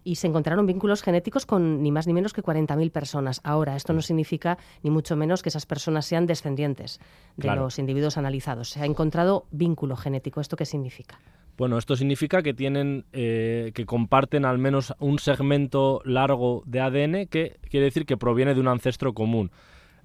Y 0.05 0.17
se 0.17 0.27
encontraron 0.27 0.67
vínculos 0.67 1.03
genéticos 1.03 1.47
con 1.47 1.83
ni 1.83 1.91
más 1.91 2.07
ni 2.07 2.13
menos 2.13 2.33
que 2.33 2.43
40.000 2.43 2.91
personas. 2.91 3.41
Ahora, 3.45 3.77
esto 3.77 3.93
no 3.93 4.03
significa 4.03 4.59
ni 4.83 4.91
mucho 4.91 5.17
menos 5.17 5.43
que 5.43 5.49
esas 5.49 5.67
personas 5.67 6.07
sean 6.07 6.27
descendientes 6.27 7.01
de 7.37 7.55
los 7.55 7.79
individuos 7.79 8.17
analizados. 8.17 8.71
Se 8.71 8.81
ha 8.81 8.87
encontrado 8.87 9.47
vínculo 9.51 9.97
genético. 9.97 10.41
¿Esto 10.41 10.57
qué 10.57 10.65
significa? 10.65 11.19
Bueno, 11.59 11.77
esto 11.77 11.97
significa 11.97 12.41
que 12.43 12.55
tienen, 12.55 13.05
eh, 13.13 13.73
que 13.75 13.85
comparten 13.85 14.45
al 14.45 14.59
menos 14.59 14.95
un 15.01 15.19
segmento 15.19 16.01
largo 16.05 16.63
de 16.67 16.81
ADN 16.81 17.27
que 17.27 17.59
quiere 17.69 17.87
decir 17.87 18.07
que 18.07 18.17
proviene 18.17 18.55
de 18.55 18.61
un 18.61 18.69
ancestro 18.69 19.13
común. 19.13 19.51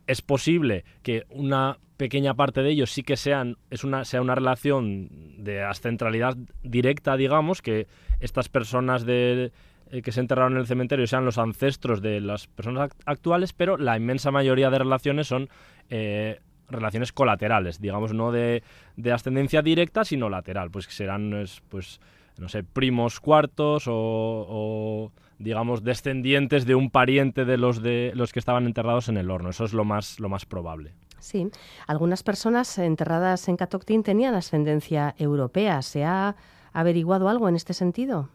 Es 0.08 0.22
posible 0.22 0.84
que 1.02 1.24
una 1.30 1.78
pequeña 1.98 2.34
parte 2.34 2.62
de 2.62 2.72
ellos 2.72 2.92
sí 2.92 3.04
que 3.04 3.16
sean, 3.16 3.58
es 3.70 3.84
una, 3.84 4.04
sea 4.06 4.22
una 4.22 4.36
relación 4.36 5.10
de 5.38 5.64
ascentralidad 5.64 6.36
directa, 6.64 7.16
digamos, 7.16 7.62
que 7.62 7.88
estas 8.20 8.50
personas 8.50 9.06
de, 9.06 9.52
eh, 9.92 10.02
que 10.02 10.12
se 10.12 10.20
enterraron 10.20 10.54
en 10.54 10.60
el 10.60 10.68
cementerio 10.68 11.06
sean 11.08 11.24
los 11.24 11.38
ancestros 11.38 12.02
de 12.02 12.20
las 12.20 12.48
personas 12.48 12.92
actuales, 13.06 13.54
pero 13.54 13.78
la 13.78 13.96
inmensa 13.96 14.32
mayoría 14.32 14.70
de 14.70 14.80
relaciones 14.80 15.28
son 15.28 15.50
eh, 15.90 16.40
relaciones 16.68 17.12
colaterales, 17.12 17.80
digamos, 17.80 18.14
no 18.14 18.32
de, 18.32 18.64
de, 18.96 19.12
ascendencia 19.12 19.62
directa, 19.62 20.04
sino 20.04 20.30
lateral, 20.30 20.72
pues 20.72 20.88
que 20.88 20.94
serán, 20.94 21.46
pues, 21.70 22.02
no 22.40 22.50
sé, 22.50 22.64
primos 22.64 23.20
cuartos 23.20 23.84
o, 23.88 25.12
digamos, 25.40 25.84
descendientes 25.84 26.66
de 26.66 26.76
un 26.76 26.90
pariente 26.90 27.46
de 27.46 27.58
los, 27.58 27.82
de 27.82 28.12
los 28.16 28.34
que 28.34 28.40
estaban 28.40 28.66
enterrados 28.66 29.10
en 29.10 29.18
el 29.18 29.30
horno. 29.30 29.50
Eso 29.50 29.66
es 29.66 29.74
lo 29.74 29.86
más, 29.86 30.20
lo 30.20 30.30
más 30.30 30.46
probable. 30.46 30.94
Sí, 31.20 31.50
algunas 31.88 32.22
personas 32.22 32.78
enterradas 32.78 33.48
en 33.48 33.56
Catoctin 33.56 34.04
tenían 34.04 34.36
ascendencia 34.36 35.16
europea. 35.18 35.82
¿Se 35.82 36.04
ha 36.04 36.36
averiguado 36.74 37.30
algo 37.30 37.48
en 37.48 37.56
este 37.56 37.74
sentido? 37.74 38.30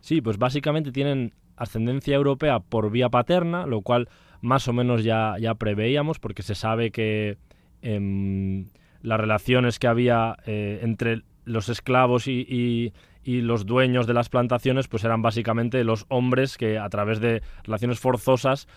Sí, 0.00 0.20
pues 0.20 0.38
básicamente 0.38 0.90
tienen 0.90 1.32
ascendencia 1.56 2.16
europea 2.16 2.58
por 2.58 2.90
vía 2.90 3.08
paterna, 3.08 3.66
lo 3.66 3.82
cual 3.82 4.08
más 4.40 4.66
o 4.66 4.72
menos 4.72 5.04
ya, 5.04 5.36
ya 5.40 5.54
preveíamos, 5.54 6.18
porque 6.18 6.42
se 6.42 6.56
sabe 6.56 6.90
que 6.90 7.38
em, 7.82 8.66
las 9.02 9.20
relaciones 9.20 9.78
que 9.78 9.86
había 9.86 10.36
eh, 10.44 10.80
entre 10.82 11.22
los 11.44 11.68
esclavos 11.68 12.26
y, 12.26 12.92
los 13.24 13.66
dueños 13.66 14.06
de 14.06 14.14
las 14.14 14.28
plantaciones, 14.28 14.88
pues 14.88 15.04
eran 15.04 15.22
básicamente 15.22 15.84
los 15.84 16.06
hombres 16.08 16.56
que 16.56 16.78
a 16.78 16.88
través 16.88 17.20
de 17.20 17.42
relaciones 17.64 18.00
forzosas 18.00 18.68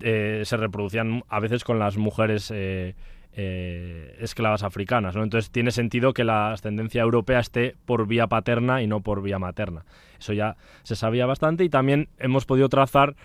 eh, 0.00 0.42
se 0.44 0.56
reproducían 0.56 1.22
a 1.28 1.40
veces 1.40 1.64
con 1.64 1.78
las 1.78 1.98
mujeres 1.98 2.50
eh, 2.54 2.94
eh, 3.32 4.16
esclavas 4.20 4.62
africanas. 4.62 5.14
Entonces 5.14 5.50
tiene 5.50 5.70
sentido 5.70 6.14
que 6.14 6.24
la 6.24 6.52
ascendencia 6.52 7.02
europea 7.02 7.40
esté 7.40 7.76
por 7.84 8.06
vía 8.06 8.26
paterna 8.26 8.82
y 8.82 8.86
no 8.86 9.02
por 9.02 9.22
vía 9.22 9.38
materna. 9.38 9.84
Eso 10.18 10.32
ya 10.32 10.56
se 10.82 10.96
sabía 10.96 11.26
bastante 11.26 11.64
y 11.64 11.68
también 11.68 12.08
hemos 12.18 12.46
podido 12.46 12.68
trazar 12.68 13.16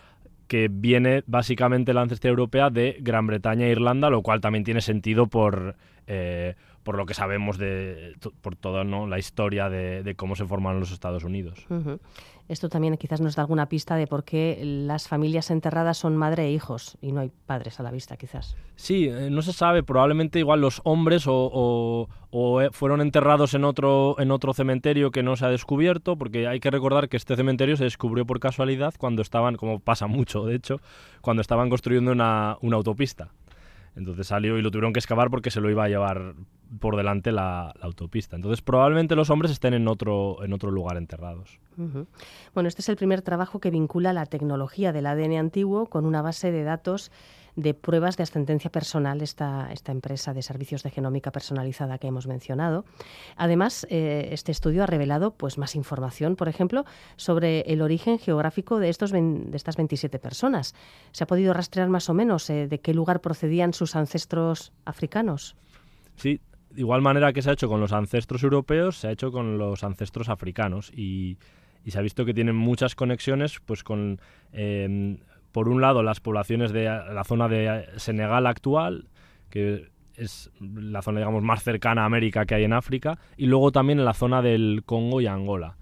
que 0.48 0.68
viene 0.70 1.24
básicamente 1.26 1.94
la 1.94 2.02
ancestría 2.02 2.30
europea 2.30 2.70
de 2.70 2.98
Gran 3.00 3.26
Bretaña 3.26 3.66
e 3.66 3.72
Irlanda, 3.72 4.10
lo 4.10 4.22
cual 4.22 4.42
también 4.42 4.64
tiene 4.64 4.82
sentido 4.82 5.28
por, 5.28 5.76
por 6.86 6.98
lo 6.98 7.08
que 7.08 7.16
sabemos 7.16 7.58
de 7.58 8.16
por 8.42 8.56
toda 8.56 8.84
¿no? 8.84 9.08
la 9.08 9.18
historia 9.18 9.70
de, 9.70 10.14
cómo 10.16 10.36
se 10.36 10.46
forman 10.46 10.80
los 10.80 10.92
Estados 10.92 11.24
Unidos. 11.24 11.66
Esto 12.48 12.70
también 12.70 12.96
quizás 12.98 13.22
nos 13.22 13.36
da 13.36 13.42
alguna 13.42 13.68
pista 13.68 13.96
de 13.96 14.06
por 14.06 14.24
qué 14.24 14.60
las 14.64 15.08
familias 15.08 15.50
enterradas 15.50 15.98
son 15.98 16.16
madre 16.16 16.46
e 16.46 16.52
hijos 16.52 16.96
y 17.02 17.12
no 17.12 17.22
hay 17.22 17.32
padres 17.48 17.80
a 17.80 17.84
la 17.84 17.90
vista, 17.90 18.18
quizás. 18.18 18.56
Sí, 18.76 19.08
eh, 19.08 19.30
no 19.32 19.42
se 19.42 19.52
sabe. 19.52 19.82
Probablemente 19.82 20.38
igual 20.38 20.62
los 20.62 20.80
hombres 20.84 21.24
o, 21.28 22.08
eh, 22.62 22.70
fueron 22.72 23.02
enterrados 23.02 23.56
en 23.56 23.64
otro, 23.64 24.16
en 24.20 24.30
otro 24.30 24.54
cementerio 24.54 25.10
que 25.10 25.24
no 25.24 25.36
se 25.36 25.46
ha 25.46 25.50
descubierto, 25.50 26.18
porque 26.18 26.48
hay 26.48 26.60
que 26.60 26.70
recordar 26.70 27.10
que 27.10 27.18
este 27.18 27.36
cementerio 27.36 27.78
se 27.78 27.86
descubrió 27.86 28.28
por 28.28 28.40
casualidad 28.40 28.94
cuando 29.00 29.24
estaban, 29.24 29.56
como 29.56 29.80
pasa 29.80 30.06
mucho 30.06 30.46
de 30.46 30.56
hecho, 30.56 30.80
cuando 31.22 31.42
estaban 31.42 31.70
construyendo 31.70 32.12
una, 32.12 32.58
una 32.62 32.78
autopista. 32.78 33.32
Entonces 33.96 34.28
salió 34.28 34.58
y 34.58 34.62
lo 34.62 34.72
tuvieron 34.72 34.94
que 34.94 35.00
excavar 35.00 35.30
porque 35.30 35.52
se 35.52 35.62
lo 35.62 35.70
iba 35.70 35.86
a 35.86 35.88
llevar 35.88 36.36
por 36.80 36.98
delante 36.98 37.32
la, 37.32 37.74
autopista. 37.82 38.36
Entonces 38.36 38.62
probablemente 38.62 39.16
los 39.16 39.30
hombres 39.30 39.52
estén 39.52 39.74
en 39.74 39.88
otro, 39.88 40.44
en 40.44 40.54
otro 40.54 40.72
lugar 40.72 40.98
enterrados. 40.98 41.60
Bueno, 42.54 42.68
este 42.68 42.82
es 42.82 42.90
el 42.90 42.96
primer 42.96 43.22
trabajo 43.22 43.60
que 43.60 43.70
vincula 43.70 44.14
la 44.14 44.26
tecnología 44.26 44.92
del 44.92 45.06
ADN 45.06 45.38
antiguo 45.38 45.88
con 45.88 46.06
una 46.06 46.22
base 46.22 46.52
de 46.52 46.64
datos 46.64 47.12
de 47.56 47.74
pruebas 47.74 48.18
de 48.18 48.24
ascendencia 48.24 48.72
personal 48.72 49.22
esta, 49.22 49.72
esta 49.72 49.92
empresa 49.92 50.34
de 50.34 50.42
servicios 50.42 50.84
de 50.84 50.92
genómica 50.92 51.32
personalizada 51.32 51.98
que 51.98 52.08
hemos 52.08 52.28
mencionado. 52.28 52.86
Además, 53.38 53.88
eh, 53.90 54.30
este 54.32 54.52
estudio 54.52 54.84
ha 54.84 54.88
revelado 54.88 55.32
pues, 55.32 55.58
más 55.58 55.76
información, 55.76 56.36
por 56.36 56.50
ejemplo, 56.50 56.86
sobre 57.16 57.62
el 57.62 57.82
origen 57.82 58.20
geográfico 58.20 58.80
de, 58.80 58.90
estos 58.90 59.12
de 59.12 59.50
estas 59.54 59.78
27 59.78 60.20
personas. 60.20 60.76
¿Se 61.12 61.24
ha 61.24 61.28
podido 61.28 61.54
rastrear 61.54 61.90
más 61.90 62.10
o 62.10 62.14
menos 62.14 62.50
eh, 62.50 62.68
de 62.68 62.80
qué 62.80 62.94
lugar 62.94 63.22
procedían 63.22 63.74
sus 63.74 63.96
ancestros 63.96 64.74
africanos? 64.86 65.56
Sí, 66.16 66.42
de 66.72 66.82
igual 66.82 67.02
manera 67.02 67.32
que 67.32 67.42
se 67.42 67.50
ha 67.50 67.54
hecho 67.54 67.70
con 67.70 67.80
los 67.80 67.94
ancestros 67.94 68.44
europeos, 68.44 68.98
se 68.98 69.08
ha 69.08 69.12
hecho 69.12 69.32
con 69.32 69.58
los 69.58 69.84
ancestros 69.84 70.30
africanos 70.30 70.92
y, 70.94 71.38
se 71.88 72.00
ha 72.00 72.02
visto 72.02 72.26
que 72.26 72.34
tienen 72.34 72.56
muchas 72.56 72.96
conexiones 72.96 73.60
pues 73.64 73.84
con 73.84 74.20
eh, 74.52 75.20
por 75.56 75.70
un 75.70 75.80
lado, 75.80 76.04
las 76.04 76.20
poblaciones 76.20 76.74
de 76.74 76.84
la 76.84 77.24
zona 77.24 77.48
de 77.48 77.86
Senegal 77.96 78.46
actual, 78.46 79.08
que 79.50 79.88
es 80.16 80.52
la 80.60 81.02
zona, 81.02 81.20
digamos, 81.20 81.44
más 81.44 81.64
cercana 81.64 82.02
a 82.02 82.06
América 82.08 82.46
que 82.46 82.56
hay 82.56 82.66
en 82.66 82.74
África, 82.74 83.18
y 83.38 83.46
luego 83.46 83.72
también 83.72 84.00
en 84.00 84.04
la 84.04 84.14
zona 84.14 84.42
del 84.42 84.84
Congo 84.86 85.22
y 85.22 85.28
Angola. 85.28 85.78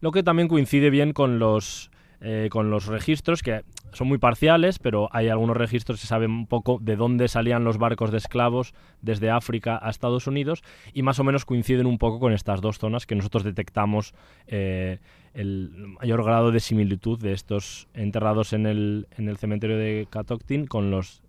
Lo 0.00 0.10
que 0.10 0.24
también 0.24 0.48
coincide 0.48 0.90
bien 0.90 1.12
con 1.12 1.38
los, 1.38 1.91
eh, 2.24 2.48
con 2.50 2.70
los 2.70 2.86
registros, 2.86 3.42
que 3.42 3.64
son 3.92 4.06
muy 4.06 4.18
parciales, 4.18 4.78
pero 4.78 5.08
hay 5.10 5.28
algunos 5.28 5.56
registros 5.56 6.00
que 6.00 6.06
saben 6.06 6.30
un 6.30 6.46
poco 6.46 6.78
de 6.80 6.94
dónde 6.94 7.26
salían 7.26 7.64
los 7.64 7.78
barcos 7.78 8.12
de 8.12 8.18
esclavos 8.18 8.74
desde 9.00 9.30
África 9.30 9.76
a 9.82 9.90
Estados 9.90 10.28
Unidos, 10.28 10.62
y 10.92 11.02
más 11.02 11.18
o 11.18 11.24
menos 11.24 11.44
coinciden 11.44 11.86
un 11.86 11.98
poco 11.98 12.20
con 12.20 12.32
estas 12.32 12.60
dos 12.60 12.78
zonas 12.78 13.06
que 13.06 13.16
nosotros 13.16 13.42
detectamos 13.42 14.14
eh, 14.46 15.00
el 15.34 15.72
mayor 16.00 16.24
grado 16.24 16.52
de 16.52 16.60
similitud 16.60 17.18
de 17.18 17.32
estos 17.32 17.88
enterrados 17.92 18.52
en 18.52 18.66
el, 18.66 19.08
en 19.18 19.28
el 19.28 19.36
cementerio 19.36 19.76
de 19.76 20.06
Catoctin 20.08 20.66
con 20.66 20.92
los 20.92 21.21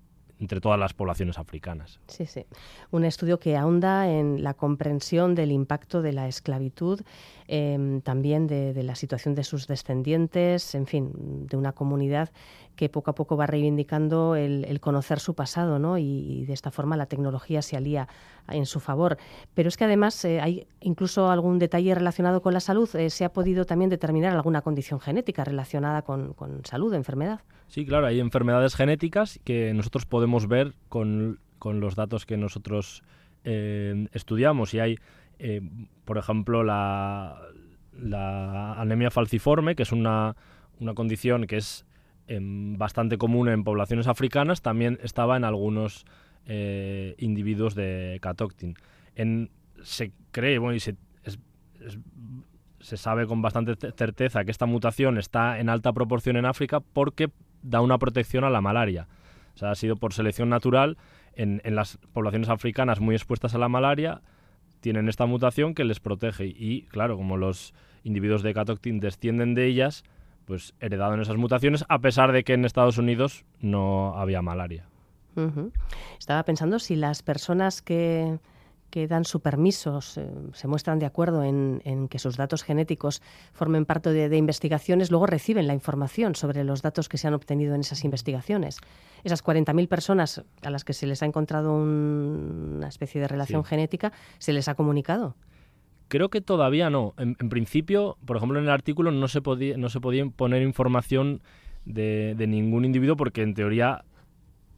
entre 0.43 0.59
todas 0.59 0.77
las 0.77 0.93
poblaciones 0.93 1.37
africanas. 1.39 1.99
Sí, 2.07 2.25
sí. 2.25 2.45
Un 2.91 3.05
estudio 3.05 3.39
que 3.39 3.55
ahonda 3.55 4.09
en 4.09 4.43
la 4.43 4.53
comprensión 4.53 5.35
del 5.35 5.53
impacto 5.53 6.01
de 6.01 6.11
la 6.11 6.27
esclavitud, 6.27 6.99
em, 7.47 8.01
también 8.01 8.45
de, 8.47 8.73
de, 8.73 8.83
la 8.83 8.95
situación 8.95 9.35
de 9.35 9.45
sus 9.45 9.67
descendientes, 9.67 10.75
en 10.75 10.85
fin, 10.85 11.47
de 11.47 11.55
una 11.55 11.71
comunidad 11.71 12.29
que 12.75 12.89
poco 12.89 13.11
a 13.11 13.15
poco 13.15 13.37
va 13.37 13.45
reivindicando 13.45 14.35
el, 14.35 14.79
conocer 14.79 15.19
su 15.19 15.35
pasado, 15.35 15.79
¿no? 15.79 15.97
Y, 15.97 16.45
de 16.45 16.53
esta 16.53 16.71
forma 16.71 16.97
la 16.97 17.05
tecnología 17.05 17.61
se 17.61 17.77
alía 17.77 18.07
en 18.49 18.65
su 18.65 18.79
favor. 18.79 19.17
Pero 19.53 19.69
es 19.69 19.77
que 19.77 19.85
además 19.85 20.23
eh, 20.25 20.41
hay 20.41 20.67
incluso 20.81 21.29
algún 21.29 21.59
detalle 21.59 21.93
relacionado 21.95 22.41
con 22.41 22.53
la 22.53 22.59
salud. 22.59 22.89
Eh, 22.95 23.09
se 23.09 23.25
ha 23.25 23.31
podido 23.31 23.65
también 23.65 23.89
determinar 23.89 24.33
alguna 24.33 24.61
condición 24.61 24.99
genética 24.99 25.43
relacionada 25.43 26.01
con, 26.01 26.35
salud, 26.63 26.93
enfermedad. 26.93 27.41
Sí, 27.67 27.85
claro, 27.85 28.07
hay 28.07 28.19
enfermedades 28.19 28.75
genéticas 28.75 29.39
que 29.43 29.73
nosotros 29.73 30.05
podemos 30.05 30.47
ver 30.47 30.73
con, 30.89 31.39
los 31.63 31.95
datos 31.95 32.25
que 32.25 32.37
nosotros 32.37 33.03
eh, 33.43 34.07
estudiamos. 34.11 34.73
Y 34.73 34.79
hay, 34.79 34.99
por 36.05 36.17
ejemplo, 36.17 36.63
la, 36.63 37.39
la 37.97 38.73
anemia 38.73 39.11
falciforme, 39.11 39.75
que 39.75 39.83
es 39.83 39.91
una, 39.91 40.35
una 40.79 40.93
condición 40.93 41.47
que 41.47 41.57
es 41.57 41.85
bastante 42.27 43.17
común 43.17 43.49
en 43.49 43.63
poblaciones 43.63 44.07
africanas, 44.07 44.61
también 44.61 44.99
estaba 45.03 45.37
en 45.37 45.43
algunos 45.43 46.05
eh, 46.45 47.15
individuos 47.17 47.75
de 47.75 48.17
Catoctin. 48.21 48.75
En, 49.15 49.49
se 49.81 50.11
cree, 50.31 50.59
y 50.75 50.79
se, 50.79 50.95
se 52.79 52.97
sabe 52.97 53.27
con 53.27 53.41
bastante 53.41 53.75
certeza 53.91 54.43
que 54.43 54.51
esta 54.51 54.65
mutación 54.65 55.17
está 55.17 55.59
en 55.59 55.69
alta 55.69 55.93
proporción 55.93 56.37
en 56.37 56.45
África 56.45 56.79
porque 56.79 57.29
da 57.61 57.81
una 57.81 57.97
protección 57.97 58.43
a 58.43 58.49
la 58.49 58.61
malaria. 58.61 59.07
O 59.55 59.57
sea, 59.57 59.71
ha 59.71 59.75
sido 59.75 59.95
por 59.95 60.13
selección 60.13 60.49
natural 60.49 60.97
en, 61.35 61.61
en 61.63 61.75
las 61.75 61.97
poblaciones 62.13 62.49
africanas 62.49 62.99
muy 62.99 63.15
expuestas 63.15 63.53
a 63.55 63.57
la 63.57 63.69
malaria, 63.69 64.21
tienen 64.79 65.07
esta 65.07 65.25
mutación 65.25 65.75
que 65.75 65.85
les 65.85 65.99
protege. 65.99 66.45
Y 66.45 66.83
claro, 66.83 67.15
como 67.15 67.37
los 67.37 67.73
individuos 68.03 68.43
de 68.43 68.53
Catoctin 68.53 68.99
descienden 68.99 69.55
de 69.55 69.65
ellas, 69.65 70.03
pues 70.45 70.73
heredado 70.79 71.13
en 71.13 71.21
esas 71.21 71.37
mutaciones, 71.37 71.85
a 71.89 71.99
pesar 71.99 72.31
de 72.31 72.43
que 72.43 72.53
en 72.53 72.65
Estados 72.65 72.97
Unidos 72.97 73.45
no 73.59 74.17
había 74.17 74.41
malaria. 74.41 74.85
Estaba 76.19 76.43
pensando 76.43 76.77
si 76.77 76.95
las 76.95 77.23
personas 77.23 77.81
que, 77.81 78.37
que 78.93 79.07
dan 79.07 79.25
su 79.25 79.39
permiso 79.39 80.01
se, 80.01 80.23
muestran 80.65 80.99
de 80.99 81.07
acuerdo 81.07 81.43
en, 81.43 82.07
que 82.09 82.19
sus 82.19 82.37
datos 82.37 82.61
genéticos 82.61 83.23
formen 83.51 83.85
parte 83.85 84.11
de, 84.11 84.37
investigaciones, 84.37 85.09
luego 85.09 85.25
reciben 85.25 85.65
la 85.65 85.73
información 85.73 86.35
sobre 86.35 86.63
los 86.63 86.83
datos 86.83 87.09
que 87.09 87.17
se 87.17 87.27
han 87.27 87.33
obtenido 87.33 87.73
en 87.73 87.81
esas 87.81 88.03
investigaciones. 88.03 88.77
Esas 89.23 89.43
40.000 89.43 89.87
personas 89.87 90.43
a 90.61 90.69
las 90.69 90.85
que 90.85 90.93
se 90.93 91.07
les 91.07 91.23
ha 91.23 91.25
encontrado 91.25 91.73
una 91.73 92.87
especie 92.87 93.19
de 93.19 93.27
relación 93.27 93.63
genética, 93.63 94.11
¿se 94.37 94.53
les 94.53 94.67
ha 94.67 94.75
comunicado? 94.75 95.35
Creo 96.07 96.29
que 96.29 96.41
todavía 96.41 96.89
no. 96.89 97.13
En, 97.17 97.35
principio, 97.35 98.17
por 98.25 98.37
ejemplo, 98.37 98.59
en 98.59 98.65
el 98.65 98.71
artículo 98.71 99.11
no 99.11 99.27
se 99.27 99.41
podía, 99.41 99.77
no 99.77 99.89
se 99.89 99.99
podía 99.99 100.25
poner 100.25 100.61
información 100.61 101.41
de, 101.85 102.35
ningún 102.47 102.85
individuo 102.85 103.15
porque 103.15 103.41
en 103.41 103.53
teoría 103.53 104.03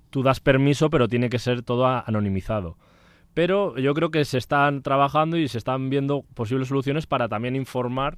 tú 0.10 0.24
das 0.24 0.40
permiso, 0.40 0.90
pero 0.90 1.08
tiene 1.08 1.30
que 1.30 1.40
ser 1.40 1.62
todo 1.62 1.86
anonimizado. 1.86 2.78
Pero 3.34 3.78
yo 3.78 3.94
creo 3.94 4.12
que 4.12 4.24
se 4.24 4.38
están 4.38 4.82
trabajando 4.82 5.38
y 5.38 5.48
se 5.50 5.58
están 5.58 5.90
viendo 5.90 6.24
posibles 6.34 6.70
soluciones 6.70 7.06
para 7.06 7.28
también 7.28 7.56
informar 7.56 8.18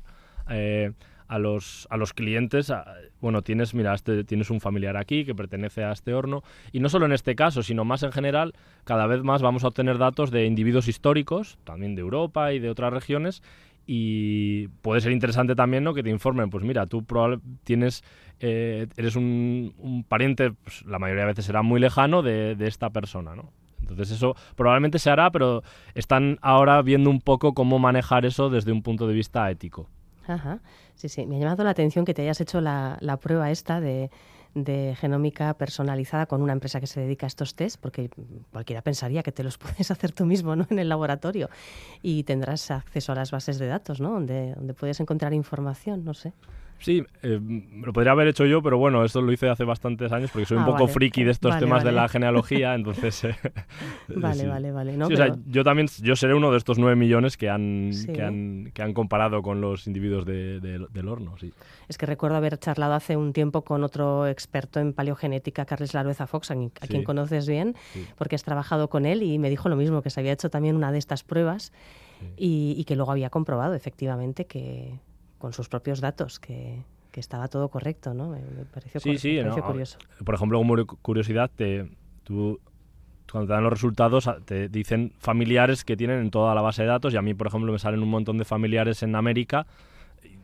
eh, 0.49 0.91
a 1.28 1.40
los, 1.40 1.88
a 1.90 1.98
los 1.98 2.14
clientes, 2.14 2.72
bueno, 3.20 3.42
tienes, 3.42 3.74
mira, 3.74 3.94
este, 3.94 4.24
tienes 4.24 4.50
un 4.50 4.62
familiar 4.62 4.98
aquí 4.98 5.26
que 5.26 5.36
pertenece 5.36 5.84
a 5.84 5.92
este 5.92 6.14
horno, 6.14 6.44
y 6.72 6.80
no 6.80 6.90
solo 6.90 7.06
en 7.06 7.12
este 7.12 7.36
caso, 7.36 7.64
sino 7.64 7.86
más 7.86 8.04
en 8.04 8.12
general, 8.12 8.54
cada 8.84 9.08
vez 9.08 9.24
más 9.24 9.42
vamos 9.42 9.64
a 9.64 9.68
obtener 9.68 9.98
datos 9.98 10.32
de 10.32 10.46
individuos 10.46 10.88
históricos, 10.88 11.58
también 11.64 11.96
de 11.96 12.02
Europa 12.02 12.54
y 12.54 12.60
de 12.60 12.70
otras 12.70 12.94
regiones, 12.94 13.44
y 13.86 14.68
puede 14.82 15.02
ser 15.02 15.14
interesante 15.14 15.56
también 15.56 15.84
¿no? 15.84 15.94
que 15.94 16.04
te 16.04 16.10
informen, 16.10 16.50
pues 16.50 16.64
mira, 16.64 16.86
tú 16.86 17.06
tienes, 17.64 18.04
eh, 18.40 18.88
eres 18.98 19.16
un, 19.16 20.06
pariente, 20.08 20.52
pues, 20.52 20.86
la 20.86 21.00
mayoría 21.00 21.24
de 21.24 21.28
veces 21.28 21.46
será 21.46 21.62
muy 21.62 21.80
lejano 21.80 22.22
de, 22.22 22.56
de 22.56 22.68
esta 22.68 22.90
persona, 22.90 23.36
¿no? 23.36 23.52
Entonces 23.80 24.12
eso 24.12 24.36
probablemente 24.58 25.00
se 25.00 25.10
hará, 25.10 25.32
pero 25.32 25.64
están 25.96 26.40
ahora 26.42 26.82
viendo 26.82 27.10
un 27.10 27.22
poco 27.22 27.54
cómo 27.54 27.80
manejar 27.80 28.26
eso 28.26 28.50
desde 28.50 28.74
un 28.74 28.84
punto 28.84 29.08
de 29.08 29.14
vista 29.14 29.50
ético. 29.50 29.90
Ajá. 30.28 30.62
Sí, 30.96 31.10
sí. 31.10 31.26
Me 31.26 31.38
ha 31.38 31.40
llamado 31.40 31.64
la 31.64 31.72
atención 31.72 32.06
que 32.06 32.14
te 32.14 32.22
hayas 32.22 32.42
hecho 32.42 32.62
la, 32.62 32.98
la 33.02 33.18
prueba 33.18 33.50
esta 33.52 33.80
de, 33.80 34.12
de 34.64 34.96
genómica 35.00 35.54
personalizada 35.56 36.26
con 36.26 36.42
una 36.42 36.54
empresa 36.54 36.80
que 36.80 36.88
se 36.88 37.00
dedica 37.00 37.26
a 37.26 37.30
estos 37.30 37.56
test, 37.56 37.80
porque 37.80 38.10
cualquiera 38.52 38.82
pensaría 38.82 39.24
que 39.24 39.32
te 39.32 39.44
los 39.44 39.58
puedes 39.58 39.92
hacer 39.92 40.12
tú 40.12 40.26
mismo 40.26 40.56
¿no? 40.56 40.66
en 40.70 40.80
el 40.80 40.90
laboratorio 40.90 41.50
y 42.02 42.24
tendrás 42.24 42.72
acceso 42.72 43.12
a 43.12 43.16
las 43.16 43.32
bases 43.32 43.60
de 43.60 43.68
datos, 43.68 44.02
¿no? 44.02 44.12
donde, 44.12 44.54
donde 44.56 44.74
puedes 44.74 45.00
encontrar 45.00 45.34
información, 45.34 46.04
no 46.04 46.14
sé. 46.14 46.34
Sí, 46.80 47.04
eh, 47.24 47.40
lo 47.84 47.92
podría 47.92 48.12
haber 48.12 48.28
hecho 48.28 48.46
yo, 48.46 48.62
pero 48.62 48.78
bueno, 48.78 49.04
esto 49.04 49.22
lo 49.22 49.32
hice 49.32 49.50
hace 49.50 49.64
bastantes 49.64 50.12
años 50.12 50.30
porque 50.32 50.46
soy 50.46 50.58
un 50.58 50.64
ah, 50.64 50.68
poco 50.68 50.88
friki 50.88 51.24
de 51.24 51.32
estos 51.32 51.58
temas 51.58 51.84
de 51.84 51.92
la 51.92 52.08
genealogía, 52.08 52.76
entonces... 52.76 53.24
Eh, 53.24 53.36
vale, 54.16 54.48
vale, 54.48 54.72
vale, 54.72 55.04
o 55.04 55.16
sea, 55.16 55.36
yo 55.48 55.64
también, 55.64 55.88
yo 56.02 56.16
seré 56.16 56.34
uno 56.34 56.52
de 56.52 56.58
estos 56.58 56.78
nueve 56.78 56.96
millones 56.96 57.36
que 57.38 57.50
han, 57.50 57.92
que 58.14 58.22
han, 58.22 58.72
que 58.74 58.82
han 58.82 58.94
comparado 58.94 59.42
con 59.42 59.60
los 59.60 59.88
individuos 59.88 60.26
de, 60.26 60.60
del 60.60 61.08
horno, 61.08 61.38
sí. 61.38 61.52
Es 61.88 61.98
que 61.98 62.06
recuerdo 62.06 62.38
haber 62.38 62.58
charlado 62.58 62.94
hace 62.94 63.18
un 63.18 63.34
tiempo 63.34 63.64
con 63.64 63.84
otro 63.84 64.28
experto 64.28 64.80
en 64.80 64.94
paleogenética, 64.94 65.66
Carles 65.66 65.94
Larueza 65.94 66.28
Fox, 66.28 66.52
a, 66.52 66.56
quien 66.88 67.04
conoces 67.04 67.48
bien, 67.48 67.76
porque 68.18 68.36
has 68.36 68.44
trabajado 68.44 68.90
con 68.90 69.06
él 69.06 69.24
y 69.24 69.40
me 69.40 69.50
dijo 69.50 69.70
lo 69.70 69.76
mismo, 69.76 70.02
que 70.02 70.10
se 70.10 70.20
había 70.20 70.34
hecho 70.34 70.50
también 70.50 70.76
una 70.76 70.92
de 70.92 71.00
estas 71.00 71.24
pruebas 71.24 71.72
y, 72.36 72.76
y 72.78 72.84
que 72.86 72.96
luego 72.96 73.12
había 73.12 73.30
comprobado 73.30 73.74
efectivamente 73.74 74.46
que 74.46 75.00
con 75.38 75.54
sus 75.54 75.70
propios 75.70 76.02
datos, 76.02 76.40
que, 76.40 76.84
estaba 77.18 77.48
todo 77.48 77.70
correcto, 77.70 78.14
¿no? 78.14 78.30
Me, 78.30 78.42
pareció, 78.72 79.00
sí, 79.00 79.18
sí, 79.18 79.40
curioso. 79.66 79.98
Por 80.24 80.36
ejemplo, 80.36 80.60
como 80.60 80.86
curiosidad, 80.86 81.50
te, 81.50 81.90
tú, 82.24 82.60
cuando 83.32 83.48
te 83.48 83.54
dan 83.54 83.64
los 83.64 83.74
resultados 83.74 84.30
te 84.46 84.70
dicen 84.70 85.14
familiares 85.18 85.84
que 85.84 85.98
tienen 85.98 86.20
en 86.20 86.30
toda 86.30 86.54
la 86.54 86.62
base 86.62 86.84
de 86.84 86.90
datos 86.90 87.16
y 87.16 87.18
a 87.18 87.24
mí, 87.24 87.34
por 87.34 87.48
ejemplo, 87.48 87.72
me 87.72 87.80
salen 87.80 88.04
un 88.04 88.10
montón 88.10 88.38
de 88.38 88.46
familiares 88.46 89.02
en 89.02 89.16
América 89.16 89.66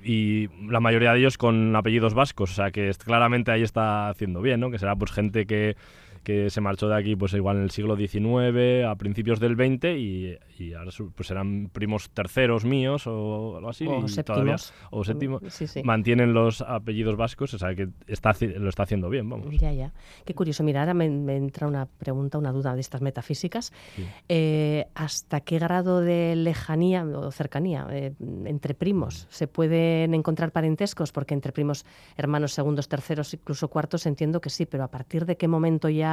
y 0.04 0.48
la 0.68 0.80
mayoría 0.80 1.14
de 1.14 1.20
ellos 1.20 1.38
con 1.38 1.76
apellidos 1.76 2.14
vascos, 2.14 2.52
o 2.52 2.56
sea 2.56 2.72
que 2.72 2.92
claramente 3.04 3.52
ahí 3.52 3.62
está 3.62 4.10
haciendo 4.10 4.42
bien, 4.42 4.60
¿no? 4.60 4.72
Que 4.72 4.80
será 4.80 4.96
pues 4.96 5.12
gente 5.12 5.46
que 5.46 5.78
que 6.24 6.50
se 6.50 6.62
marchó 6.62 6.88
de 6.88 6.96
aquí 6.96 7.16
pues 7.16 7.34
igual 7.34 7.58
en 7.58 7.64
el 7.64 7.72
siglo 7.72 7.96
XIX, 7.96 8.86
a 8.88 8.96
principios 8.96 9.40
del 9.40 9.56
XX 9.56 9.86
y, 9.98 10.38
y 10.58 10.74
ahora 10.74 10.92
pues 11.16 11.32
eran 11.32 11.70
primos 11.72 12.10
terceros 12.12 12.66
míos 12.66 13.08
o 13.08 13.58
algo 13.58 13.70
así. 13.70 13.86
O 13.88 14.08
séptimos. 14.08 14.74
o 14.92 15.04
séptimos. 15.04 15.42
Sí, 15.50 15.68
sí. 15.68 15.84
Mantienen 15.84 16.34
los 16.34 16.62
apellidos 16.62 17.16
vascos, 17.16 17.54
o 17.54 17.58
sea 17.58 17.76
que 17.76 17.90
está, 18.08 18.34
lo 18.58 18.70
está 18.70 18.84
haciendo 18.84 19.10
bien, 19.10 19.30
vamos. 19.30 19.48
Ya, 19.58 19.72
ya. 19.72 19.94
Qué 20.26 20.34
curioso. 20.34 20.64
Mira, 20.64 20.82
ahora 20.82 20.94
me, 20.94 21.10
me 21.10 21.36
entra 21.36 21.68
una 21.68 21.86
pregunta, 21.86 22.38
una 22.38 22.52
duda 22.52 22.76
de 22.76 22.82
estas 22.82 23.02
metafísicas. 23.02 23.74
Sí. 23.96 24.06
Eh, 24.30 24.86
¿Hasta 24.96 25.42
qué 25.42 25.60
grado 25.60 26.02
de 26.02 26.36
lejanía 26.36 27.04
o 27.04 27.32
cercanía 27.32 27.88
eh, 27.92 28.14
entre 28.46 28.74
primos 28.74 29.28
se 29.30 29.48
pueden 29.48 30.14
encontrar 30.14 30.52
parentescos? 30.52 31.12
Porque 31.12 31.34
entre 31.34 31.52
primos, 31.52 31.86
hermanos 32.18 32.54
segundos, 32.54 32.88
terceros, 32.88 33.34
incluso 33.34 33.68
cuartos, 33.68 34.06
entiendo 34.06 34.42
que 34.42 34.50
sí, 34.50 34.66
pero 34.66 34.84
¿a 34.84 34.90
partir 34.90 35.26
de 35.26 35.38
qué 35.38 35.48
momento 35.48 35.90
ya, 35.90 36.13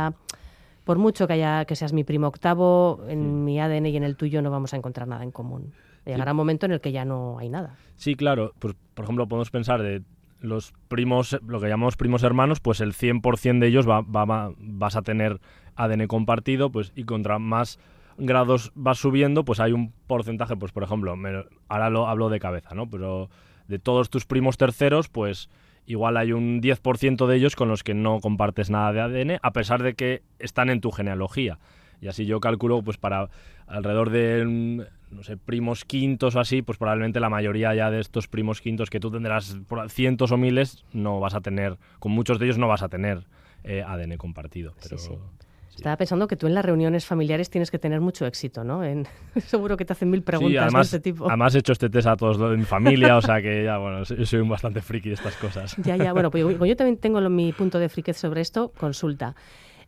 por 0.85 0.99
mucho 0.99 1.27
que, 1.27 1.35
haya, 1.35 1.65
que 1.67 1.77
seas 1.77 1.93
mi 1.93 2.05
primo 2.05 2.27
octavo, 2.29 3.01
en 3.09 3.45
mi 3.45 3.61
ADN 3.61 3.87
y 3.91 3.97
en 3.97 4.05
el 4.05 4.17
tuyo 4.17 4.43
no 4.43 4.51
vamos 4.51 4.73
a 4.75 4.77
encontrar 4.77 5.07
nada 5.09 5.23
en 5.25 5.31
común? 5.31 5.73
Llegará 6.07 6.33
un 6.33 6.37
momento 6.39 6.67
en 6.67 6.73
el 6.73 6.81
que 6.81 6.93
ya 6.93 7.05
no 7.05 7.39
hay 7.39 7.49
nada. 7.51 7.77
Sí, 7.97 8.15
claro. 8.15 8.53
Pues, 8.59 8.75
por 8.95 9.05
ejemplo, 9.05 9.29
podemos 9.29 9.51
pensar 9.51 9.83
de 9.83 10.03
los 10.41 10.73
primos, 10.89 11.39
lo 11.47 11.61
que 11.61 11.69
llamamos 11.69 11.97
primos 11.97 12.23
hermanos, 12.23 12.61
pues 12.61 12.81
el 12.81 12.95
100% 12.95 13.61
de 13.61 13.67
ellos 13.69 13.87
va, 13.89 14.01
va- 14.01 14.25
va- 14.25 14.53
vas 14.59 14.97
a 14.97 15.03
tener 15.03 15.39
ADN 15.77 16.07
compartido, 16.09 16.71
pues 16.71 16.93
y 16.97 17.05
contra 17.05 17.39
más 17.39 17.79
grados 18.17 18.73
vas 18.75 18.99
subiendo, 18.99 19.45
pues 19.45 19.61
hay 19.61 19.73
un 19.73 19.93
porcentaje, 20.07 20.57
pues 20.57 20.73
por 20.73 20.83
ejemplo, 20.83 21.15
me- 21.17 21.45
ahora 21.69 21.91
lo 21.91 22.09
hablo 22.09 22.31
de 22.31 22.41
cabeza, 22.41 22.75
¿no? 22.75 22.89
Pero 22.89 23.29
de 23.69 23.79
todos 23.79 24.09
tus 24.11 24.25
primos 24.27 24.57
terceros, 24.57 25.09
pues 25.09 25.49
igual 25.91 26.17
hay 26.17 26.33
un 26.33 26.61
10% 26.63 27.27
de 27.27 27.37
ellos 27.37 27.57
con 27.57 27.69
los 27.69 27.83
que 27.83 27.95
no 27.95 28.21
compartes 28.21 28.71
nada 28.71 28.93
de 28.93 29.01
ADN, 29.01 29.39
a 29.43 29.53
pesar 29.53 29.83
de 29.83 29.95
que 29.95 30.23
están 30.39 30.71
en 30.71 30.81
tu 30.81 30.93
genealogía. 30.93 31.59
Y 32.01 32.07
así 32.07 32.27
yo 32.27 32.39
calculo, 32.41 32.81
pues 32.83 32.97
para 32.97 33.29
alrededor 33.67 34.11
de, 34.11 34.45
mm, 34.45 34.81
no 35.11 35.23
sé, 35.25 35.37
primos 35.37 35.85
quintos 35.85 36.37
o 36.37 36.41
así, 36.41 36.63
pues 36.63 36.79
probablemente 36.79 37.19
la 37.19 37.29
mayoría 37.29 37.75
ya 37.75 37.91
de 37.91 37.99
estos 37.99 38.29
primos 38.29 38.61
quintos 38.61 38.89
que 38.89 39.01
tú 39.01 39.11
tendrás 39.11 39.59
por 39.67 39.91
cientos 39.91 40.31
o 40.31 40.37
miles, 40.37 40.85
no 40.93 41.19
vas 41.19 41.35
a 41.35 41.41
tener, 41.41 41.77
con 41.99 42.13
muchos 42.13 42.39
de 42.39 42.47
ellos 42.47 42.59
no 42.59 42.69
vas 42.69 42.83
a 42.83 42.89
tener 42.89 43.27
eh, 43.65 43.83
ADN 43.85 44.17
compartido. 44.17 44.75
Pero, 44.81 44.97
sí. 44.97 45.09
sí. 45.09 45.47
Estaba 45.81 45.97
pensando 45.97 46.29
que 46.29 46.37
tú 46.37 46.47
en 46.47 46.53
las 46.55 46.63
reuniones 46.65 47.07
familiares 47.07 47.49
tienes 47.49 47.71
que 47.71 47.79
tener 47.79 48.03
mucho 48.03 48.27
éxito, 48.27 48.65
¿no? 48.65 48.85
En- 48.85 49.07
seguro 49.47 49.77
que 49.79 49.85
te 49.87 49.95
hacen 49.95 50.11
mil 50.11 50.21
Sí, 50.21 50.25
preguntas 50.25 50.63
además, 50.65 50.91
de 50.91 50.97
este 50.99 51.11
tipo. 51.11 51.27
además 51.27 51.55
he 51.55 51.59
hecho 51.61 51.73
este 51.73 51.89
test 51.89 52.07
a 52.07 52.17
todos 52.17 52.39
mi 52.59 52.65
familia, 52.65 53.17
o 53.17 53.23
sea 53.23 53.41
que 53.41 53.65
ya, 53.65 53.79
bueno, 53.79 54.05
soy 54.05 54.27
soy 54.27 54.41
un 54.41 54.49
bastante 54.51 54.83
friki 54.83 55.09
de 55.09 55.15
estas 55.15 55.37
cosas. 55.37 55.75
Ya, 55.79 55.97
ya, 55.97 56.13
bueno, 56.13 56.31
pues 56.31 56.43
yo, 56.45 56.67
yo 56.67 56.77
también 56.77 56.99
tengo 56.99 57.21
mi 57.31 57.53
punto 57.53 57.79
de 57.79 57.89
friquez 57.89 58.19
sobre 58.19 58.43
esto. 58.43 58.73
Consulta. 58.79 59.35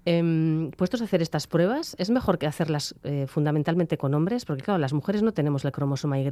Em, 0.07 0.71
puestos 0.73 1.01
a 1.01 1.05
hacer 1.05 1.21
estas 1.23 1.47
pruebas, 1.47 1.95
¿es 1.99 2.09
mejor 2.11 2.39
que 2.39 2.47
hacerlas 2.47 2.95
eh, 3.05 3.27
fundamentalmente 3.29 3.99
con 3.99 4.15
hombres? 4.15 4.45
Porque, 4.47 4.63
claro, 4.63 4.79
las 4.79 4.93
mujeres 4.95 5.23
no 5.23 5.33
tenemos 5.33 5.65
el 5.65 5.73
cromosoma 5.73 6.19
Y. 6.19 6.29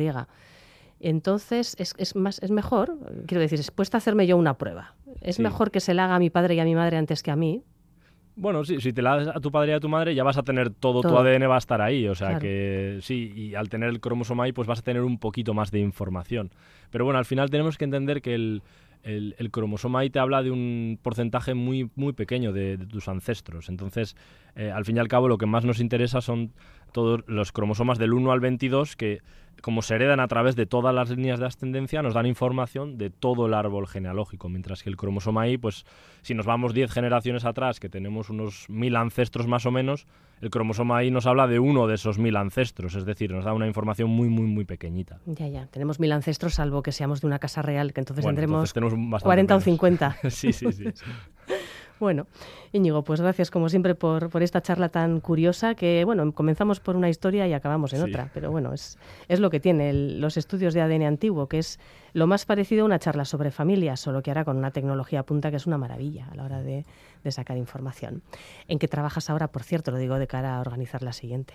Entonces, 1.01 1.77
¿es, 1.79 1.95
es 1.99 2.17
más, 2.17 2.41
¿es 2.43 2.51
mejor? 2.51 2.97
Quiero 3.27 3.41
decir, 3.41 3.61
es 3.61 3.71
puesto 3.71 3.97
a 3.97 3.99
hacerme 3.99 4.27
yo 4.27 4.37
una 4.37 4.55
prueba. 4.59 4.95
¿Es 5.21 5.37
Sí. 5.37 5.43
mejor 5.43 5.71
que 5.71 5.81
se 5.81 5.95
la 5.95 6.05
haga 6.07 6.17
a 6.17 6.19
mi 6.19 6.31
padre 6.31 6.55
y 6.57 6.61
a 6.61 6.65
mi 6.65 6.75
madre 6.75 6.97
antes 6.97 7.23
que 7.23 7.31
a 7.31 7.37
mí? 7.37 7.63
Bueno, 8.41 8.65
sí, 8.65 8.81
si 8.81 8.93
te 8.95 9.03
la 9.03 9.17
das 9.17 9.37
a 9.37 9.41
tu 9.41 9.51
padre 9.53 9.73
y 9.73 9.75
a 9.75 9.81
tu 9.81 9.89
madre, 9.91 10.15
ya 10.15 10.25
vas 10.25 10.39
a 10.39 10.43
tener 10.43 10.71
todo, 10.71 11.03
tu. 11.03 11.09
ADN 11.17 11.47
va 11.47 11.57
a 11.57 11.59
estar 11.59 11.81
ahí. 11.83 12.09
O 12.09 12.15
sea 12.15 12.29
Claro. 12.29 12.41
que 12.41 12.99
sí, 13.03 13.33
y 13.37 13.55
al 13.55 13.69
tener 13.69 13.91
el 13.91 14.01
cromosoma 14.01 14.45
ahí, 14.45 14.53
pues 14.53 14.67
vas 14.67 14.79
a 14.79 14.83
tener 14.83 15.03
un 15.03 15.19
poquito 15.19 15.53
más 15.53 15.71
de 15.71 15.81
información. 15.81 16.51
Pero 16.91 17.05
bueno, 17.05 17.19
al 17.19 17.27
final 17.27 17.51
tenemos 17.51 17.77
que 17.77 17.85
entender 17.85 18.23
que 18.23 18.35
el, 18.35 18.63
el- 19.03 19.35
el 19.39 19.51
cromosoma 19.51 20.01
ahí 20.01 20.11
te 20.11 20.19
habla 20.19 20.43
de 20.43 20.51
un 20.51 20.99
porcentaje 21.03 21.53
muy, 21.55 21.91
muy 21.97 22.13
pequeño 22.15 22.53
de, 22.53 22.77
de 22.79 22.87
tus 22.87 23.09
ancestros. 23.09 23.69
Entonces, 23.69 24.17
eh, 24.57 24.71
al 24.71 24.85
fin 24.87 24.97
y 24.97 25.01
al 25.01 25.09
cabo, 25.09 25.29
lo 25.29 25.37
que 25.39 25.47
más 25.47 25.65
nos 25.67 25.79
interesa 25.81 26.21
son 26.23 26.53
todos 26.91 27.23
los 27.27 27.53
cromosomas 27.53 27.99
del 27.99 28.13
1 28.13 28.31
al 28.33 28.41
22 28.41 28.97
que 28.97 29.21
como 29.63 29.83
se 29.83 29.95
heredan 29.95 30.21
a 30.21 30.29
través 30.29 30.57
de 30.57 30.65
todas 30.65 30.95
las 30.95 31.11
líneas 31.11 31.39
de 31.39 31.45
ascendencia, 31.45 32.01
nos 32.01 32.15
dan 32.15 32.25
información 32.25 32.97
de 32.97 33.11
todo 33.11 33.45
el 33.45 33.53
árbol 33.53 33.87
genealógico, 33.87 34.49
mientras 34.49 34.83
que 34.83 34.89
el 34.89 34.97
cromosoma 34.97 35.49
Y, 35.49 35.59
pues 35.59 35.85
si 36.23 36.33
nos 36.33 36.47
vamos 36.47 36.73
10 36.73 36.91
generaciones 36.91 37.45
atrás, 37.45 37.79
que 37.79 37.91
tenemos 37.91 38.31
unos 38.31 38.71
mil 38.71 38.97
ancestros 38.97 39.47
más 39.47 39.67
o 39.67 39.71
menos, 39.71 40.07
el 40.41 40.49
cromosoma 40.49 41.05
Y 41.05 41.11
nos 41.11 41.27
habla 41.27 41.47
de 41.47 41.59
uno 41.59 41.87
de 41.89 41.97
esos 41.97 42.19
mil 42.19 42.37
ancestros, 42.37 42.95
es 42.95 43.05
decir, 43.05 43.33
nos 43.33 43.45
da 43.45 43.53
una 43.53 43.67
información 43.67 44.09
muy, 44.09 44.31
muy, 44.31 44.47
muy 44.47 44.65
pequeñita. 44.65 45.19
Ya, 45.27 45.47
ya. 45.49 45.67
Tenemos 45.67 46.01
mil 46.01 46.13
ancestros, 46.13 46.55
salvo 46.55 46.83
que 46.83 46.93
seamos 46.93 47.21
de 47.21 47.27
una 47.27 47.39
casa 47.39 47.61
real, 47.61 47.93
que 47.93 48.01
entonces 48.01 48.25
Bueno, 48.25 48.37
tendremos 48.37 48.55
entonces 48.61 48.73
tenemos 48.75 48.93
un- 48.95 49.11
bastante 49.11 49.29
40 49.29 49.55
o 49.55 49.57
menos. 49.59 49.65
50. 49.65 50.17
sí, 50.31 50.53
sí, 50.55 50.73
sí. 50.73 50.85
Bueno, 52.01 52.27
Íñigo, 52.73 53.05
pues 53.05 53.21
gracias 53.21 53.51
como 53.51 53.69
siempre 53.69 53.95
por, 53.95 54.31
por 54.31 54.43
esta 54.43 54.63
charla 54.63 54.89
tan 54.89 55.21
curiosa 55.21 55.75
que, 55.75 56.03
bueno, 56.07 56.33
comenzamos 56.33 56.81
por 56.81 56.97
una 56.97 57.11
historia 57.11 57.47
y 57.47 57.53
acabamos 57.53 57.93
en 57.93 58.01
Sí. 58.01 58.09
otra, 58.09 58.31
pero 58.33 58.51
bueno, 58.51 58.73
es, 58.73 58.99
es 59.29 59.39
lo 59.39 59.51
que 59.51 59.61
tiene 59.61 59.91
el- 59.91 60.19
los 60.21 60.39
estudios 60.39 60.73
de 60.73 60.81
ADN 60.81 61.05
antiguo, 61.07 61.47
que 61.47 61.59
es 61.59 61.79
lo 62.15 62.27
más 62.27 62.47
parecido 62.47 62.83
a 62.83 62.87
una 62.87 62.99
charla 62.99 63.27
sobre 63.27 63.51
familias, 63.51 64.01
solo 64.01 64.23
que 64.23 64.31
ahora 64.31 64.47
con 64.47 64.57
una 64.57 64.71
tecnología 64.71 65.23
punta 65.25 65.51
que 65.51 65.57
es 65.59 65.67
una 65.67 65.77
maravilla 65.77 66.27
a 66.33 66.35
la 66.35 66.45
hora 66.45 66.63
de, 66.63 66.87
de 67.23 67.33
sacar 67.33 67.59
información. 67.59 68.23
¿En 68.67 68.79
qué 68.79 68.89
trabajas 68.89 69.29
ahora, 69.29 69.49
por 69.49 69.63
cierto? 69.63 69.91
Lo 69.91 69.99
digo 69.99 70.19
de 70.19 70.27
cara 70.27 70.57
a 70.57 70.61
organizar 70.63 71.03
la 71.03 71.13
siguiente. 71.13 71.55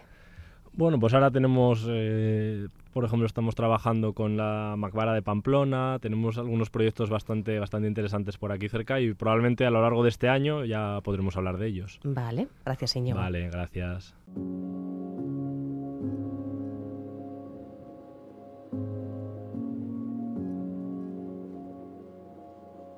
Bueno, 0.78 1.00
pues 1.00 1.14
ahora 1.14 1.32
tenemos, 1.32 1.86
eh, 1.90 2.68
por 2.92 3.06
ejemplo, 3.06 3.26
estamos 3.26 3.56
trabajando 3.56 4.12
con 4.14 4.36
la 4.36 4.76
Macbara 4.78 5.14
de 5.14 5.22
Pamplona, 5.22 6.00
tenemos 6.02 6.38
algunos 6.38 6.70
proyectos 6.70 7.10
bastante, 7.10 7.60
bastante 7.60 7.88
interesantes 7.88 8.38
por 8.38 8.52
aquí 8.52 8.68
cerca 8.68 9.00
y 9.00 9.14
probablemente 9.14 9.66
a 9.66 9.70
lo 9.70 9.82
largo 9.82 10.04
de 10.04 10.10
este 10.10 10.28
año 10.28 10.66
ya 10.66 11.00
podremos 11.02 11.38
hablar 11.38 11.58
de 11.58 11.68
ellos. 11.68 12.00
Vale, 12.04 12.50
gracias 12.66 12.96
Íñigo. 12.98 13.18
Vale, 13.18 13.50
gracias. 13.50 14.14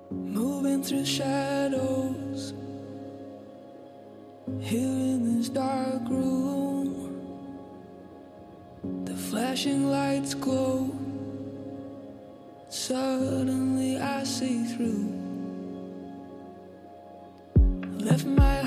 Moving 0.10 0.82
through 0.82 1.06
shadows 1.06 2.56
here 4.60 4.82
in 4.82 5.38
this 5.38 5.50
dark 5.50 6.10
room. 6.10 6.67
Flashing 9.30 9.92
lights 9.92 10.34
glow. 10.34 10.90
Suddenly 12.70 13.98
I 13.98 14.24
see 14.24 14.64
through. 14.64 15.12
Left 18.00 18.26
my 18.26 18.62